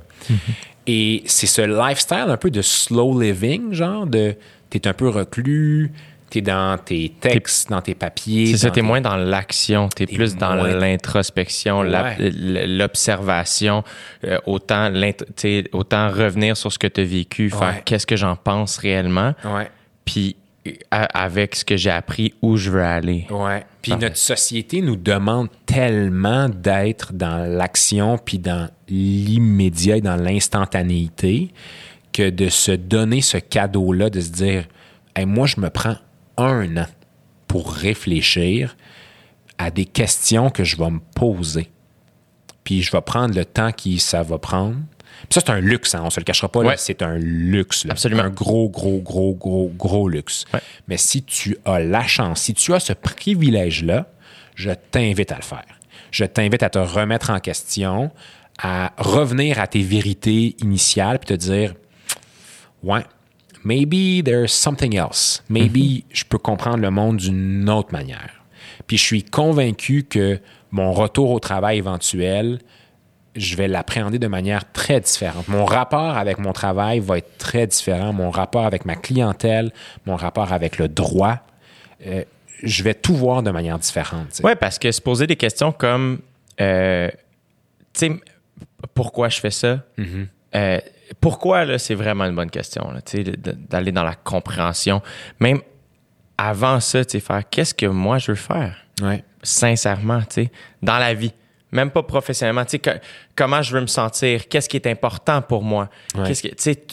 [0.87, 4.37] Et c'est ce lifestyle un peu de slow living, genre de
[4.81, 5.93] t'es un peu reclus,
[6.31, 8.47] t'es dans tes textes, dans tes papiers.
[8.47, 12.17] C'est ça, dans t'es tes- moins dans l'action, t'es T'es plus dans moins- l'introspection, Ouais.
[12.67, 13.85] l'observation,
[14.25, 14.91] euh, autant,
[15.37, 17.83] tu revenir sur ce que tu as vécu, faire Ouais.
[17.85, 19.69] qu'est-ce que j'en pense réellement, Ouais.
[20.05, 20.71] puis euh,
[21.13, 23.27] avec ce que j'ai appris, où je veux aller.
[23.31, 23.65] Ouais.
[23.83, 31.51] Puis notre société nous demande tellement d'être dans l'action puis dans l'immédiat et dans l'instantanéité
[32.13, 34.67] que de se donner ce cadeau-là, de se dire
[35.15, 35.97] Hey, moi, je me prends
[36.37, 36.87] un an
[37.47, 38.77] pour réfléchir
[39.59, 41.71] à des questions que je vais me poser.
[42.65, 44.77] Puis je vais prendre le temps que ça va prendre.
[45.29, 46.61] Puis ça, c'est un luxe, hein, on se le cachera pas.
[46.61, 46.75] Ouais.
[46.77, 47.85] C'est un luxe.
[47.85, 47.93] là.
[47.93, 48.23] Absolument.
[48.25, 50.45] Un gros, gros, gros, gros, gros luxe.
[50.53, 50.61] Ouais.
[50.89, 54.07] Mais si tu as la chance, si tu as ce privilège-là,
[54.55, 55.65] je t'invite à le faire.
[56.11, 58.11] Je t'invite à te remettre en question,
[58.59, 61.75] à revenir à tes vérités initiales, puis te dire,
[62.83, 63.05] ouais,
[63.65, 65.43] maybe there's something else.
[65.49, 68.45] Maybe je peux comprendre le monde d'une autre manière.
[68.87, 70.41] Puis je suis convaincu que
[70.71, 72.59] mon retour au travail éventuel,
[73.37, 75.49] je vais l'appréhender de manière très différente.
[75.49, 78.13] Mon rapport avec mon travail va être très différent.
[78.13, 79.73] Mon rapport avec ma clientèle,
[80.07, 81.39] mon rapport avec le droit,
[82.07, 82.25] euh,
[82.63, 84.41] je vais tout voir de manière différente.
[84.45, 86.21] Ouais, parce que se poser des questions comme,
[86.61, 87.09] euh,
[87.93, 88.13] tu sais,
[88.95, 89.81] pourquoi je fais ça?
[89.99, 90.27] Mm-hmm.
[90.55, 90.81] Euh,
[91.21, 93.01] pourquoi, là, c'est vraiment une bonne question, là,
[93.71, 95.03] d'aller dans la compréhension.
[95.41, 95.61] Même
[96.39, 99.25] avant ça, tu sais, faire qu'est-ce que moi je veux faire, Ouais.
[99.43, 100.51] sincèrement, tu sais,
[100.83, 101.33] dans la vie.
[101.71, 103.01] Même pas professionnellement, tu sais,
[103.35, 105.89] comment je veux me sentir, qu'est-ce qui est important pour moi.
[106.15, 106.27] Ouais.
[106.27, 106.49] Qu'est-ce que,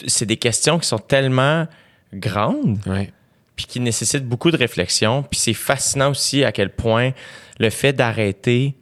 [0.06, 1.66] c'est des questions qui sont tellement
[2.14, 3.12] grandes Ouais.
[3.56, 5.22] puis qui nécessite beaucoup de réflexion.
[5.22, 7.10] Puis c'est fascinant aussi à quel point
[7.58, 8.74] le fait d'arrêter,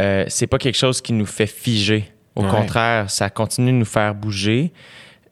[0.00, 2.10] euh, c'est pas quelque chose qui nous fait figer.
[2.38, 2.50] Au Ouais.
[2.50, 4.72] contraire, ça continue de nous faire bouger.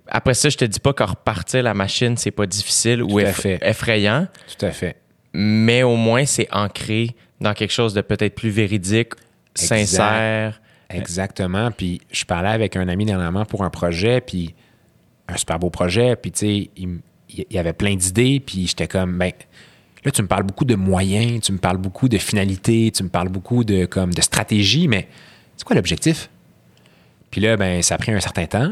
[0.09, 3.19] Après ça, je te dis pas qu'en repartir la machine, c'est pas difficile ou Tout
[3.19, 3.59] à eff- fait.
[3.63, 4.27] effrayant,
[4.59, 4.97] Tout à fait.
[5.33, 9.13] mais au moins c'est ancré dans quelque chose de peut-être plus véridique,
[9.55, 9.67] Exact.
[9.87, 10.61] sincère.
[10.91, 11.71] Exactement.
[11.71, 14.55] Puis je parlais avec un ami dernièrement pour un projet, puis
[15.29, 17.01] un super beau projet, puis tu sais, il,
[17.51, 19.33] y avait plein d'idées, puis j'étais comme, ben,
[20.05, 23.09] là, tu me parles beaucoup de moyens, tu me parles beaucoup de finalités, tu me
[23.09, 25.09] parles beaucoup de, comme, de stratégie, mais
[25.57, 26.31] c'est quoi l'objectif?
[27.31, 28.71] Puis là, ben, ça a pris un certain temps.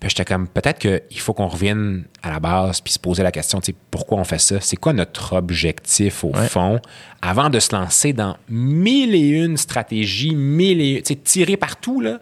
[0.00, 3.32] Puis j'étais comme, peut-être qu'il faut qu'on revienne à la base puis se poser la
[3.32, 4.60] question, tu sais, pourquoi on fait ça?
[4.60, 6.46] C'est quoi notre objectif au Ouais.
[6.46, 6.80] fond?
[7.20, 12.00] Avant de se lancer dans mille et une stratégies, mille et tu sais, tirer partout,
[12.00, 12.20] là,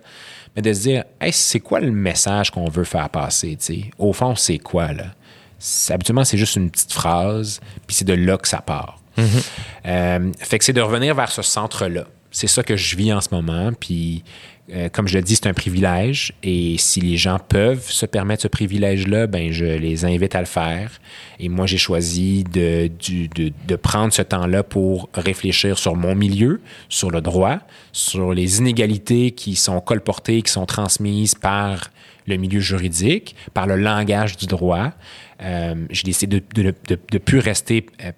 [0.57, 3.91] mais de se dire, hey, c'est quoi le message qu'on veut faire passer, tu sais?
[3.99, 5.09] Au fond, c'est quoi, là?
[5.91, 9.01] Habituellement, c'est juste une petite phrase, puis c'est de là que ça part.
[9.87, 12.05] Euh, fait que c'est de revenir vers ce centre-là.
[12.31, 13.71] C'est ça que je vis en ce moment.
[13.79, 14.23] Puis,
[14.73, 16.33] euh, comme je le dis, c'est un privilège.
[16.43, 20.47] Et si les gens peuvent se permettre ce privilège-là, ben je les invite à le
[20.47, 20.91] faire.
[21.39, 22.91] Et moi, j'ai choisi de,
[23.77, 27.59] prendre ce temps-là pour réfléchir sur mon milieu, sur le droit,
[27.93, 31.91] sur les inégalités qui sont colportées, qui sont transmises par
[32.27, 34.91] le milieu juridique, par le langage du droit.
[35.43, 38.11] Euh, j'ai décidé de ne plus rester euh,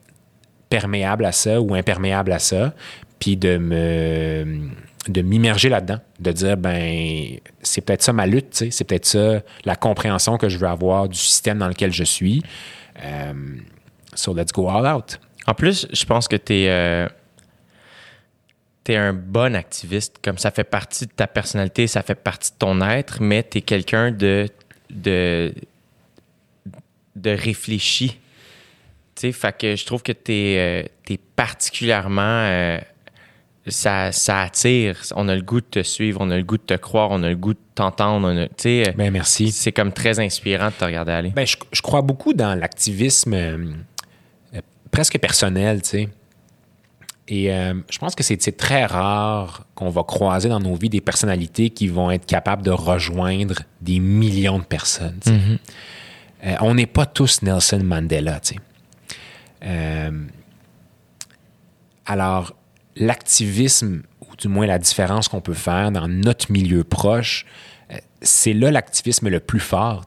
[0.71, 2.75] perméable à ça ou imperméable à ça,
[3.19, 4.71] puis de me
[5.07, 9.77] de m'immerger là-dedans, de dire ben c'est peut-être ça ma lutte, c'est peut-être ça la
[9.77, 12.43] compréhension que je veux avoir du système dans lequel je suis.
[13.03, 13.33] Euh,
[14.15, 15.21] so let's go all out.
[15.47, 17.09] En plus, je pense que tu es,
[18.97, 20.17] un bon activiste.
[20.23, 23.59] Comme ça fait partie de ta personnalité, ça fait partie de ton être, mais tu
[23.59, 24.49] es quelqu'un de,
[24.91, 25.55] de,
[27.17, 28.19] de réfléchi.
[29.17, 30.91] Fait que je trouve que tu es,
[31.35, 32.79] particulièrement.
[33.71, 35.01] Ça, ça attire.
[35.17, 37.23] On a le goût de te suivre, on a le goût de te croire, on
[37.23, 38.29] a le goût de t'entendre.
[38.29, 39.51] on a- Tu sais, euh, Ben merci.
[39.53, 41.31] c'est comme très inspirant de te regarder aller.
[41.31, 43.73] Ben, je, je crois beaucoup dans l'activisme euh,
[44.55, 46.09] euh, presque personnel, tu sais.
[47.31, 51.03] Et euh, je pense que c'est très rare qu'on va croiser dans nos vies des
[51.03, 55.21] personnalités qui vont être capables de rejoindre des millions de personnes.
[55.27, 58.41] Euh, on n'est pas tous Nelson Mandela.
[59.63, 60.11] Euh,
[62.07, 62.55] alors,
[62.99, 67.47] l'activisme, ou du moins la différence qu'on peut faire dans notre milieu proche,
[67.91, 70.05] euh, c'est là l'activisme le plus fort.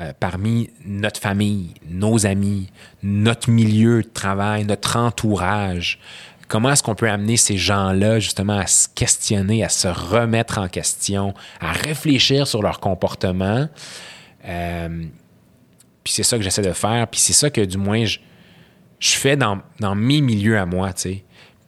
[0.00, 2.70] Euh, parmi notre famille, nos amis,
[3.02, 5.98] notre milieu de travail, notre entourage.
[6.46, 10.68] Comment est-ce qu'on peut amener ces gens-là justement à se questionner, à se remettre en
[10.68, 13.68] question, à réfléchir sur leur comportement?
[14.44, 15.04] Euh,
[16.04, 18.20] puis c'est ça que j'essaie de faire, puis c'est ça que du moins je,
[19.00, 19.60] je fais dans,
[19.96, 20.92] mes milieux à moi.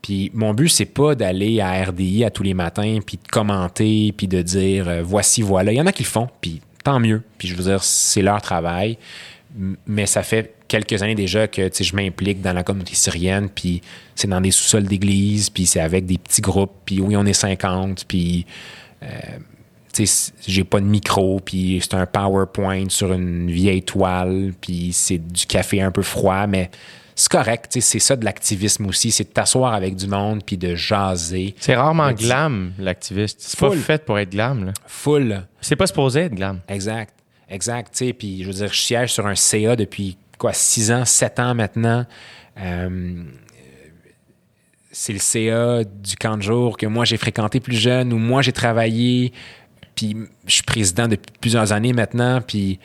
[0.03, 4.13] Puis mon but, c'est pas d'aller à RDI à tous les matins, puis de commenter,
[4.17, 5.73] puis de dire euh, voici, voilà.
[5.73, 7.23] Il y en a qui le font, puis tant mieux.
[7.39, 8.99] Puis je veux dire, c'est leur travail.
[9.87, 13.83] Mais ça fait quelques années déjà que je m'implique dans la communauté syrienne, puis
[14.15, 17.33] c'est dans des sous-sols d'église, puis c'est avec des petits groupes, puis oui, on est
[17.33, 18.47] 50, puis
[19.03, 19.09] euh,
[20.47, 25.47] j'ai pas de micro, puis c'est un PowerPoint sur une vieille toile, puis c'est du
[25.47, 26.71] café un peu froid, mais
[27.21, 27.77] c'est correct.
[27.81, 31.55] C'est ça de l'activisme aussi, c'est de t'asseoir avec du monde, puis de jaser.
[31.61, 33.43] C'est rarement Mais glam, l'activiste.
[33.43, 34.65] C'est pas fait pour être glam.
[34.65, 34.73] Là.
[34.87, 35.47] Full.
[35.61, 36.61] C'est pas supposé être glam.
[36.67, 37.13] Exact.
[37.51, 38.03] Exact.
[38.19, 41.55] Puis je veux dire, je siège sur un CA depuis quoi, 6 ans, 7 ans
[41.55, 42.07] maintenant.
[42.59, 43.23] Euh,
[44.91, 48.41] c'est le CA du camp de jour que moi j'ai fréquenté plus jeune, où moi
[48.41, 49.35] j'ai travaillé,
[49.95, 50.17] puis
[50.47, 52.79] je suis président depuis plusieurs années maintenant, puis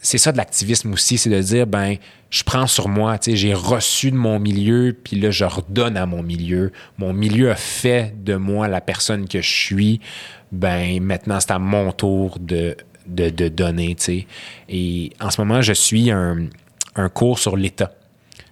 [0.00, 1.96] c'est ça de l'activisme aussi, c'est de dire, ben,
[2.30, 5.96] je prends sur moi, tu sais, j'ai reçu de mon milieu, puis là, je redonne
[5.96, 6.70] à mon milieu.
[6.96, 10.00] Mon milieu a fait de moi la personne que je suis.
[10.52, 12.76] Ben, maintenant, c'est à mon tour de,
[13.06, 14.26] de, de donner, tu sais.
[14.68, 16.46] Et en ce moment, je suis un,
[16.94, 17.92] un cours sur l'État.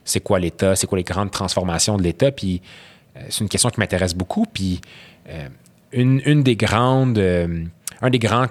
[0.04, 0.74] C'est quoi l'État?
[0.74, 2.32] C'est quoi les grandes transformations de l'État?
[2.32, 2.60] Puis
[3.16, 4.46] euh, c'est une question qui m'intéresse beaucoup.
[4.52, 4.80] Puis
[5.28, 5.48] euh,
[5.92, 7.64] une, une des grandes, euh,
[8.00, 8.46] un des grands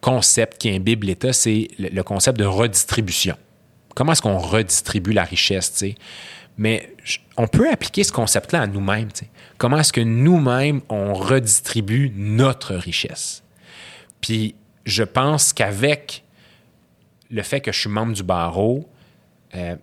[0.00, 3.36] concepts qui imbibe l'État, c'est le concept de redistribution.
[3.94, 5.84] Comment est-ce qu'on redistribue la richesse?
[6.56, 6.94] Mais
[7.36, 9.08] on peut appliquer ce concept-là à nous-mêmes.
[9.58, 13.42] Comment est-ce que nous-mêmes, on redistribue notre richesse?
[14.20, 14.54] Puis
[14.84, 16.24] je pense qu'avec
[17.30, 18.88] le fait que je suis membre du barreau,
[19.54, 19.76] euh,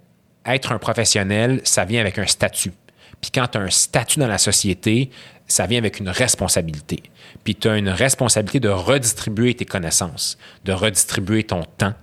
[0.45, 2.73] être un professionnel, ça vient avec un statut.
[3.19, 5.11] Puis quand tu as un statut dans la société,
[5.47, 7.03] ça vient avec une responsabilité.
[7.43, 11.93] Puis tu as une responsabilité de redistribuer tes connaissances, de redistribuer ton temps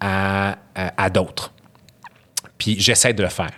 [0.00, 1.52] à, à, à d'autres.
[2.58, 3.52] Puis j'essaie de le faire.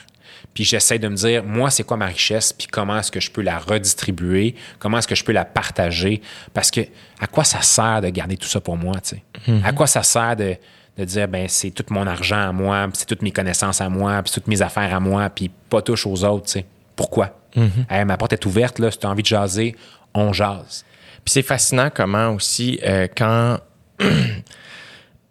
[0.54, 3.30] Puis j'essaie de me dire, moi, c'est quoi ma richesse, puis comment est-ce que je
[3.30, 6.20] peux la redistribuer, comment est-ce que je peux la partager?
[6.52, 6.80] Parce que
[7.20, 9.22] à quoi ça sert de garder tout ça pour moi, tu sais?
[9.64, 10.56] À quoi ça sert de,
[10.96, 14.20] de dire, ben c'est tout mon argent à moi, c'est toutes mes connaissances à moi,
[14.22, 16.66] puis toutes mes affaires à moi, puis pas touche aux autres, tu sais?
[16.96, 17.38] Pourquoi?
[17.88, 19.76] Hey, ma porte est ouverte, là, si tu as envie de jaser,
[20.12, 20.84] on jase.
[21.24, 23.58] Puis c'est fascinant comment aussi, euh, quand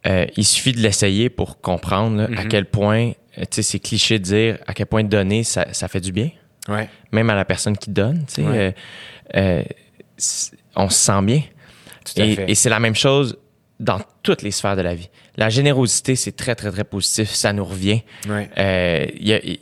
[0.08, 3.80] euh, il suffit de l'essayer pour comprendre là, à quel point, euh, tu sais, c'est
[3.80, 6.30] cliché de dire à quel point donner, ça, ça fait du bien,
[6.70, 6.90] Ouais.
[7.12, 8.44] même à la personne qui donne, tu sais.
[8.44, 8.76] Ouais.
[9.36, 9.64] euh,
[10.76, 11.42] on se sent bien.
[12.06, 12.52] Tout à Et, fait.
[12.52, 13.38] et c'est la même chose
[13.80, 15.10] dans toutes les sphères de la vie.
[15.36, 17.30] La générosité, c'est très, très, très positif.
[17.32, 18.02] Ça nous revient.
[18.28, 18.50] Ouais.
[18.58, 19.60] Euh, y a- y-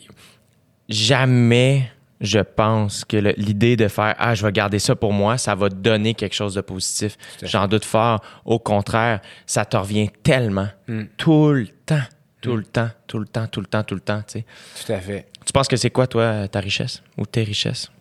[0.89, 1.89] jamais
[2.21, 5.69] je pense que l'idée de faire ah je vais garder ça pour moi ça va
[5.69, 11.03] donner quelque chose de positif j'en doute fort au contraire ça te revient tellement Hmm.
[11.17, 11.99] tout le temps
[12.41, 14.45] tout le temps tout le temps tout le temps tout le temps tu sais
[14.85, 15.25] Tout à fait.
[15.45, 17.91] tu penses que c'est quoi toi ta richesse ou tes richesses?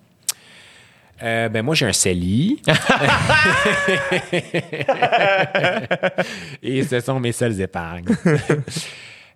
[1.22, 2.60] Euh, ben moi, j'ai un CELI.
[6.62, 8.06] Et ce sont mes seules épargnes.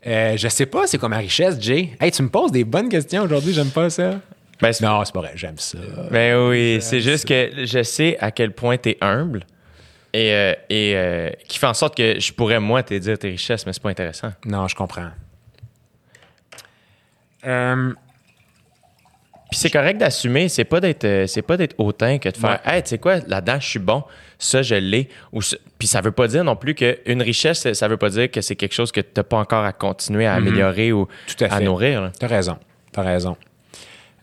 [0.06, 1.90] euh, je sais pas c'est quoi ma richesse, Jay.
[2.00, 4.20] Hey, tu me poses des bonnes questions aujourd'hui, j'aime pas ça.
[4.60, 5.78] Ben, c'est- Non, c'est pas vrai, j'aime ça.
[6.10, 9.44] ben oui c'est juste que je sais à quel point tu es humble
[10.14, 13.28] et, euh, et euh, qui fait en sorte que je pourrais moi te dire tes
[13.30, 15.10] richesses mais c'est pas intéressant Non, je comprends.
[17.46, 17.92] Euh,
[19.50, 22.76] Puis c'est correct d'assumer, c'est pas d'être c'est pas d'être hautain que de faire Ouais.
[22.76, 24.02] hey, tu sais quoi, là-dedans je suis bon,
[24.38, 25.40] ça je l'ai ou
[25.78, 28.56] puis ça veut pas dire non plus qu'une richesse ça veut pas dire que c'est
[28.56, 31.36] quelque chose que t'as pas encore à continuer à améliorer ou Mm-hmm.
[31.36, 31.64] Tout à fait.
[31.64, 32.02] nourrir.
[32.02, 32.12] là.
[32.18, 32.58] T'as raison.
[32.92, 33.36] T'as raison.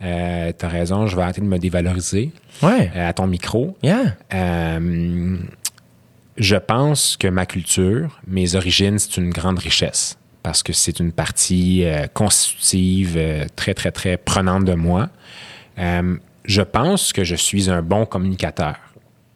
[0.02, 2.32] Euh, T'as raison, je vais arrêter de me dévaloriser
[2.62, 2.92] Ouais.
[2.96, 3.78] euh, à ton micro.
[3.82, 4.16] Yeah.
[4.34, 5.38] Euh,
[6.38, 11.12] je pense que ma culture, mes origines, c'est une grande richesse parce que c'est une
[11.12, 13.20] partie euh, constitutive
[13.56, 15.10] très, très, très prenante de moi.
[15.78, 18.76] Je pense que je suis un bon communicateur.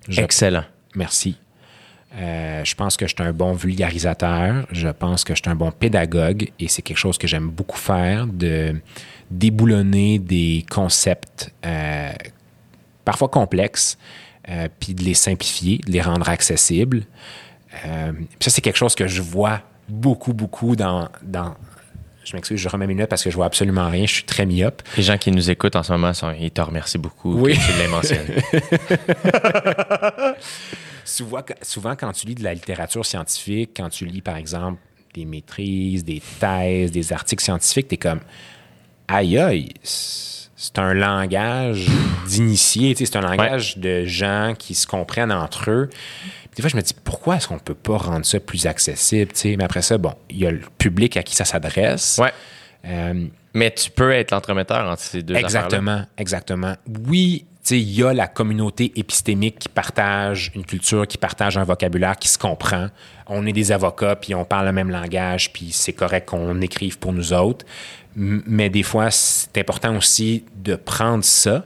[0.08, 0.64] Je- Excellent.
[0.96, 1.38] Merci.
[2.16, 4.68] Euh, je pense que je suis un bon vulgarisateur.
[4.72, 7.78] Je pense que je suis un bon pédagogue et c'est quelque chose que j'aime beaucoup
[7.78, 8.76] faire, de
[9.32, 12.12] déboulonner des concepts euh,
[13.06, 13.98] parfois complexes,
[14.50, 17.04] euh, puis de les simplifier, de les rendre accessibles.
[17.86, 21.10] Euh, ça, c'est quelque chose que je vois beaucoup, beaucoup dans...
[21.22, 21.56] dans
[22.26, 24.06] je m'excuse, je remets mes notes parce que je vois absolument rien.
[24.06, 24.84] Je suis très myope.
[24.98, 27.54] Les gens qui nous écoutent en ce moment, sont, ils te remercient beaucoup Oui.
[27.58, 28.36] que tu l'aies mentionné.
[31.10, 34.80] Souvent, souvent, quand tu lis de la littérature scientifique, quand tu lis, par exemple,
[35.16, 38.20] des maîtrises, des thèses, des articles scientifiques, tu es comme
[39.10, 41.88] aïe aïe, c'est un langage
[42.28, 45.90] d'initiés, c'est un langage de gens qui se comprennent entre eux.
[45.90, 49.32] Puis des fois, je me dis, pourquoi est-ce qu'on peut pas rendre ça plus accessible?
[49.46, 52.18] Mais après ça, bon, il y a le public à qui ça s'adresse.
[52.22, 52.34] ouais.
[52.86, 56.76] Euh, Mais tu peux être l'entremetteur entre ces deux Exactement, exactement.
[57.08, 57.46] Oui,
[57.78, 62.28] il y a la communauté épistémique qui partage une culture, qui partage un vocabulaire, qui
[62.28, 62.88] se comprend.
[63.28, 66.98] On est des avocats, puis on parle le même langage, puis c'est correct qu'on écrive
[67.00, 67.66] pour nous autres.
[68.16, 71.66] Mais des fois, c'est important aussi de prendre ça,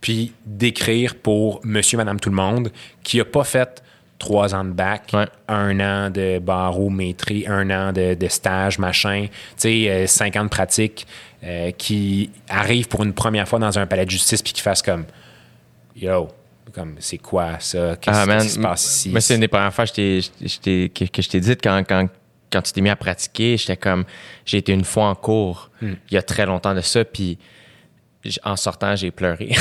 [0.00, 2.70] puis d'écrire pour monsieur, madame, tout le monde,
[3.02, 3.82] qui n'a pas fait
[4.18, 5.26] trois ans de bac, Ouais.
[5.48, 10.36] un an de barreau, maîtrise, un an de, de stage, machin, tu sais, euh, cinq
[10.36, 11.06] ans de pratique,
[11.42, 14.82] euh, qui arrive pour une première fois dans un palais de justice puis qui fasse
[14.82, 15.04] comme
[15.96, 16.28] Yo,
[16.72, 17.96] comme c'est quoi ça?
[18.00, 19.10] Qu'est-ce Ah, qui se passe ici?
[19.10, 22.08] Moi, c'est une des premières fois que je t'ai- dit quand, quand,
[22.50, 24.04] quand tu t'es mis à pratiquer, j'étais comme.
[24.44, 25.92] J'ai été une fois en cours, Hmm.
[26.10, 27.38] il y a très longtemps de ça, puis
[28.44, 29.50] en sortant, j'ai pleuré.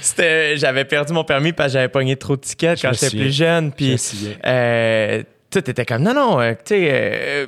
[0.00, 3.32] C'était- J'avais perdu mon permis parce que j'avais pogné trop de tickets quand j'étais plus
[3.34, 3.72] jeune.
[3.72, 3.96] Puis
[4.46, 7.46] euh, tout était comme non, non, euh, tu sais, euh,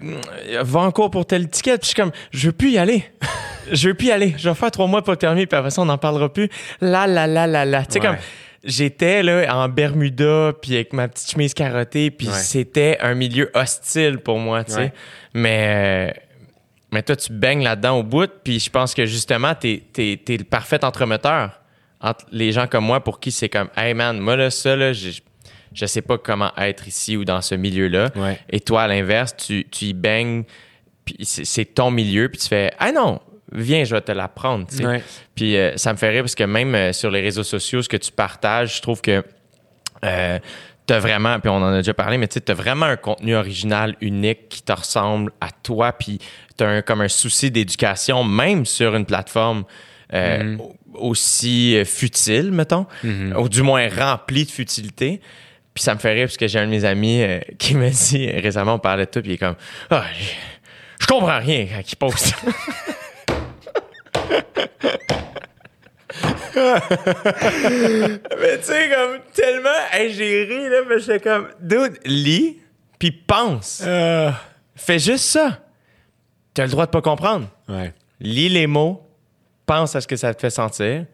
[0.50, 1.78] euh, va en cours pour tel ticket.
[1.78, 3.04] Puis je suis comme, je veux plus y aller.
[3.72, 4.34] je veux plus y aller.
[4.38, 6.48] Je vais faire trois mois pas de permis, puis après ça, on n'en parlera plus.
[6.80, 7.84] Là, là, là, là, là.
[7.84, 8.06] Tu sais, Ouais.
[8.06, 8.16] comme
[8.64, 12.34] j'étais là en Bermuda, puis avec ma petite chemise carottée, puis Ouais.
[12.34, 14.78] c'était un milieu hostile pour moi, tu sais.
[14.80, 14.92] Ouais.
[15.34, 16.10] Mais.
[16.16, 16.20] euh,
[16.90, 20.44] mais toi, tu baignes là-dedans au bout, puis je pense que justement, t'es es, le
[20.44, 21.60] parfait entremetteur
[22.00, 24.94] entre les gens comme moi pour qui c'est comme, hey man, moi là, ça, là,
[24.94, 25.20] je,
[25.72, 28.10] je sais pas comment être ici ou dans ce milieu-là.
[28.16, 28.38] Ouais.
[28.50, 30.44] Et toi, à l'inverse, tu, tu y baignes,
[31.04, 33.20] puis c'est ton milieu, puis tu fais, ah non,
[33.52, 34.66] viens, je vais te l'apprendre.
[34.80, 35.02] Ouais.
[35.34, 37.88] Puis euh, ça me fait rire parce que même euh, sur les réseaux sociaux, ce
[37.88, 39.22] que tu partages, je trouve que
[40.04, 40.38] Euh,
[40.86, 43.96] t'as vraiment, puis on en a déjà parlé, mais tu as vraiment un contenu original
[44.00, 46.20] unique qui te ressemble à toi, puis
[46.56, 49.64] tu as comme un souci d'éducation, même sur une plateforme
[50.14, 50.56] euh,
[50.94, 52.86] aussi euh, futile, mettons,
[53.36, 55.20] ou du moins remplie de futilité.
[55.78, 57.90] Puis ça me fait rire parce que j'ai un de mes amis euh, qui m'a
[57.90, 59.54] dit récemment, on parlait de tout, puis il est comme
[59.90, 60.04] Ah,
[61.00, 62.34] je comprends rien quand il poste.
[68.40, 72.58] mais tu sais, comme tellement, hey, j'ai ri, là, mais j'étais comme, dude, lis,
[72.98, 73.84] puis pense.
[74.74, 75.60] Fais juste ça.
[76.54, 77.48] Tu as le droit de pas comprendre.
[77.68, 77.94] Ouais.
[78.18, 79.08] Lis les mots,
[79.64, 81.04] pense à ce que ça te fait sentir,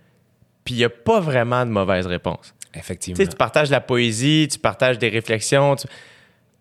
[0.65, 2.55] puis il n'y a pas vraiment de mauvaise réponse.
[2.75, 3.17] Tu Effectivement.
[3.17, 5.77] sais, tu partages de la poésie, tu partages des réflexions.
[5.77, 5.87] Tu...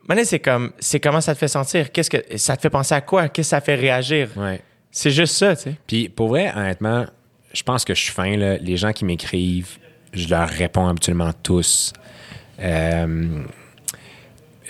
[0.08, 1.92] Maintenant, c'est comme, c'est comment ça te fait sentir?
[1.92, 3.30] Qu'est-ce que ça te fait penser à quoi?
[3.30, 4.30] Qu'est-ce que ça fait réagir?
[4.36, 4.62] Ouais.
[4.92, 5.76] C'est juste ça, tu sais.
[5.88, 7.06] Puis pour vrai, honnêtement,
[7.54, 8.38] je pense que je suis fin.
[8.38, 8.58] Là.
[8.58, 9.78] Les gens qui m'écrivent,
[10.14, 11.94] je leur réponds habituellement tous.
[12.60, 13.44] Euh,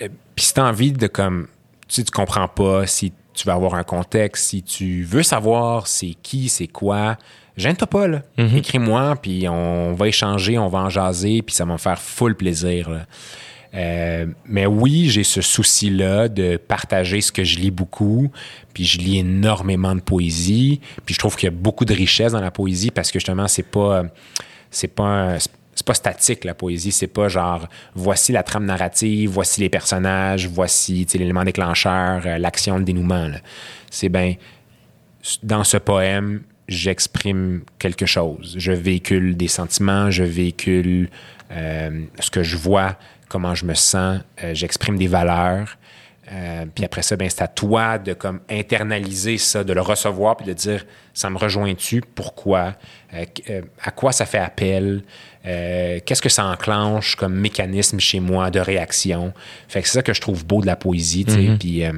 [0.01, 1.47] euh, Puis si tu as envie de comme,
[1.87, 5.87] tu sais, tu comprends pas, si tu veux avoir un contexte, si tu veux savoir
[5.87, 7.17] c'est qui, c'est quoi,
[7.57, 8.21] gêne-toi pas, là.
[8.37, 12.35] Écris-moi, puis on va échanger, on va en jaser, puis ça va me faire full
[12.35, 13.05] plaisir, là.
[13.75, 18.31] Euh, mais oui, j'ai ce souci-là de partager ce que je lis beaucoup.
[18.73, 20.79] Puis je lis énormément de poésie.
[21.05, 23.47] Puis je trouve qu'il y a beaucoup de richesse dans la poésie parce que justement,
[23.47, 24.03] c'est pas,
[24.69, 25.37] c'est pas,
[25.75, 26.91] c'est pas statique la poésie.
[26.91, 32.77] C'est pas genre voici la trame narrative, voici les personnages, voici l'élément déclencheur, euh, l'action,
[32.77, 33.31] le dénouement.
[33.89, 34.35] C'est ben
[35.41, 38.55] dans ce poème, j'exprime quelque chose.
[38.57, 41.09] Je véhicule des sentiments, je véhicule
[41.51, 42.97] euh, ce que je vois,
[43.29, 45.77] comment je me sens, euh, j'exprime des valeurs.
[46.31, 50.37] Euh, puis après ça, ben, c'est à toi de comme internaliser ça, de le recevoir,
[50.37, 52.75] puis de dire ça me rejoint-tu, pourquoi,
[53.13, 55.03] Euh, euh, à quoi ça fait appel,
[55.43, 59.33] qu'est-ce que ça enclenche comme mécanisme chez moi de réaction?
[59.67, 61.57] Fait que c'est ça que je trouve beau de la poésie, tu sais.
[61.59, 61.91] Puis euh,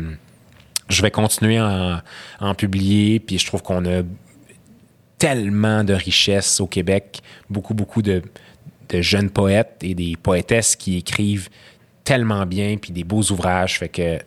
[0.90, 2.02] je vais continuer à
[2.40, 4.02] en, à en publier, puis je trouve qu'on a
[5.18, 8.22] tellement de richesses au Québec, beaucoup, beaucoup de,
[8.90, 11.50] de jeunes poètes et des poétesses qui écrivent
[12.06, 13.77] tellement bien, puis des beaux ouvrages.
[13.80, 14.19] Fait que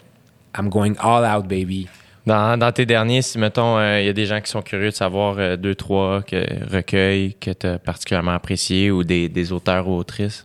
[0.58, 1.88] I'm going all out, baby.
[2.26, 4.94] Dans, dans tes derniers, si mettons, il y a des gens qui sont curieux de
[4.94, 9.88] savoir euh, deux, trois que, recueils que tu as particulièrement appréciés ou des, des auteurs
[9.88, 10.44] ou autrices?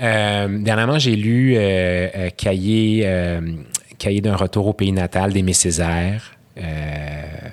[0.00, 3.40] Euh, dernièrement, j'ai lu euh, euh, Cahier, euh,
[3.98, 6.62] Cahier d'un retour au pays natal d'Aimé Césaire, euh,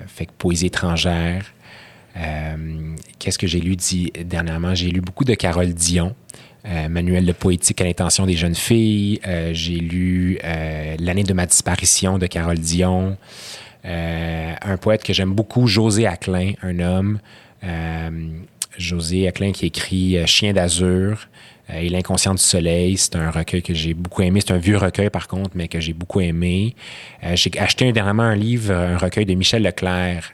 [0.06, 1.44] fait que poésie étrangère.
[2.16, 4.74] Euh, Qu'est-ce que j'ai lu dit dernièrement?
[4.74, 6.29] J'ai lu beaucoup de Carole Dion, euh,
[6.88, 9.20] Manuel de poétique à l'intention des jeunes filles.
[9.26, 13.16] Euh, j'ai lu euh, L'année de ma disparition de Carole Dion.
[13.84, 17.18] Euh, un poète que j'aime beaucoup, José Aclin, un homme.
[17.64, 18.10] Euh,
[18.78, 21.28] José Aclin qui écrit euh, Chien d'azur
[21.70, 22.96] euh, et L'inconscient du soleil.
[22.96, 24.40] C'est un recueil que j'ai beaucoup aimé.
[24.44, 26.74] C'est un vieux recueil par contre, mais que j'ai beaucoup aimé.
[27.24, 30.32] Euh, j'ai acheté dernièrement un livre, un recueil de Michel Leclerc.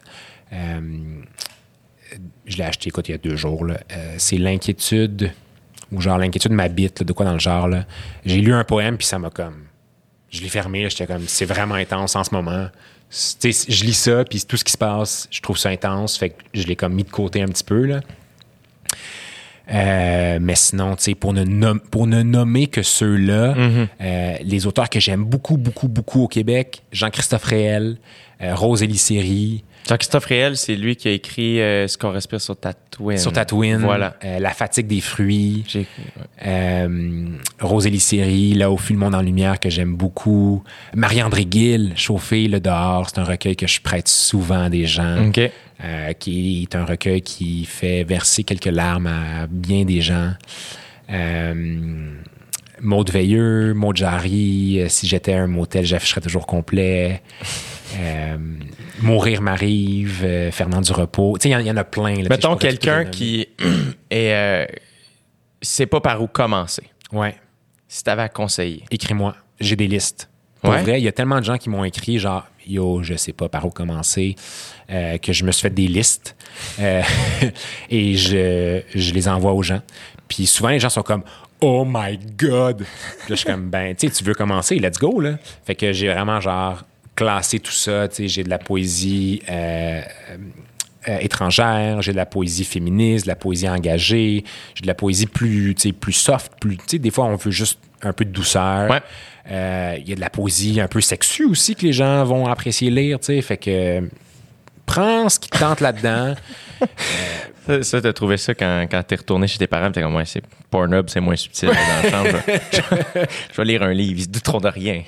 [0.53, 0.81] Euh,
[2.47, 3.66] je l'ai acheté, il y a deux jours.
[3.66, 5.32] Euh, c'est L'inquiétude,
[5.93, 7.69] ou genre L'inquiétude m'habite, de quoi dans le genre.
[7.69, 7.85] là.
[8.25, 9.65] J'ai lu un poème, puis ça m'a comme.
[10.31, 12.67] Je l'ai fermé, j'étais comme, c'est vraiment intense en ce moment.
[13.11, 16.43] Je lis ça, puis tout ce qui se passe, je trouve ça intense, fait que
[16.55, 17.85] je l'ai comme mis de côté un petit peu.
[17.87, 18.01] Là.
[19.69, 23.55] Euh, mais sinon, tu sais, pour ne, nom- pour ne nommer que ceux-là,
[24.01, 27.97] euh, les auteurs que j'aime beaucoup, beaucoup, beaucoup au Québec, Jean-Christophe Réel,
[28.43, 32.57] euh, Rose Élie Jean-Christophe Réel, c'est lui qui a écrit euh, Ce qu'on respire sur
[32.57, 33.19] Tatooine.
[33.19, 34.17] sur Tatooine, Voilà.
[34.25, 35.87] euh, La fatigue des fruits, J'ai-
[36.45, 37.29] euh,
[37.61, 40.63] Rose Élie Là où fut le monde en lumière que j'aime beaucoup,
[40.95, 45.29] Marie-André Gill, Chauffer le dehors, c'est un recueil que je prête souvent à des gens.
[45.29, 45.41] OK.
[45.85, 50.33] euh, qui est un recueil qui fait verser quelques larmes à bien des gens.
[52.81, 57.23] Maud Veilleux, Maud Jarry, si j'étais un motel, j'afficherais toujours complet.
[59.01, 61.36] Mourir m'arrive, euh, Fernand du repos.
[61.39, 62.16] Tu sais, il y en- il y, en a plein.
[62.23, 63.47] là, Mettons quelqu'un qui
[64.10, 64.32] est.
[64.32, 64.66] Euh,
[65.62, 66.85] sait pas par où commencer.
[67.12, 67.36] Ouais,
[67.89, 68.85] Si t'avais à conseiller.
[68.90, 69.35] écris-moi.
[69.60, 70.28] J'ai des listes.
[70.62, 70.82] Pour Ouais.
[70.82, 73.48] vrai, il y a tellement de gens qui m'ont écrit, genre, yo, je sais pas
[73.48, 74.35] par où commencer,
[74.90, 76.35] euh, que je me suis fait des listes
[77.90, 79.81] et je, je les envoie aux gens.
[80.28, 81.23] Puis souvent, les gens sont comme,
[81.60, 82.78] oh my God!
[82.78, 82.86] Puis là,
[83.31, 85.36] je suis comme, ben, tu sais, tu veux commencer, let's go, là.
[85.64, 86.82] Fait que j'ai vraiment, genre,
[87.16, 88.06] classé tout ça.
[88.09, 89.43] Tu sais, j'ai de la poésie.
[89.51, 90.02] euh,
[91.09, 94.43] euh, étrangère, j'ai de la poésie féministe, de la poésie engagée,
[94.74, 97.36] j'ai de la poésie plus, tu sais, plus soft, plus, tu sais, des fois on
[97.36, 98.90] veut juste un peu de douceur.
[98.90, 99.01] Ouais.
[99.48, 102.48] Euh, Il y a de la poésie un peu sexue aussi que les gens vont
[102.48, 104.01] apprécier lire, tu sais, fait que
[104.87, 106.35] Prends ce qui te tente là-dedans.
[107.67, 110.25] Ça, ça, t'as trouvé ça quand, quand t'es retourné chez tes parents, t'es comme, ouais,
[110.25, 112.39] c'est Pornhub, c'est moins subtil dans la chambre.
[112.47, 112.81] Je,
[113.53, 115.03] je vais lire un livre, ils se douteront de rien.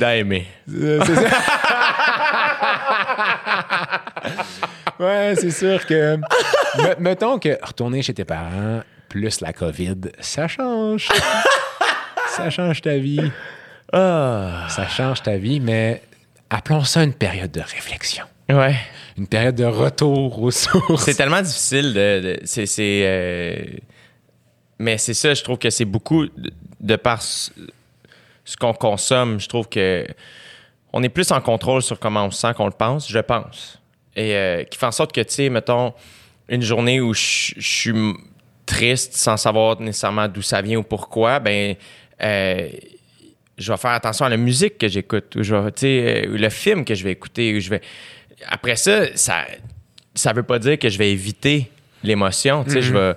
[0.00, 0.46] D'aimer.
[0.72, 1.22] Euh, c'est ça.
[4.98, 6.16] ouais, c'est sûr que.
[6.16, 11.08] Me- mettons que retourner chez tes parents plus la COVID, ça change.
[12.28, 13.30] ça change ta vie.
[13.92, 14.66] Ah.
[14.68, 16.02] Ça change ta vie, mais
[16.54, 18.24] appelons ça une période de réflexion.
[18.48, 18.76] Ouais.
[19.16, 21.04] Une période de retour aux sources.
[21.04, 22.20] C'est tellement difficile de.
[22.20, 22.66] de- c'est.
[22.80, 23.56] euh,
[24.78, 26.50] mais c'est ça, je trouve que c'est beaucoup de,
[26.80, 27.50] de par ce,
[28.44, 29.40] ce qu'on consomme.
[29.40, 30.06] Je trouve que
[30.92, 33.80] on est plus en contrôle sur comment on se sent qu'on le pense, je pense.
[34.16, 35.92] Et euh, qui fait en sorte que, tu sais, mettons,
[36.48, 38.14] une journée où je je suis
[38.66, 41.74] triste sans savoir nécessairement d'où ça vient ou pourquoi, ben.
[42.22, 42.68] euh,
[43.58, 46.84] je vais faire attention à la musique que j'écoute, ou je vais, euh, le film
[46.84, 47.80] que je vais écouter, ou je vais.
[48.48, 49.44] Après ça, ça,
[50.14, 51.70] ça veut pas dire que je vais éviter
[52.02, 52.64] l'émotion.
[52.64, 53.14] Tu sais, je vais,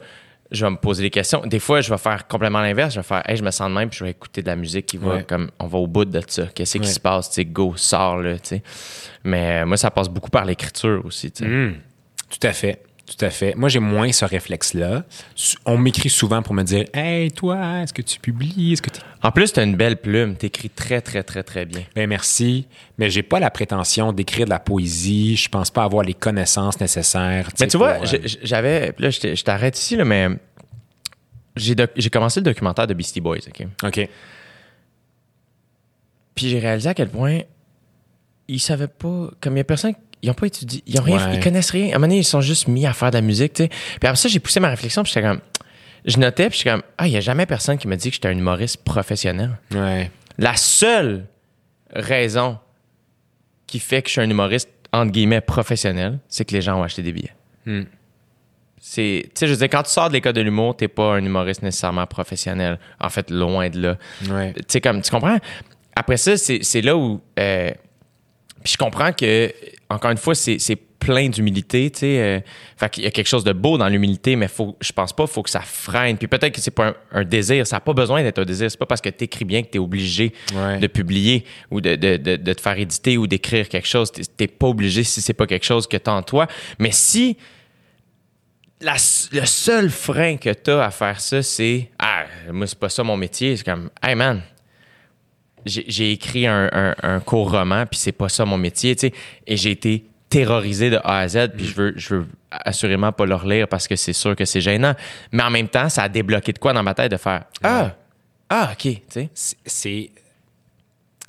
[0.52, 1.42] je vais me poser des questions.
[1.46, 2.94] Des fois, je vais faire complètement l'inverse.
[2.94, 4.56] Je vais faire, hey, je me sens de même, puis je vais écouter de la
[4.56, 5.24] musique qui va Ouais.
[5.24, 6.46] comme, on va au bout de ça.
[6.54, 7.30] Qu'est-ce qui se passe?
[7.30, 8.36] Tu sais, go, sors là.
[8.40, 8.64] Tu sais.
[9.24, 11.32] Mais euh, moi, ça passe beaucoup par l'écriture aussi.
[11.32, 11.50] tu sais.
[11.50, 11.76] Hmm.
[12.30, 12.82] Tout à fait.
[13.08, 13.56] Tout à fait.
[13.56, 15.06] Moi, j'ai moins ce réflexe-là.
[15.66, 18.74] On m'écrit souvent pour me dire Hey, toi, est-ce que tu publies?
[18.74, 18.90] Est-ce que.
[19.24, 20.36] En plus, tu as une belle plume.
[20.36, 21.84] Tu écris très, très, très, très bien.
[21.96, 22.68] Ben merci,
[22.98, 25.38] mais j'ai pas la prétention d'écrire de la poésie.
[25.38, 27.50] Je pense pas avoir les connaissances nécessaires.
[27.62, 28.94] Mais tu vois, pour, euh, j'avais.
[29.00, 30.28] Là, je t'arrête ici, là, mais
[31.56, 33.66] j'ai doc- commencé le documentaire de Beastie Boys, OK?
[33.84, 34.10] OK.
[36.36, 37.40] Puis j'ai réalisé à quel point
[38.50, 39.30] ils savaient pas.
[39.42, 39.94] Comme il y a personne.
[40.28, 40.84] Ils ont pas étudié.
[40.86, 41.30] Ils ont rien.
[41.30, 41.36] Ouais.
[41.36, 41.86] Ils connaissent rien.
[41.86, 43.70] À un moment donné, ils sont juste mis à faire de la musique, tu sais.
[43.70, 45.40] Puis après ça, j'ai poussé ma réflexion, puis j'étais comme.
[46.06, 46.84] Je notais, puis j'étais comme.
[46.98, 49.58] Ah, il y a jamais personne qui me dit que j'étais un humoriste professionnel.
[49.74, 50.12] Ouais.
[50.38, 51.28] La seule
[51.94, 52.60] raison
[53.68, 56.84] qui fait que je suis un humoriste, entre guillemets, professionnel, c'est que les gens ont
[56.84, 57.34] acheté des billets.
[57.66, 57.84] Hmm.
[58.82, 61.16] C'est, tu sais, je veux dire, quand tu sors de l'école de l'humour, t'es pas
[61.16, 62.80] un humoriste nécessairement professionnel.
[63.00, 63.98] En fait, loin de là.
[64.30, 64.54] Ouais.
[64.54, 65.38] Tu sais, comme, tu comprends?
[65.96, 67.22] Après ça, c'est, c'est là où.
[67.40, 67.72] euh,
[68.64, 69.54] puis je comprends que,
[69.90, 70.58] encore une fois, c'est,
[71.00, 72.20] plein d'humilité, tu sais.
[72.22, 72.40] euh,
[72.76, 75.28] fait qu'il y a quelque chose de beau dans l'humilité, mais faut, je pense pas,
[75.28, 76.18] faut que ça freine.
[76.18, 77.66] Puis peut-être que c'est pas un, un désir.
[77.68, 78.70] Ça n'a pas besoin d'être un désir.
[78.72, 80.80] C'est pas parce que t'écris bien que t'es obligé Ouais.
[80.80, 84.12] de publier ou de, de, de, de te faire éditer ou d'écrire quelque chose.
[84.12, 86.48] T'es- pas obligé si c'est pas quelque chose que t'as en toi.
[86.80, 87.38] Mais si
[88.82, 88.94] la
[89.32, 93.18] le seul frein que t'as à faire ça, c'est Ah, moi, c'est pas ça mon
[93.18, 93.56] métier.
[93.56, 94.42] C'est comme Hey man,
[95.66, 99.14] j'ai écrit un, un, un court roman, puis c'est pas ça mon métier, tu sais.
[99.46, 103.26] Et j'ai été terrorisé de A à Z, puis je veux, je veux assurément pas
[103.26, 104.94] le relire parce que c'est sûr que c'est gênant.
[105.32, 107.96] Mais en même temps, ça a débloqué de quoi dans ma tête de faire Ah,
[108.50, 109.30] ah, OK, tu sais?
[109.66, 110.12] C'est-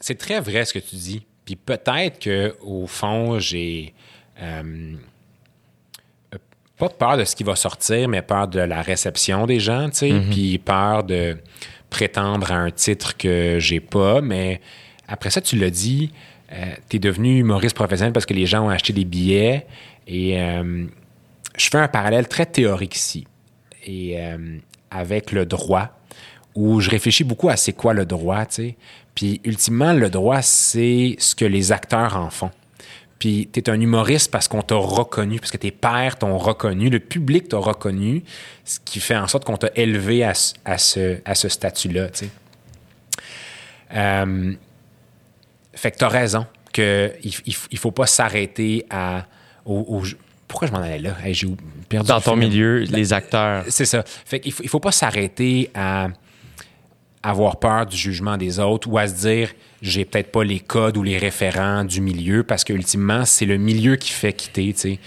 [0.01, 1.27] C'est très vrai ce que tu dis.
[1.45, 3.93] Puis peut-être que au fond, j'ai
[4.41, 4.95] euh,
[6.77, 9.97] pas peur de ce qui va sortir, mais peur de la réception des gens, tu
[9.97, 11.37] sais, puis peur de
[11.91, 14.21] prétendre à un titre que j'ai pas.
[14.21, 14.61] Mais
[15.07, 16.13] après ça, tu l'as dit,
[16.89, 19.67] tu es devenu humoriste professionnel parce que les gens ont acheté des billets.
[20.09, 20.87] Et euh,
[21.57, 23.27] je fais un parallèle très théorique ici.
[23.87, 24.59] Et euh,
[24.91, 25.91] avec le droit,
[26.55, 28.77] où je réfléchis beaucoup à c'est quoi le droit, tu sais.
[29.15, 32.51] Puis ultimement, le droit, c'est ce que les acteurs en font.
[33.19, 36.89] Puis tu es un humoriste parce qu'on t'a reconnu, parce que tes pairs t'ont reconnu,
[36.89, 38.23] le public t'a reconnu,
[38.65, 42.09] ce qui fait en sorte qu'on t'a élevé à, ce- à ce, à ce statut-là.
[43.95, 44.53] Euh,
[45.75, 49.25] fait que t'as raison, qu'il il, il faut pas s'arrêter à...
[49.65, 50.03] au- au-
[50.47, 51.15] pourquoi je m'en allais là?
[51.23, 51.49] Hey, J'ai
[51.89, 53.65] perdu Dans ton milieu, les acteurs.
[53.69, 54.03] C'est ça.
[54.07, 56.09] Fait qu'il faut, il faut pas s'arrêter à
[57.23, 59.51] avoir peur du jugement des autres ou à se dire
[59.83, 63.57] j'ai peut-être pas les codes ou les référents du milieu parce que ultimement c'est le
[63.59, 64.99] milieu qui fait quitter, tu sais.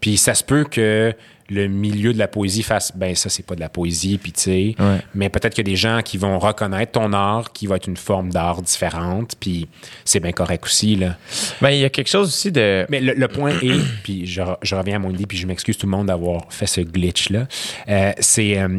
[0.00, 1.12] Puis ça se peut que
[1.52, 4.40] le milieu de la poésie fasse ben ça c'est pas de la poésie puis tu
[4.42, 4.98] sais Ouais.
[5.16, 7.88] mais peut-être qu'il y a des gens qui vont reconnaître ton art qui va être
[7.88, 9.66] une forme d'art différente puis
[10.04, 11.16] c'est bien correct aussi là.
[11.60, 12.86] Ben, il y a quelque chose aussi de.
[12.88, 15.46] Mais le, le point est, puis je, re- je reviens à mon idée, puis je
[15.48, 17.48] m'excuse tout le monde d'avoir fait ce glitch-là,
[17.88, 18.78] euh, c'est euh,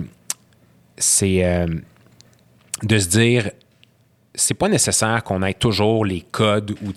[0.98, 1.68] c'est, euh,
[2.84, 3.50] de se dire,
[4.34, 6.92] c'est pas nécessaire qu'on ait toujours les codes ou,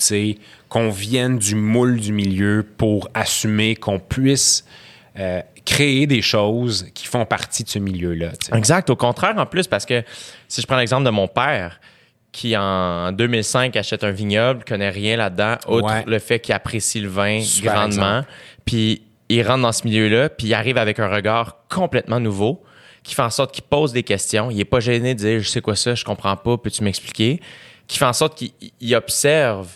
[0.69, 4.65] qu'on vienne du moule du milieu pour assumer qu'on puisse
[5.19, 8.32] euh, créer des choses qui font partie de ce milieu-là.
[8.52, 8.90] Exact.
[8.90, 10.02] Au contraire, en plus, parce que
[10.48, 11.81] si je prends l'exemple de mon père,
[12.32, 16.05] qui en 2005 achète un vignoble, connaît rien là-dedans, outre Ouais.
[16.05, 18.28] le fait qu'il apprécie le vin Super grandement, exemple.
[18.65, 22.64] puis il rentre dans ce milieu-là, puis il arrive avec un regard complètement nouveau,
[23.05, 24.51] qui fait en sorte qu'il pose des questions.
[24.51, 27.40] Il est pas gêné de dire, je sais quoi ça, je comprends pas, peux-tu m'expliquer?
[27.86, 28.51] Qui fait en sorte qu'il
[28.81, 29.68] il observe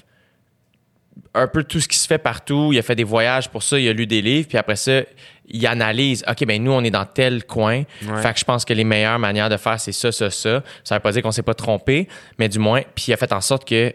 [1.34, 2.70] un peu tout ce qui se fait partout.
[2.72, 5.02] Il a fait des voyages pour ça, il a lu des livres, puis après ça,
[5.46, 6.24] il analyse.
[6.28, 7.84] OK, ben nous, on est dans tel coin.
[8.06, 8.22] Ouais.
[8.22, 10.62] Fait que je pense que les meilleures manières de faire, c'est ça, ça, ça.
[10.82, 13.32] Ça veut pas dire qu'on s'est pas trompé, mais du moins, puis il a fait
[13.32, 13.94] en sorte que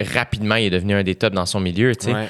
[0.00, 2.14] rapidement, il est devenu un des tops dans son milieu, tu sais.
[2.14, 2.28] Ouais,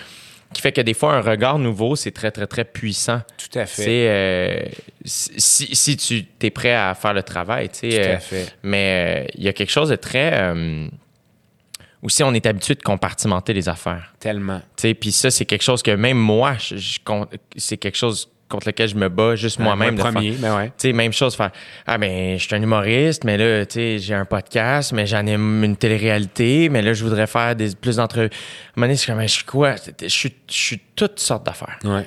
[0.52, 3.20] Qui fait que des fois, un regard nouveau, c'est très, très, très puissant.
[3.36, 4.08] tout à fait.
[4.08, 4.60] Euh,
[5.04, 7.90] si, si tu es prêt à faire le travail, tu sais.
[7.90, 8.54] Tout euh, à fait.
[8.62, 10.32] mais euh, il y a quelque chose de très.
[10.40, 10.88] euh,
[12.02, 14.14] aussi, on est habitué de compartimenter les affaires.
[14.20, 14.60] Tellement.
[14.76, 17.26] Tu sais, Puis ça, c'est quelque chose que même moi, je- je con-
[17.56, 19.96] c'est quelque chose contre lequel je me bats juste moi-même.
[19.96, 20.92] Moi, de premier, faire- ben ouais.
[20.92, 21.50] même chose, faire
[21.86, 25.62] Ah, ben, je suis un humoriste, mais là, tu sais, j'ai un podcast, mais j'anime
[25.64, 28.26] une télé-réalité, mais là, je voudrais faire des, plus d'entrevues.
[28.26, 29.74] À un moment donné, je suis comme, je suis quoi?
[30.00, 31.78] Je suis, je suis toutes sortes d'affaires.
[31.84, 32.04] Ouais.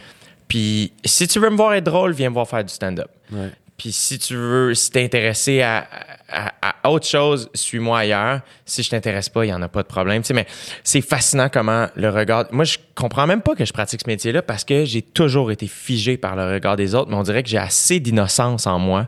[0.48, 3.08] Puis si tu veux me voir être drôle, viens me voir faire du stand-up.
[3.32, 3.50] Ouais.
[3.82, 5.88] Puis si tu veux, si t'es intéressé à,
[6.30, 6.52] à-
[6.84, 8.42] à autre chose, suis-moi ailleurs.
[8.64, 10.22] Si je t'intéresse pas, il y en a pas de problème.
[10.22, 10.46] Tu sais, mais
[10.84, 12.46] c'est fascinant comment le regard.
[12.52, 15.66] Moi, je comprends même pas que je pratique ce métier-là parce que j'ai toujours été
[15.66, 19.08] figé par le regard des autres, mais on dirait que j'ai assez d'innocence en moi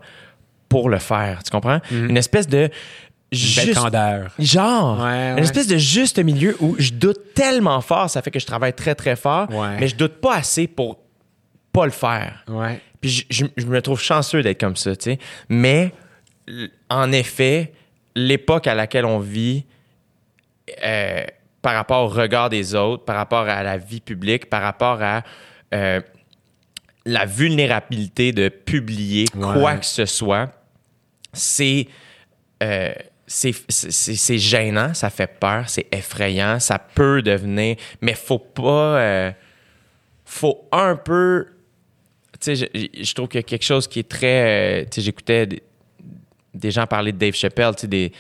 [0.70, 1.44] pour le faire.
[1.44, 1.80] Tu comprends?
[1.92, 2.72] Une espèce de belle
[3.32, 3.74] juste-.
[4.40, 8.40] Genre, Ouais, une espèce de juste milieu où je doute tellement fort, ça fait que
[8.40, 9.78] je travaille très très fort, Ouais.
[9.80, 10.98] mais je doute pas assez pour
[11.72, 12.44] pas le faire.
[13.04, 15.20] Puis je, je- je me trouve chanceux d'être comme ça, tu sais.
[15.50, 15.92] Mais
[16.90, 17.74] en effet,
[18.16, 19.66] l'époque à laquelle on vit,
[20.86, 21.24] euh,
[21.62, 25.22] par rapport au regard des autres, par rapport à la vie publique, par rapport à
[25.74, 26.00] euh,
[27.06, 29.54] la vulnérabilité de publier Ouais.
[29.54, 30.50] quoi que ce soit,
[31.34, 31.88] c'est
[32.62, 32.94] euh,
[33.28, 38.98] c'est c'est- c'est gênant, ça fait peur, c'est effrayant, ça peut devenir, mais faut pas,
[39.00, 39.32] euh,
[40.24, 41.48] faut un peu,
[42.44, 44.96] tu sais, je, je trouve qu'il y a quelque chose qui est très, euh, tu
[44.96, 45.64] sais, j'écoutais des,
[46.54, 48.12] des gens parler de Dave Chappelle, tu sais, des,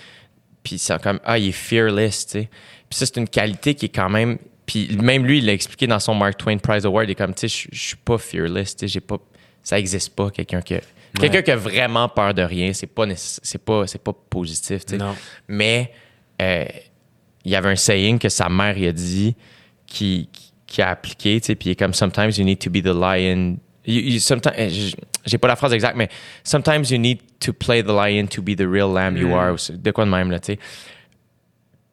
[0.64, 2.50] puis c'est comme ah il est fearless, tu sais,
[2.90, 5.88] puis ça c'est une qualité qui est quand même, puis même lui il l'a expliqué
[5.88, 8.18] dans son Mark Twain Prize Award, il est comme tu sais, je je suis pas
[8.18, 9.18] fearless, tu sais, j'ai pas,
[9.62, 10.82] ça existe pas quelqu'un qui a-
[11.20, 14.94] Quelqu'un qui a vraiment peur de rien, c'est pas c'est pas c'est pas positif, tu
[14.94, 14.98] sais.
[14.98, 15.16] Non.
[15.48, 15.91] Mais
[16.41, 16.66] euh,
[17.45, 19.36] il y avait un saying que sa mère il a dit
[19.86, 22.72] qui, qui, qui a appliqué, tu sais, puis il est comme sometimes you need to
[22.72, 23.58] be the lion.
[23.85, 24.91] You- you- sometimes, eh,
[25.26, 26.10] j'ai pas la phrase exacte, mais
[26.43, 29.53] sometimes you need to play the lion to be the real lamb you are.
[29.53, 30.60] ou c'est De quoi de même là, tu sais.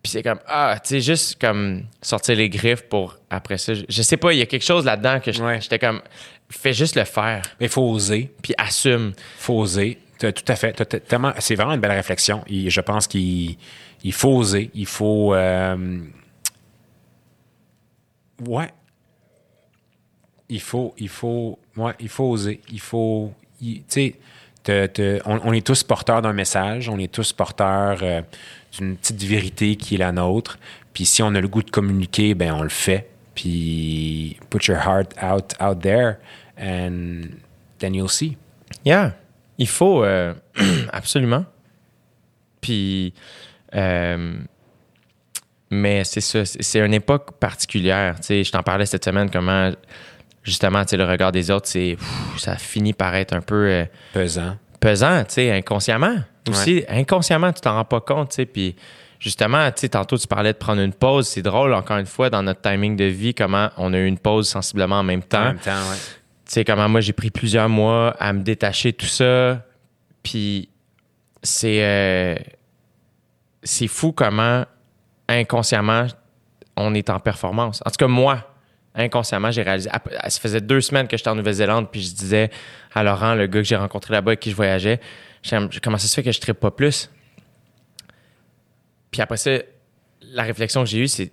[0.03, 3.75] Puis c'est comme ah, tu sais juste comme sortir les griffes pour après ça.
[3.75, 5.61] Je, je sais pas, il y a quelque chose là-dedans que je- Ouais.
[5.61, 6.01] j'étais comme
[6.49, 8.31] fais juste le faire, Mais faut oser.
[8.43, 9.13] puis assume.
[9.39, 9.99] faut oser.
[10.19, 10.73] Tout à fait.
[11.09, 12.43] Tellement- C'est vraiment une belle réflexion.
[12.47, 13.57] Et je pense qu'il
[14.05, 14.71] il faut oser.
[14.75, 15.35] Il faut.
[15.35, 15.99] euh,
[18.47, 18.71] Ouais.
[20.51, 20.95] Il faut.
[20.99, 21.59] Il faut.
[21.77, 22.61] Ouais, il faut oser.
[22.71, 23.33] Il faut.
[23.61, 24.17] Tu sais,
[25.25, 26.89] on, on est tous porteurs d'un message.
[26.89, 28.21] On est tous porteurs euh,
[28.73, 30.59] d'une petite vérité qui est la nôtre.
[30.93, 33.09] Puis si on a le goût de communiquer, ben on le fait.
[33.35, 36.17] Puis put your heart out out there
[36.61, 37.23] and
[37.79, 38.37] then you'll see.
[38.85, 39.15] Yeah,
[39.59, 40.35] il faut euh,
[40.93, 41.45] absolument.
[42.61, 43.15] Puis,
[43.75, 44.35] euh,
[45.71, 48.17] mais c'est ça, c'est une époque particulière.
[48.17, 49.73] Tu sais, je t'en parlais cette semaine comment
[50.43, 51.97] justement, tu sais, le regard des autres, c'est
[52.39, 54.57] ça finit par être un peu euh, pesant.
[54.81, 56.17] pesant, tu sais, inconsciemment.
[56.49, 58.47] Aussi, inconsciemment, tu t'en rends pas compte, tu sais.
[58.47, 58.75] Puis
[59.21, 61.29] justement, tu sais, tantôt tu parlais de prendre une pause.
[61.29, 64.19] C'est drôle, encore une fois, dans notre timing de vie, comment on a eu une
[64.19, 65.97] pause sensiblement en même temps En même temps, ouais.
[66.47, 69.63] tu sais, comment moi j'ai pris plusieurs mois à me détacher de tout ça.
[70.23, 70.69] Puis
[71.43, 72.35] c'est euh,
[73.63, 74.65] c'est fou comment
[75.29, 76.07] inconsciemment
[76.77, 77.83] on est en performance.
[77.85, 78.50] En tout cas, moi,
[79.01, 79.91] inconsciemment, j'ai réalisé.
[80.29, 82.51] Ça faisait deux semaines que j'étais en Nouvelle-Zélande, puis je disais
[82.95, 85.01] à Laurent, le gars que j'ai rencontré là-bas avec qui je voyageais,
[85.83, 87.11] comment ça se fait que je ne pas plus?
[89.11, 89.51] Puis après ça,
[90.23, 91.33] la réflexion que j'ai eue, c'est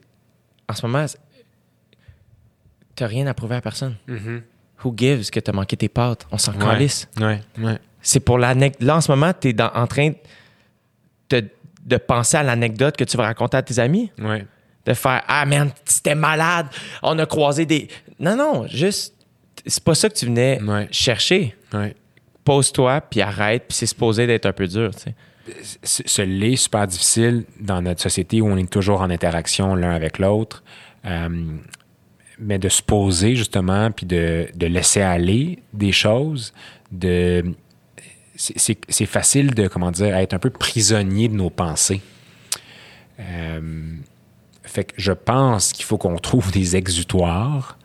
[0.69, 1.05] en ce moment,
[2.95, 3.95] tu n'as rien à prouver à personne.
[4.83, 6.27] Who gives que tu as manqué tes pâtes?
[6.31, 7.07] On s'en calisse.
[7.19, 7.79] Ouais, ouais.
[8.01, 8.81] C'est pour l'anecdote.
[8.81, 10.11] Là, en ce moment, tu es en train
[11.29, 11.49] de,
[11.85, 14.11] de penser à l'anecdote que tu vas raconter à tes amis?
[14.19, 14.45] Ouais.
[14.87, 16.67] De faire Ah, man, c'était malade.
[17.03, 17.87] On a croisé des.
[18.19, 19.13] Non, non, juste.
[19.65, 20.87] C'est pas ça que tu venais Ouais.
[20.91, 21.55] chercher.
[21.73, 21.93] ouais.
[22.43, 25.11] Pose-toi, puis arrête, puis c'est supposé d'être un peu dur, tu
[25.83, 26.03] sais.
[26.05, 30.17] Ce l'est super difficile dans notre société où on est toujours en interaction l'un avec
[30.19, 30.63] l'autre.
[31.05, 31.29] Euh,
[32.39, 36.53] mais de se poser justement, puis de, de laisser aller des choses,
[36.91, 37.43] de
[38.35, 42.01] c'est facile de, comment dire, être un peu prisonnier de nos pensées.
[43.19, 43.93] Euh,
[44.67, 47.77] fait que je pense qu'il faut qu'on trouve des exutoires.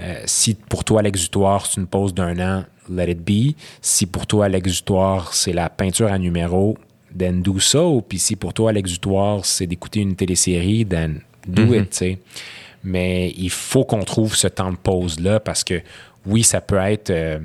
[0.00, 3.54] Euh, si pour toi l'exutoire c'est une pause d'un an, let it be.
[3.80, 6.76] Si pour toi l'exutoire c'est la peinture à numéro,
[7.16, 8.02] then do so.
[8.02, 11.90] Puis si pour toi l'exutoire c'est d'écouter une télésérie, then do it.
[11.90, 12.18] tu sais.
[12.82, 15.80] mais il faut qu'on trouve ce temps de pause-là parce que
[16.26, 17.38] oui, ça peut être euh,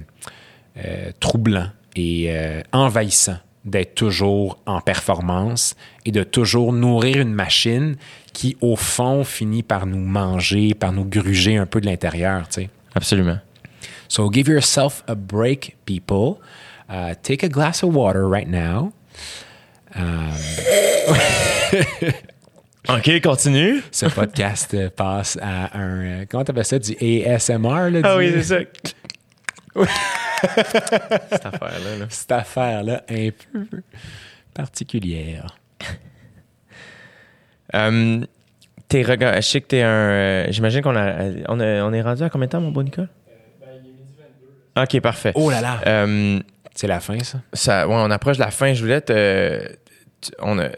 [0.78, 2.34] euh, troublant et
[2.72, 5.76] envahissant d'être toujours en performance
[6.06, 7.98] et de toujours nourrir une machine
[8.34, 12.48] qui, au fond, finit par nous manger, par nous gruger un peu de l'intérieur.
[12.48, 12.70] tu sais.
[12.96, 13.40] Absolument.
[14.08, 16.40] So give yourself a break, people.
[16.90, 18.92] Uh, take a glass of water right now.
[22.88, 23.82] OK, continue.
[23.92, 26.02] Ce podcast passe à un.
[26.22, 26.80] euh, Comment t'appelles ça?
[26.80, 27.90] Du ASMR?
[27.92, 28.60] Là, Ah du- oui, c'est ça.
[31.30, 31.98] Cette affaire-là.
[32.00, 32.06] là.
[32.10, 33.82] Cette affaire-là, un peu
[34.54, 35.56] particulière.
[37.76, 38.22] Euh,
[38.88, 39.88] t'es rega- Je sais que t'es un.
[39.88, 42.84] euh, J'imagine qu'on a, on a- On est rendu à combien de temps, mon beau
[42.84, 43.10] Nicole?
[44.78, 45.32] OK, parfait.
[45.36, 45.82] Oh là là!
[45.88, 46.40] Euh,
[46.76, 47.42] C'est la fin, ça?
[47.54, 48.74] ça, ouais, on approche de la fin.
[48.74, 49.60] Je voulais te,
[50.40, 50.70] on a-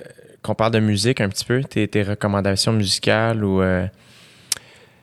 [0.42, 3.86] qu'on parle de musique un petit peu, tes, tes recommandations musicales ou euh,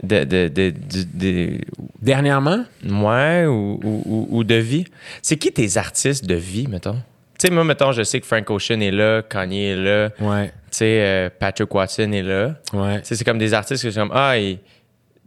[0.03, 1.59] de, de, de,
[2.03, 4.85] Dernièrement, ouais, ou, ou- ou- ou de vie.
[5.23, 6.99] C'est qui tes artistes de vie, mettons?
[7.39, 10.25] Tu sais, moi, mettons, je sais que Frank Ocean est là, Kanye est là, tu
[10.73, 12.57] sais, euh, Patrick Watson est là.
[12.73, 13.01] ouais.
[13.05, 14.59] C'est comme des artistes que c'est comme, ah, ils,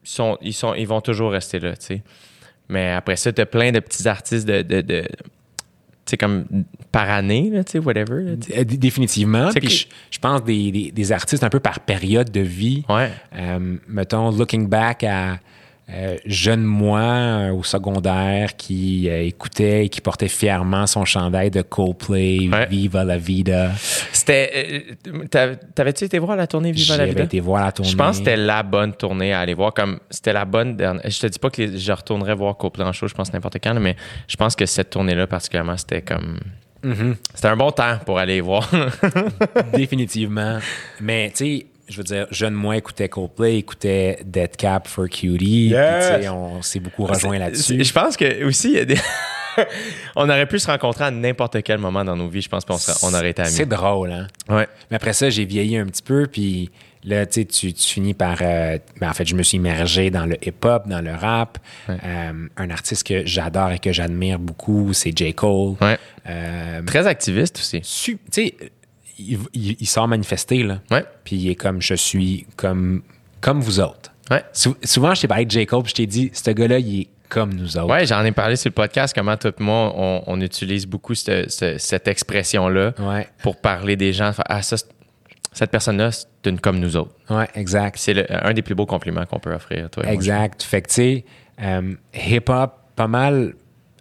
[0.03, 2.01] sont, ils, sont, ils vont toujours rester là, tu sais.
[2.67, 5.07] Mais après ça, t'as plein de petits artistes de, de, de- tu
[6.05, 6.45] sais, comme
[6.91, 8.23] par année, là, tu sais, whatever.
[8.23, 8.31] là.
[8.57, 9.49] Euh, Définitivement.
[9.51, 12.83] Puis que- je, je pense des, des, des artistes un peu par période de vie.
[12.89, 13.09] Ouais.
[13.37, 15.39] Euh, mettons, looking back à
[15.89, 21.51] euh, jeune moi euh, au secondaire qui euh, écoutait et qui portait fièrement son chandail
[21.51, 22.67] de Coldplay, Ouais.
[22.67, 23.71] Viva la Vida.
[24.13, 24.85] C'était.
[25.29, 27.23] t'avais- T'avais-tu été voir la tournée Viva la J'avais Vida?
[27.23, 27.91] été voir la tournée.
[27.91, 29.73] Je pense que c'était la bonne tournée à aller voir.
[29.73, 31.03] Comme c'était la bonne dernière.
[31.09, 33.57] Je te dis pas que les- je retournerais voir Coldplay en show, je pense n'importe
[33.61, 33.95] quand, mais
[34.27, 36.39] je pense que cette tournée-là particulièrement, c'était comme.
[36.85, 37.15] Mm-hmm.
[37.35, 38.67] C'était un bon temps pour aller voir.
[39.73, 40.59] Définitivement.
[40.99, 45.67] Mais tu sais, je veux dire, jeune moi écoutait Coldplay, écoutait Dead Cap for Cutie.
[45.69, 46.19] Yes!
[46.19, 47.83] Puis, on s'est beaucoup rejoint là-dessus.
[47.83, 48.97] Je pense que aussi, il y a des.
[50.15, 52.41] on aurait pu se rencontrer à n'importe quel moment dans nos vies.
[52.41, 53.51] Je pense qu'on serait- on aurait été amis.
[53.51, 54.27] C'est drôle, hein?
[54.49, 54.67] Ouais.
[54.89, 56.69] Mais après ça, j'ai vieilli un petit peu, puis
[57.03, 58.37] là, tu tu finis par...
[58.41, 61.57] euh, ben, en fait, je me suis immergé dans le hip-hop, dans le rap.
[61.89, 65.33] Euh, un artiste que j'adore et que j'admire beaucoup, c'est J.
[65.33, 65.75] Cole.
[65.81, 65.97] Ouais.
[66.29, 67.81] Euh, Très activiste aussi.
[67.81, 68.55] tu sais,
[69.29, 70.79] il, il- il sort manifester, là.
[70.91, 71.03] Ouais.
[71.23, 73.01] Puis il est comme, je suis comme,
[73.39, 74.11] comme vous autres.
[74.29, 74.43] Ouais.
[74.53, 75.65] Sou- souvent, je t'ai parlé de J.
[75.65, 77.89] Cole, puis je t'ai dit, ce gars-là, il est comme nous autres.
[77.89, 81.15] Ouais, j'en ai parlé sur le podcast, comment tout le monde, on, on utilise beaucoup
[81.15, 84.31] cette, cette- cette expression-là Ouais, pour parler des gens.
[84.47, 84.75] Ah, ça,
[85.53, 87.13] cette personne-là, c'est une comme nous autres.
[87.29, 87.97] ouais, exact.
[87.99, 90.03] C'est un des plus beaux compliments qu'on peut offrir, toi.
[90.03, 90.63] et moi, Exact.
[90.63, 91.25] Fait que, tu sais,
[91.61, 93.53] euh, hip-hop, pas mal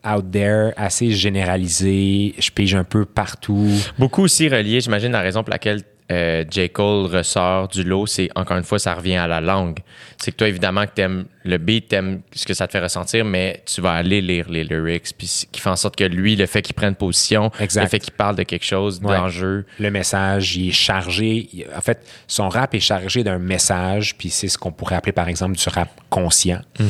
[0.07, 2.35] out there, assez généralisé.
[2.39, 3.69] Je pige un peu partout.
[3.99, 5.83] Beaucoup aussi relié, j'imagine, la raison pour laquelle
[6.13, 6.69] euh, J.
[6.71, 9.79] Cole ressort du lot, c'est encore une fois, ça revient à la langue.
[10.17, 13.25] C'est que toi, évidemment, que t'aimes le beat, t'aimes ce que ça te fait ressentir,
[13.25, 16.47] mais tu vas aller lire les lyrics, puis qui fait en sorte que lui, le
[16.47, 17.83] fait qu'il prenne position, Exact.
[17.85, 19.17] le fait qu'il parle de quelque chose, Ouais.
[19.17, 19.65] d'enjeu.
[19.79, 21.49] Le message, il est chargé.
[21.53, 25.13] il- En fait, son rap est chargé d'un message, puis c'est ce qu'on pourrait appeler,
[25.13, 26.61] par exemple, du rap conscient.
[26.81, 26.85] Mm-hmm.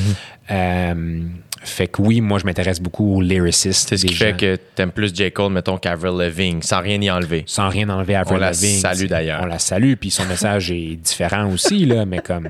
[0.53, 1.21] Euh,
[1.63, 3.91] fait que oui, moi, je m'intéresse beaucoup aux lyricistes.
[3.91, 5.31] C'est ce qui fait que t'aimes plus J.
[5.31, 7.45] Cole, mettons, qu'Avril Lavigne, sans rien y enlever.
[7.47, 9.41] Sans rien enlever à On la Avril Lavigne, salue d'ailleurs.
[9.43, 12.49] On la salue, puis son message est différent aussi, là, mais comme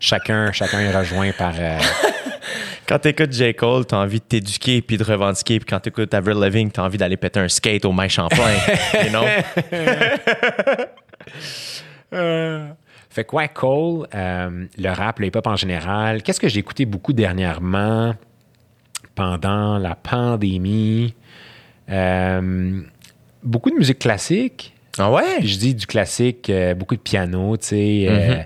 [0.00, 1.52] chacun, chacun est rejoint par.
[1.58, 1.78] euh,
[2.86, 3.52] Quand t'écoutes J.
[3.54, 6.96] Cole, t'as envie de t'éduquer puis de revendiquer, puis quand t'écoutes Avril Lavigne, t'as envie
[6.96, 8.54] d'aller péter un skate au Mike Champlain.
[9.04, 9.24] you know?
[13.10, 16.22] Fait que, ouais, Cole, euh, le rap, le hip-hop en général.
[16.22, 18.14] Qu'est-ce que j'ai écouté beaucoup dernièrement?
[19.22, 21.12] Pendant la pandémie?
[21.90, 22.80] Euh,
[23.42, 24.72] beaucoup de musique classique.
[24.96, 25.40] Ah ouais?
[25.42, 28.06] Je dis du classique, euh, beaucoup de piano, tu sais.
[28.08, 28.44] euh, Mhm.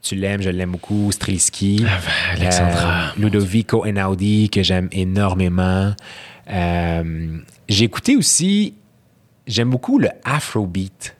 [0.00, 1.12] tu l'aimes, je l'aime beaucoup.
[1.12, 1.84] Strelski.
[1.86, 1.98] Ah
[2.34, 3.12] ben, Alexandra.
[3.18, 5.92] Ludovico Einaudi, que j'aime énormément.
[7.68, 8.74] J'ai écouté aussi,
[9.46, 11.14] j'aime beaucoup le Afrobeat.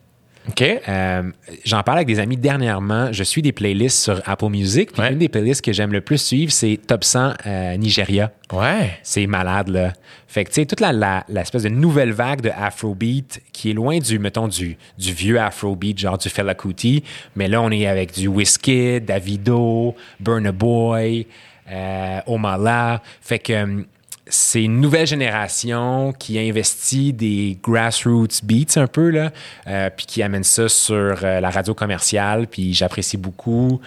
[0.48, 0.62] OK.
[0.88, 1.22] Euh,
[1.64, 3.12] J'en parle avec des amis dernièrement.
[3.12, 4.92] Je suis des playlists sur Apple Music.
[4.92, 5.12] puis Ouais.
[5.12, 8.32] Une des playlists que j'aime le plus suivre, c'est Top 100 euh, Nigeria.
[8.52, 8.98] Ouais.
[9.02, 9.92] C'est malade, là.
[10.26, 13.74] Fait que, tu sais, toute la, la- l'espèce de nouvelle vague de Afrobeat qui est
[13.74, 17.02] loin du, mettons, du, du vieux Afrobeat, genre du Fela Kuti.
[17.36, 21.26] Mais là, on est avec du Wizkid, Davido, Burna Boy,
[21.70, 23.02] euh, Omala.
[23.20, 23.84] Fait que hum,
[24.30, 29.30] c'est une nouvelle génération qui investit des grassroots beats un peu, là,
[29.66, 33.80] euh, puis qui amène ça sur euh, la radio commerciale, puis j'apprécie beaucoup.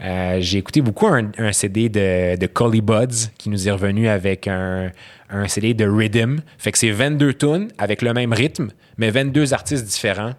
[0.00, 4.48] Euh, j'ai écouté beaucoup un, CD de, de Collie Buds qui nous est revenu avec
[4.48, 4.90] un,
[5.30, 6.40] un CD de Rhythm.
[6.58, 10.32] Fait que c'est 22 tunes avec le même rythme, mais 22 artistes différents.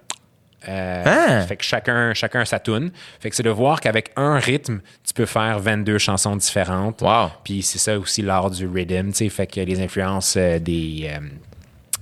[0.67, 1.41] Euh, Ah!
[1.47, 2.91] Fait que chacun, chacun sa tune.
[3.19, 7.01] Fait que c'est de voir qu'avec un rythme, tu peux faire 22 chansons différentes.
[7.01, 7.29] Wow.
[7.43, 11.09] Puis c'est ça aussi l'art du rhythm, tu sais, fait que les influences euh, des,
[11.11, 11.19] euh,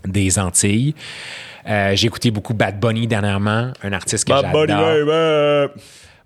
[0.06, 0.95] des Antilles.
[1.69, 4.52] Euh, j'ai écouté beaucoup Bad Bunny dernièrement, un artiste que j'adore.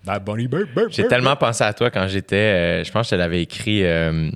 [0.04, 0.94] Bad Bunny, baby, baby.
[0.94, 2.36] J'ai tellement pensé à toi quand j'étais.
[2.36, 3.84] euh, je pense que je te l'avais écrit.
[3.84, 4.30] euh,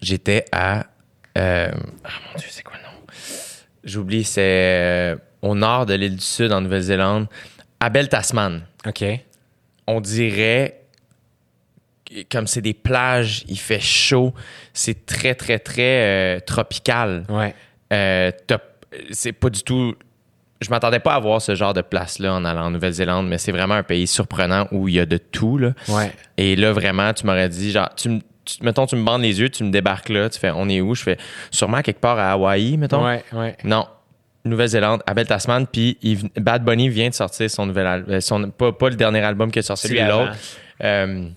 [0.00, 0.86] j'étais à.
[1.36, 1.70] euh,
[2.04, 3.04] ah mon Dieu, c'est quoi le nom?
[3.84, 5.16] J'oublie, c'est euh,
[5.46, 7.26] au nord de l'île du Sud, en Nouvelle-Zélande.
[7.80, 8.62] Abel Tasman.
[8.86, 9.04] OK.
[9.86, 10.80] On dirait.
[12.30, 14.32] Comme c'est des plages, il fait chaud.
[14.72, 17.24] C'est très, très, très euh, tropical.
[17.28, 17.52] Ouais.
[17.92, 18.30] Euh,
[19.10, 19.94] c'est pas du tout.
[20.60, 23.52] Je m'attendais pas à voir ce genre de place-là en allant en Nouvelle-Zélande, mais c'est
[23.52, 25.58] vraiment un pays surprenant où il y a de tout.
[25.58, 25.72] Là.
[25.88, 26.12] Ouais.
[26.38, 29.38] Et là, vraiment, tu m'aurais dit, genre, tu, me- tu- mettons, tu me bandes les
[29.40, 30.94] yeux, tu me débarques là, tu fais, on est où?
[30.94, 31.18] Je fais,
[31.50, 33.04] sûrement quelque part à Hawaï, mettons.
[33.04, 33.56] Ouais, ouais.
[33.64, 33.86] Non.
[34.46, 35.98] Nouvelle-Zélande, Abel Tasman, puis
[36.36, 38.20] Bad Bunny vient de sortir son nouvel album.
[38.20, 40.24] Son, pas, pas le dernier album qui est sorti, avant.
[40.24, 40.36] l'autre.
[40.84, 41.28] Euh,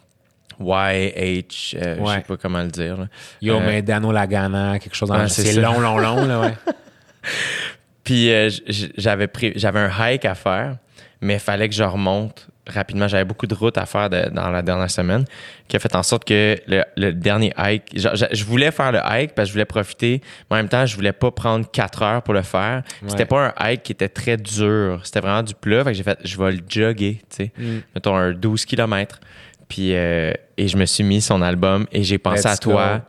[0.62, 2.16] YH, euh, je Ouais.
[2.16, 2.98] sais pas comment le dire.
[2.98, 3.08] là.
[3.42, 6.54] Yo, Euh, mais Dano Lagana, quelque chose dans Ouais, c'est long, long, long, là, ouais.
[8.04, 8.50] Puis euh,
[8.98, 10.78] j'avais pris, j'avais un hike à faire,
[11.22, 13.08] mais il fallait que je remonte rapidement.
[13.08, 15.26] J'avais beaucoup de routes à faire de- dans la dernière semaine,
[15.68, 19.00] qui a fait en sorte que le, le dernier hike, je, je voulais faire le
[19.04, 22.02] hike parce que je voulais profiter, mais en même temps, je voulais pas prendre quatre
[22.04, 22.84] heures pour le faire.
[23.08, 25.84] C'était pas un hike qui était très dur, c'était vraiment du plat.
[25.84, 27.52] Fait que j'ai fait, je vais le jogger, tu sais,
[27.96, 29.20] mettons un 12 km.
[29.68, 32.98] Puis euh, et je me suis mis son album et j'ai pensé Let's à toi
[32.98, 33.04] go.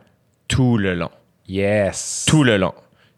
[0.47, 1.09] tout le long
[1.47, 2.25] Yes.
[2.29, 2.73] tout le long.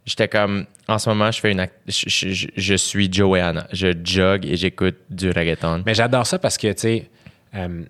[0.05, 3.67] J'étais comme, en ce moment, je fais une, je, je- je- suis Joanna.
[3.71, 5.83] Je jogue et j'écoute du reggaeton.
[5.85, 7.09] Mais j'adore ça parce que, tu sais,
[7.55, 7.83] euh,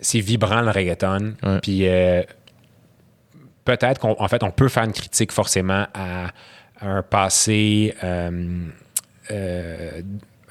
[0.00, 1.34] c'est vibrant le reggaeton.
[1.42, 1.58] Ouais.
[1.60, 2.22] Puis euh,
[3.64, 6.28] peut-être qu'en fait, on peut faire une critique forcément à
[6.80, 10.00] un passé, euh,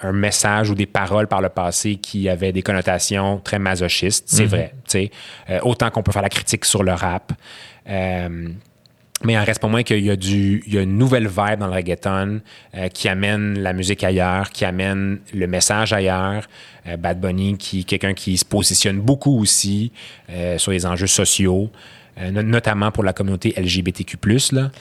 [0.02, 4.26] un message ou des paroles par le passé qui avaient des connotations très masochistes.
[4.28, 5.12] C'est vrai, tu sais.
[5.50, 7.34] Euh, autant qu'on peut faire la critique sur le rap.
[7.90, 8.50] Euh,
[9.24, 11.28] mais il en reste pas moins qu'il y a, du, il y a une nouvelle
[11.28, 12.40] vibe dans le reggaeton
[12.76, 16.48] euh, qui amène la musique ailleurs, qui amène le message ailleurs.
[16.88, 19.92] Euh, Bad Bunny, qui quelqu'un qui se positionne beaucoup aussi
[20.30, 21.70] euh, sur les enjeux sociaux,
[22.18, 24.18] euh, no- notamment pour la communauté LGBTQ+.
[24.54, 24.72] Là.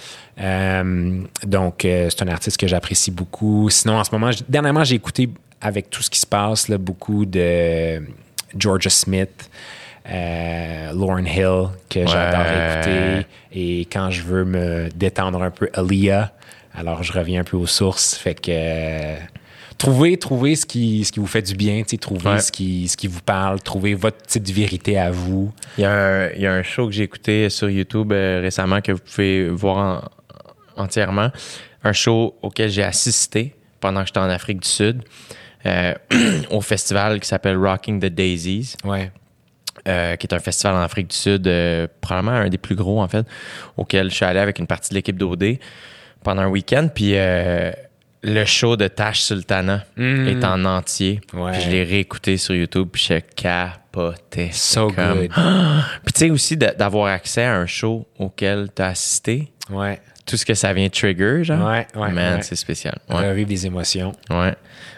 [0.40, 3.69] Euh, donc, c'est un artiste que j'apprécie beaucoup.
[3.70, 5.28] Sinon, en ce moment, dernièrement, j'ai écouté
[5.60, 8.01] avec tout ce qui se passe, là, beaucoup de
[8.56, 9.51] Georgia Smith,
[10.11, 13.27] euh, Lauren Hill, que j'adore écouter.
[13.53, 16.33] Et quand je veux me détendre un peu, Aaliyah.
[16.75, 18.15] Alors, je reviens un peu aux sources.
[18.17, 19.17] Fait que euh,
[19.79, 22.41] trouvez, trouvez ce qui, ce qui vous fait du bien, trouvez Ouais.
[22.41, 25.53] ce, qui, ce qui vous parle, trouvez votre petite vérité à vous.
[25.77, 28.41] Il y, a un, il y a un show que j'ai écouté sur YouTube euh,
[28.43, 30.03] récemment que vous pouvez voir
[30.77, 31.31] en- entièrement.
[31.83, 35.03] Un show auquel j'ai assisté pendant que j'étais en Afrique du Sud,
[35.67, 35.95] euh,
[36.51, 38.75] au festival qui s'appelle Rocking the Daisies.
[38.85, 39.11] Ouais.
[39.89, 43.01] Euh, qui est un festival en Afrique du Sud, euh, probablement un des plus gros
[43.02, 43.27] en fait,
[43.77, 45.56] auquel je suis allé avec une partie de l'équipe d'OD
[46.23, 46.89] pendant un week-end.
[46.94, 47.70] Puis euh,
[48.23, 51.20] le show de Tash Sultana est en entier.
[51.32, 51.40] Mm.
[51.40, 51.52] Ouais.
[51.52, 54.51] Puis je l'ai réécouté sur YouTube, puis je capotais.
[54.52, 55.31] So comme- good.
[56.05, 60.01] Puis tu sais aussi d'avoir accès à un show auquel tu as assisté, Ouais.
[60.27, 61.66] tout ce que ça vient trigger, genre.
[61.69, 62.43] Ouais, ouais, Man, ouais.
[62.43, 62.98] c'est spécial.
[63.09, 64.12] Ouais, Revivre des émotions.
[64.31, 64.55] ouais.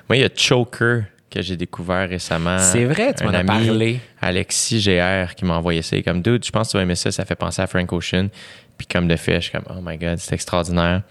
[0.09, 2.59] Moi, il y a Choker que j'ai découvert récemment.
[2.59, 4.01] C'est vrai, tu m'en as parlé.
[4.21, 5.97] Alexis GR qui m'a envoyé ça.
[5.97, 7.11] Il est comme, dude, je pense que tu vas aimer ça.
[7.13, 8.29] Ça fait penser à Frank Ocean.
[8.77, 11.03] Puis comme de fait, je suis comme, oh my god, c'est extraordinaire.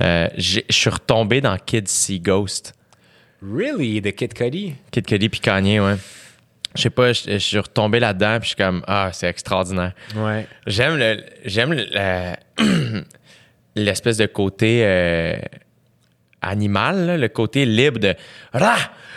[0.00, 2.72] Euh, j'ai- je suis retombé dans Kids See Ghost.
[3.42, 4.00] Really?
[4.00, 4.74] De Kid Cudi?
[4.90, 5.96] Kid Cudi puis Kanye, ouais.
[6.76, 9.92] Je sais pas, je suis retombé là-dedans puis je suis comme, ah, c'est extraordinaire.
[10.16, 10.46] Ouais.
[10.66, 12.34] J'aime le, j'aime le-
[13.74, 15.36] l'espèce de côté euh,
[16.42, 18.14] animal, là, le côté libre de
[18.52, 18.86] ra, ra, patate.
[18.86, 19.07] Tu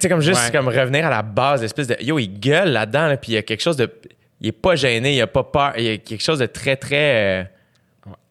[0.00, 0.50] sais, comme juste Ouais.
[0.52, 3.38] comme revenir à la base, l'espèce de yo, il gueule là-dedans, là, puis il y
[3.38, 3.90] a quelque chose de,
[4.40, 6.76] il est pas gêné, il a pas peur, il y a quelque chose de très
[6.76, 7.44] très, euh,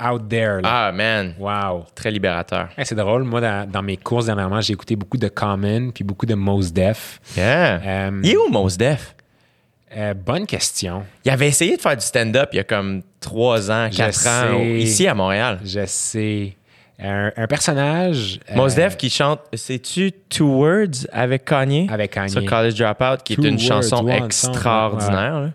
[0.03, 0.61] Out there.
[0.61, 0.87] Là.
[0.87, 1.85] ah man, Wow.
[1.93, 2.69] très libérateur.
[2.75, 3.23] Hey, c'est drôle.
[3.23, 6.71] Moi, dans, dans mes courses dernièrement, j'ai écouté beaucoup de Common puis beaucoup de Mos
[6.73, 7.19] Def.
[7.37, 7.79] Yeah.
[7.85, 9.15] Euh, il est où Mos Def?
[9.95, 11.03] Euh, bonne question.
[11.23, 14.27] Il avait essayé de faire du stand-up il y a comme trois ans, Je quatre
[14.27, 14.77] ans, au- sais.
[14.79, 15.59] ici à Montréal.
[15.63, 16.55] Je sais.
[17.01, 18.39] Un, un personnage.
[18.51, 21.87] euh, Mos Def qui chante, sais-tu Two Words avec Kanye?
[21.89, 22.29] Avec Kanye.
[22.29, 25.51] Sur College Dropout, qui Two est une words, chanson extraordinaire.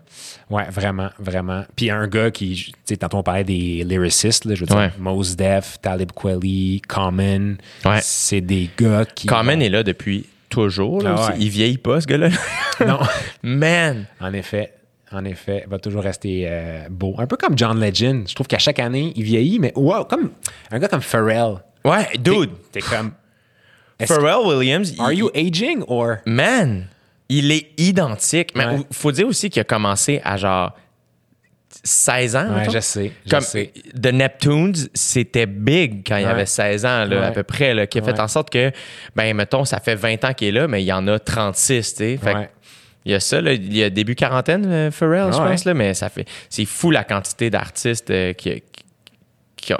[0.49, 1.63] Ouais, vraiment, vraiment.
[1.75, 4.75] Puis un gars qui, tu sais, tantôt on parlait des lyricistes, là, je veux dire,
[4.77, 4.91] Ouais.
[4.99, 7.55] Mos Def, Talib Kweli, Common.
[7.83, 7.99] Ouais.
[8.01, 9.27] C'est des gars qui.
[9.27, 11.01] Common est là depuis toujours.
[11.01, 11.41] là, Ah aussi.
[11.43, 12.29] Il vieillit pas, ce gars-là.
[12.85, 12.99] Non.
[13.43, 14.05] Man!
[14.21, 14.71] En effet,
[15.15, 17.15] en effet, va toujours rester euh, beau.
[17.17, 18.27] Un peu comme John Legend.
[18.27, 20.31] Je trouve qu'à chaque année, il vieillit, mais wow, comme
[20.71, 21.55] un gars comme Pharrell.
[21.83, 22.51] Ouais, dude!
[22.71, 23.11] T'es comme.
[24.05, 26.17] Pharrell Williams, Are il- you aging or?
[26.25, 26.87] man,
[27.29, 28.51] il est identique.
[28.55, 28.79] Mais Ouais.
[28.91, 30.73] faut dire aussi qu'il a commencé à genre
[31.83, 32.55] 16 ans.
[32.55, 33.11] Ouais, je sais.
[33.25, 33.71] Je Comme sais.
[34.01, 37.99] The Neptunes, c'était big quand il avait 16 ans, là, à peu près, là, qui
[37.99, 38.71] a fait en sorte que,
[39.15, 41.93] ben, mettons, ça fait 20 ans qu'il est là, mais il y en a 36,
[41.93, 42.17] tu sais.
[42.17, 42.49] Fait.
[43.05, 45.49] Il y a ça, là, il y a début quarantaine, euh, Pharrell, je Ouais.
[45.51, 46.27] pense, là, mais ça fait.
[46.49, 48.63] C'est fou la quantité d'artistes euh, qui,
[49.55, 49.79] qui, ont,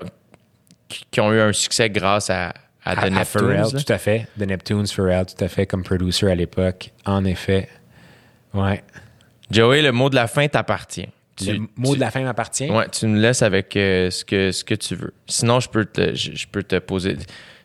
[1.12, 2.50] qui- ont eu un succès grâce à,
[2.84, 3.26] à, À- The à Neptunes.
[3.26, 4.28] Pharrell, tout à fait.
[4.40, 6.92] The Neptunes, Pharrell, tout à fait, comme producer à l'époque.
[7.06, 7.68] En effet.
[8.54, 8.84] Ouais.
[9.52, 11.10] Joey, le mot de la fin t'appartient.
[11.36, 12.70] Tu- Le mot tu- de la fin m'appartient?
[12.70, 15.14] Ouais, tu nous laisses avec euh, ce, que, ce que tu veux.
[15.28, 17.18] Sinon, je peux te, je, je peux te poser.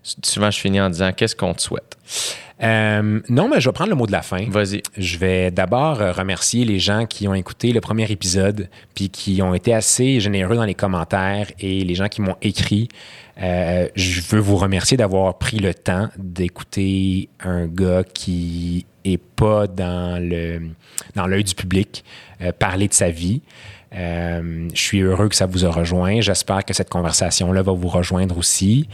[0.02, 1.96] Souvent, je finis en disant qu'est-ce qu'on te souhaite?
[2.62, 4.44] Euh, non, mais je vais prendre le mot de la fin.
[4.48, 4.82] Vas-y.
[4.96, 9.40] Je vais d'abord euh, remercier les gens qui ont écouté le premier épisode, puis qui
[9.40, 12.88] ont été assez généreux dans les commentaires et les gens qui m'ont écrit.
[13.40, 19.66] Euh, je veux vous remercier d'avoir pris le temps d'écouter un gars qui est pas
[19.66, 20.60] dans le
[21.14, 22.04] dans l'œil du public
[22.42, 23.40] euh, parler de sa vie.
[23.94, 26.20] Euh, je suis heureux que ça vous a rejoint.
[26.20, 28.88] J'espère que cette conversation-là va vous rejoindre aussi.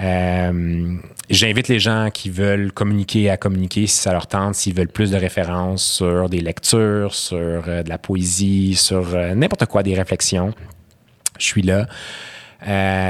[0.00, 0.94] Euh,
[1.30, 5.10] J'invite les gens qui veulent communiquer à communiquer si ça leur tente, s'ils veulent plus
[5.10, 9.94] de références sur des lectures, sur euh, de la poésie, sur euh, n'importe quoi, des
[9.94, 10.52] réflexions.
[11.38, 11.86] Je suis là.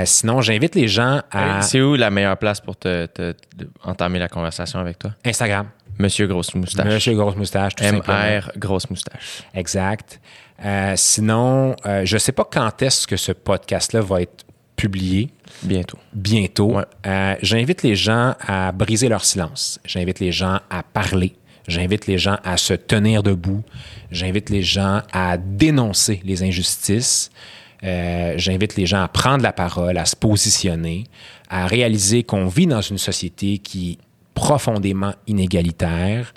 [0.07, 4.19] Sinon, j'invite les gens à C'est où la meilleure place pour te, te- te- entamer
[4.19, 5.13] la conversation avec toi?
[5.25, 5.69] Instagram.
[5.99, 6.87] Monsieur Grosse Moustache.
[6.87, 8.19] Monsieur Grosse Moustache, tout simplement.
[8.19, 9.43] MR Grosse Moustache.
[9.55, 10.21] Exact.
[10.65, 14.44] Euh, sinon, euh, je ne sais pas quand est-ce que ce podcast-là va être
[14.85, 15.31] publié.
[15.63, 15.99] Bientôt.
[16.13, 16.77] bientôt.
[16.77, 16.85] Ouais.
[17.07, 19.81] Euh, J'invite les gens à briser leur silence.
[19.87, 21.35] J'invite les gens à parler.
[21.67, 23.63] J'invite les gens à se tenir debout.
[24.11, 27.31] J'invite les gens à dénoncer les injustices.
[27.83, 31.05] Euh, J'invite les gens à prendre la parole, à se positionner,
[31.49, 33.99] à réaliser qu'on vit dans une société qui est
[34.35, 36.35] profondément inégalitaire,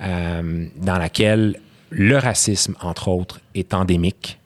[0.00, 1.58] euh, dans laquelle
[1.90, 4.39] le racisme, entre autres, est endémique.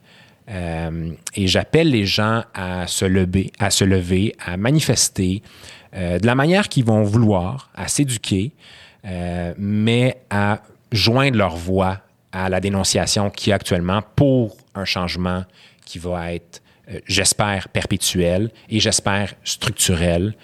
[0.50, 5.42] Euh, et j'appelle les gens à se lever, à se lever, à manifester
[5.94, 8.52] euh, de la manière qu'ils vont vouloir, à s'éduquer,
[9.06, 10.62] euh, mais à
[10.92, 12.00] joindre leur voix
[12.32, 15.44] à la dénonciation qui est actuellement pour un changement
[15.84, 16.62] qui va être,
[17.06, 20.34] j'espère, perpétuel et j'espère structurel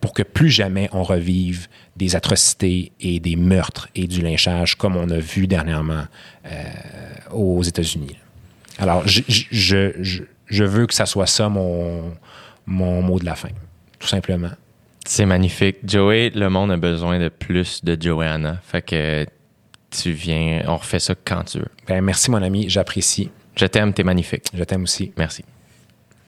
[0.00, 1.66] pour que plus jamais on revive
[1.96, 6.04] des atrocités et des meurtres et du lynchage comme on a vu dernièrement
[7.32, 8.21] aux États-Unis.
[8.78, 12.14] Alors, je, je- je, je, je veux que ça soit ça mon,
[12.66, 13.48] mon mot de la fin,
[13.98, 14.50] tout simplement.
[15.06, 15.78] C'est magnifique.
[15.84, 18.58] Joey, le monde a besoin de plus de Joanna.
[18.62, 19.26] Fait que
[19.90, 21.68] tu viens, on refait ça quand tu veux.
[21.88, 23.30] Ben, merci, mon ami, j'apprécie.
[23.56, 24.44] Je t'aime, t'es magnifique.
[24.54, 25.12] Je t'aime aussi.
[25.18, 25.44] Merci.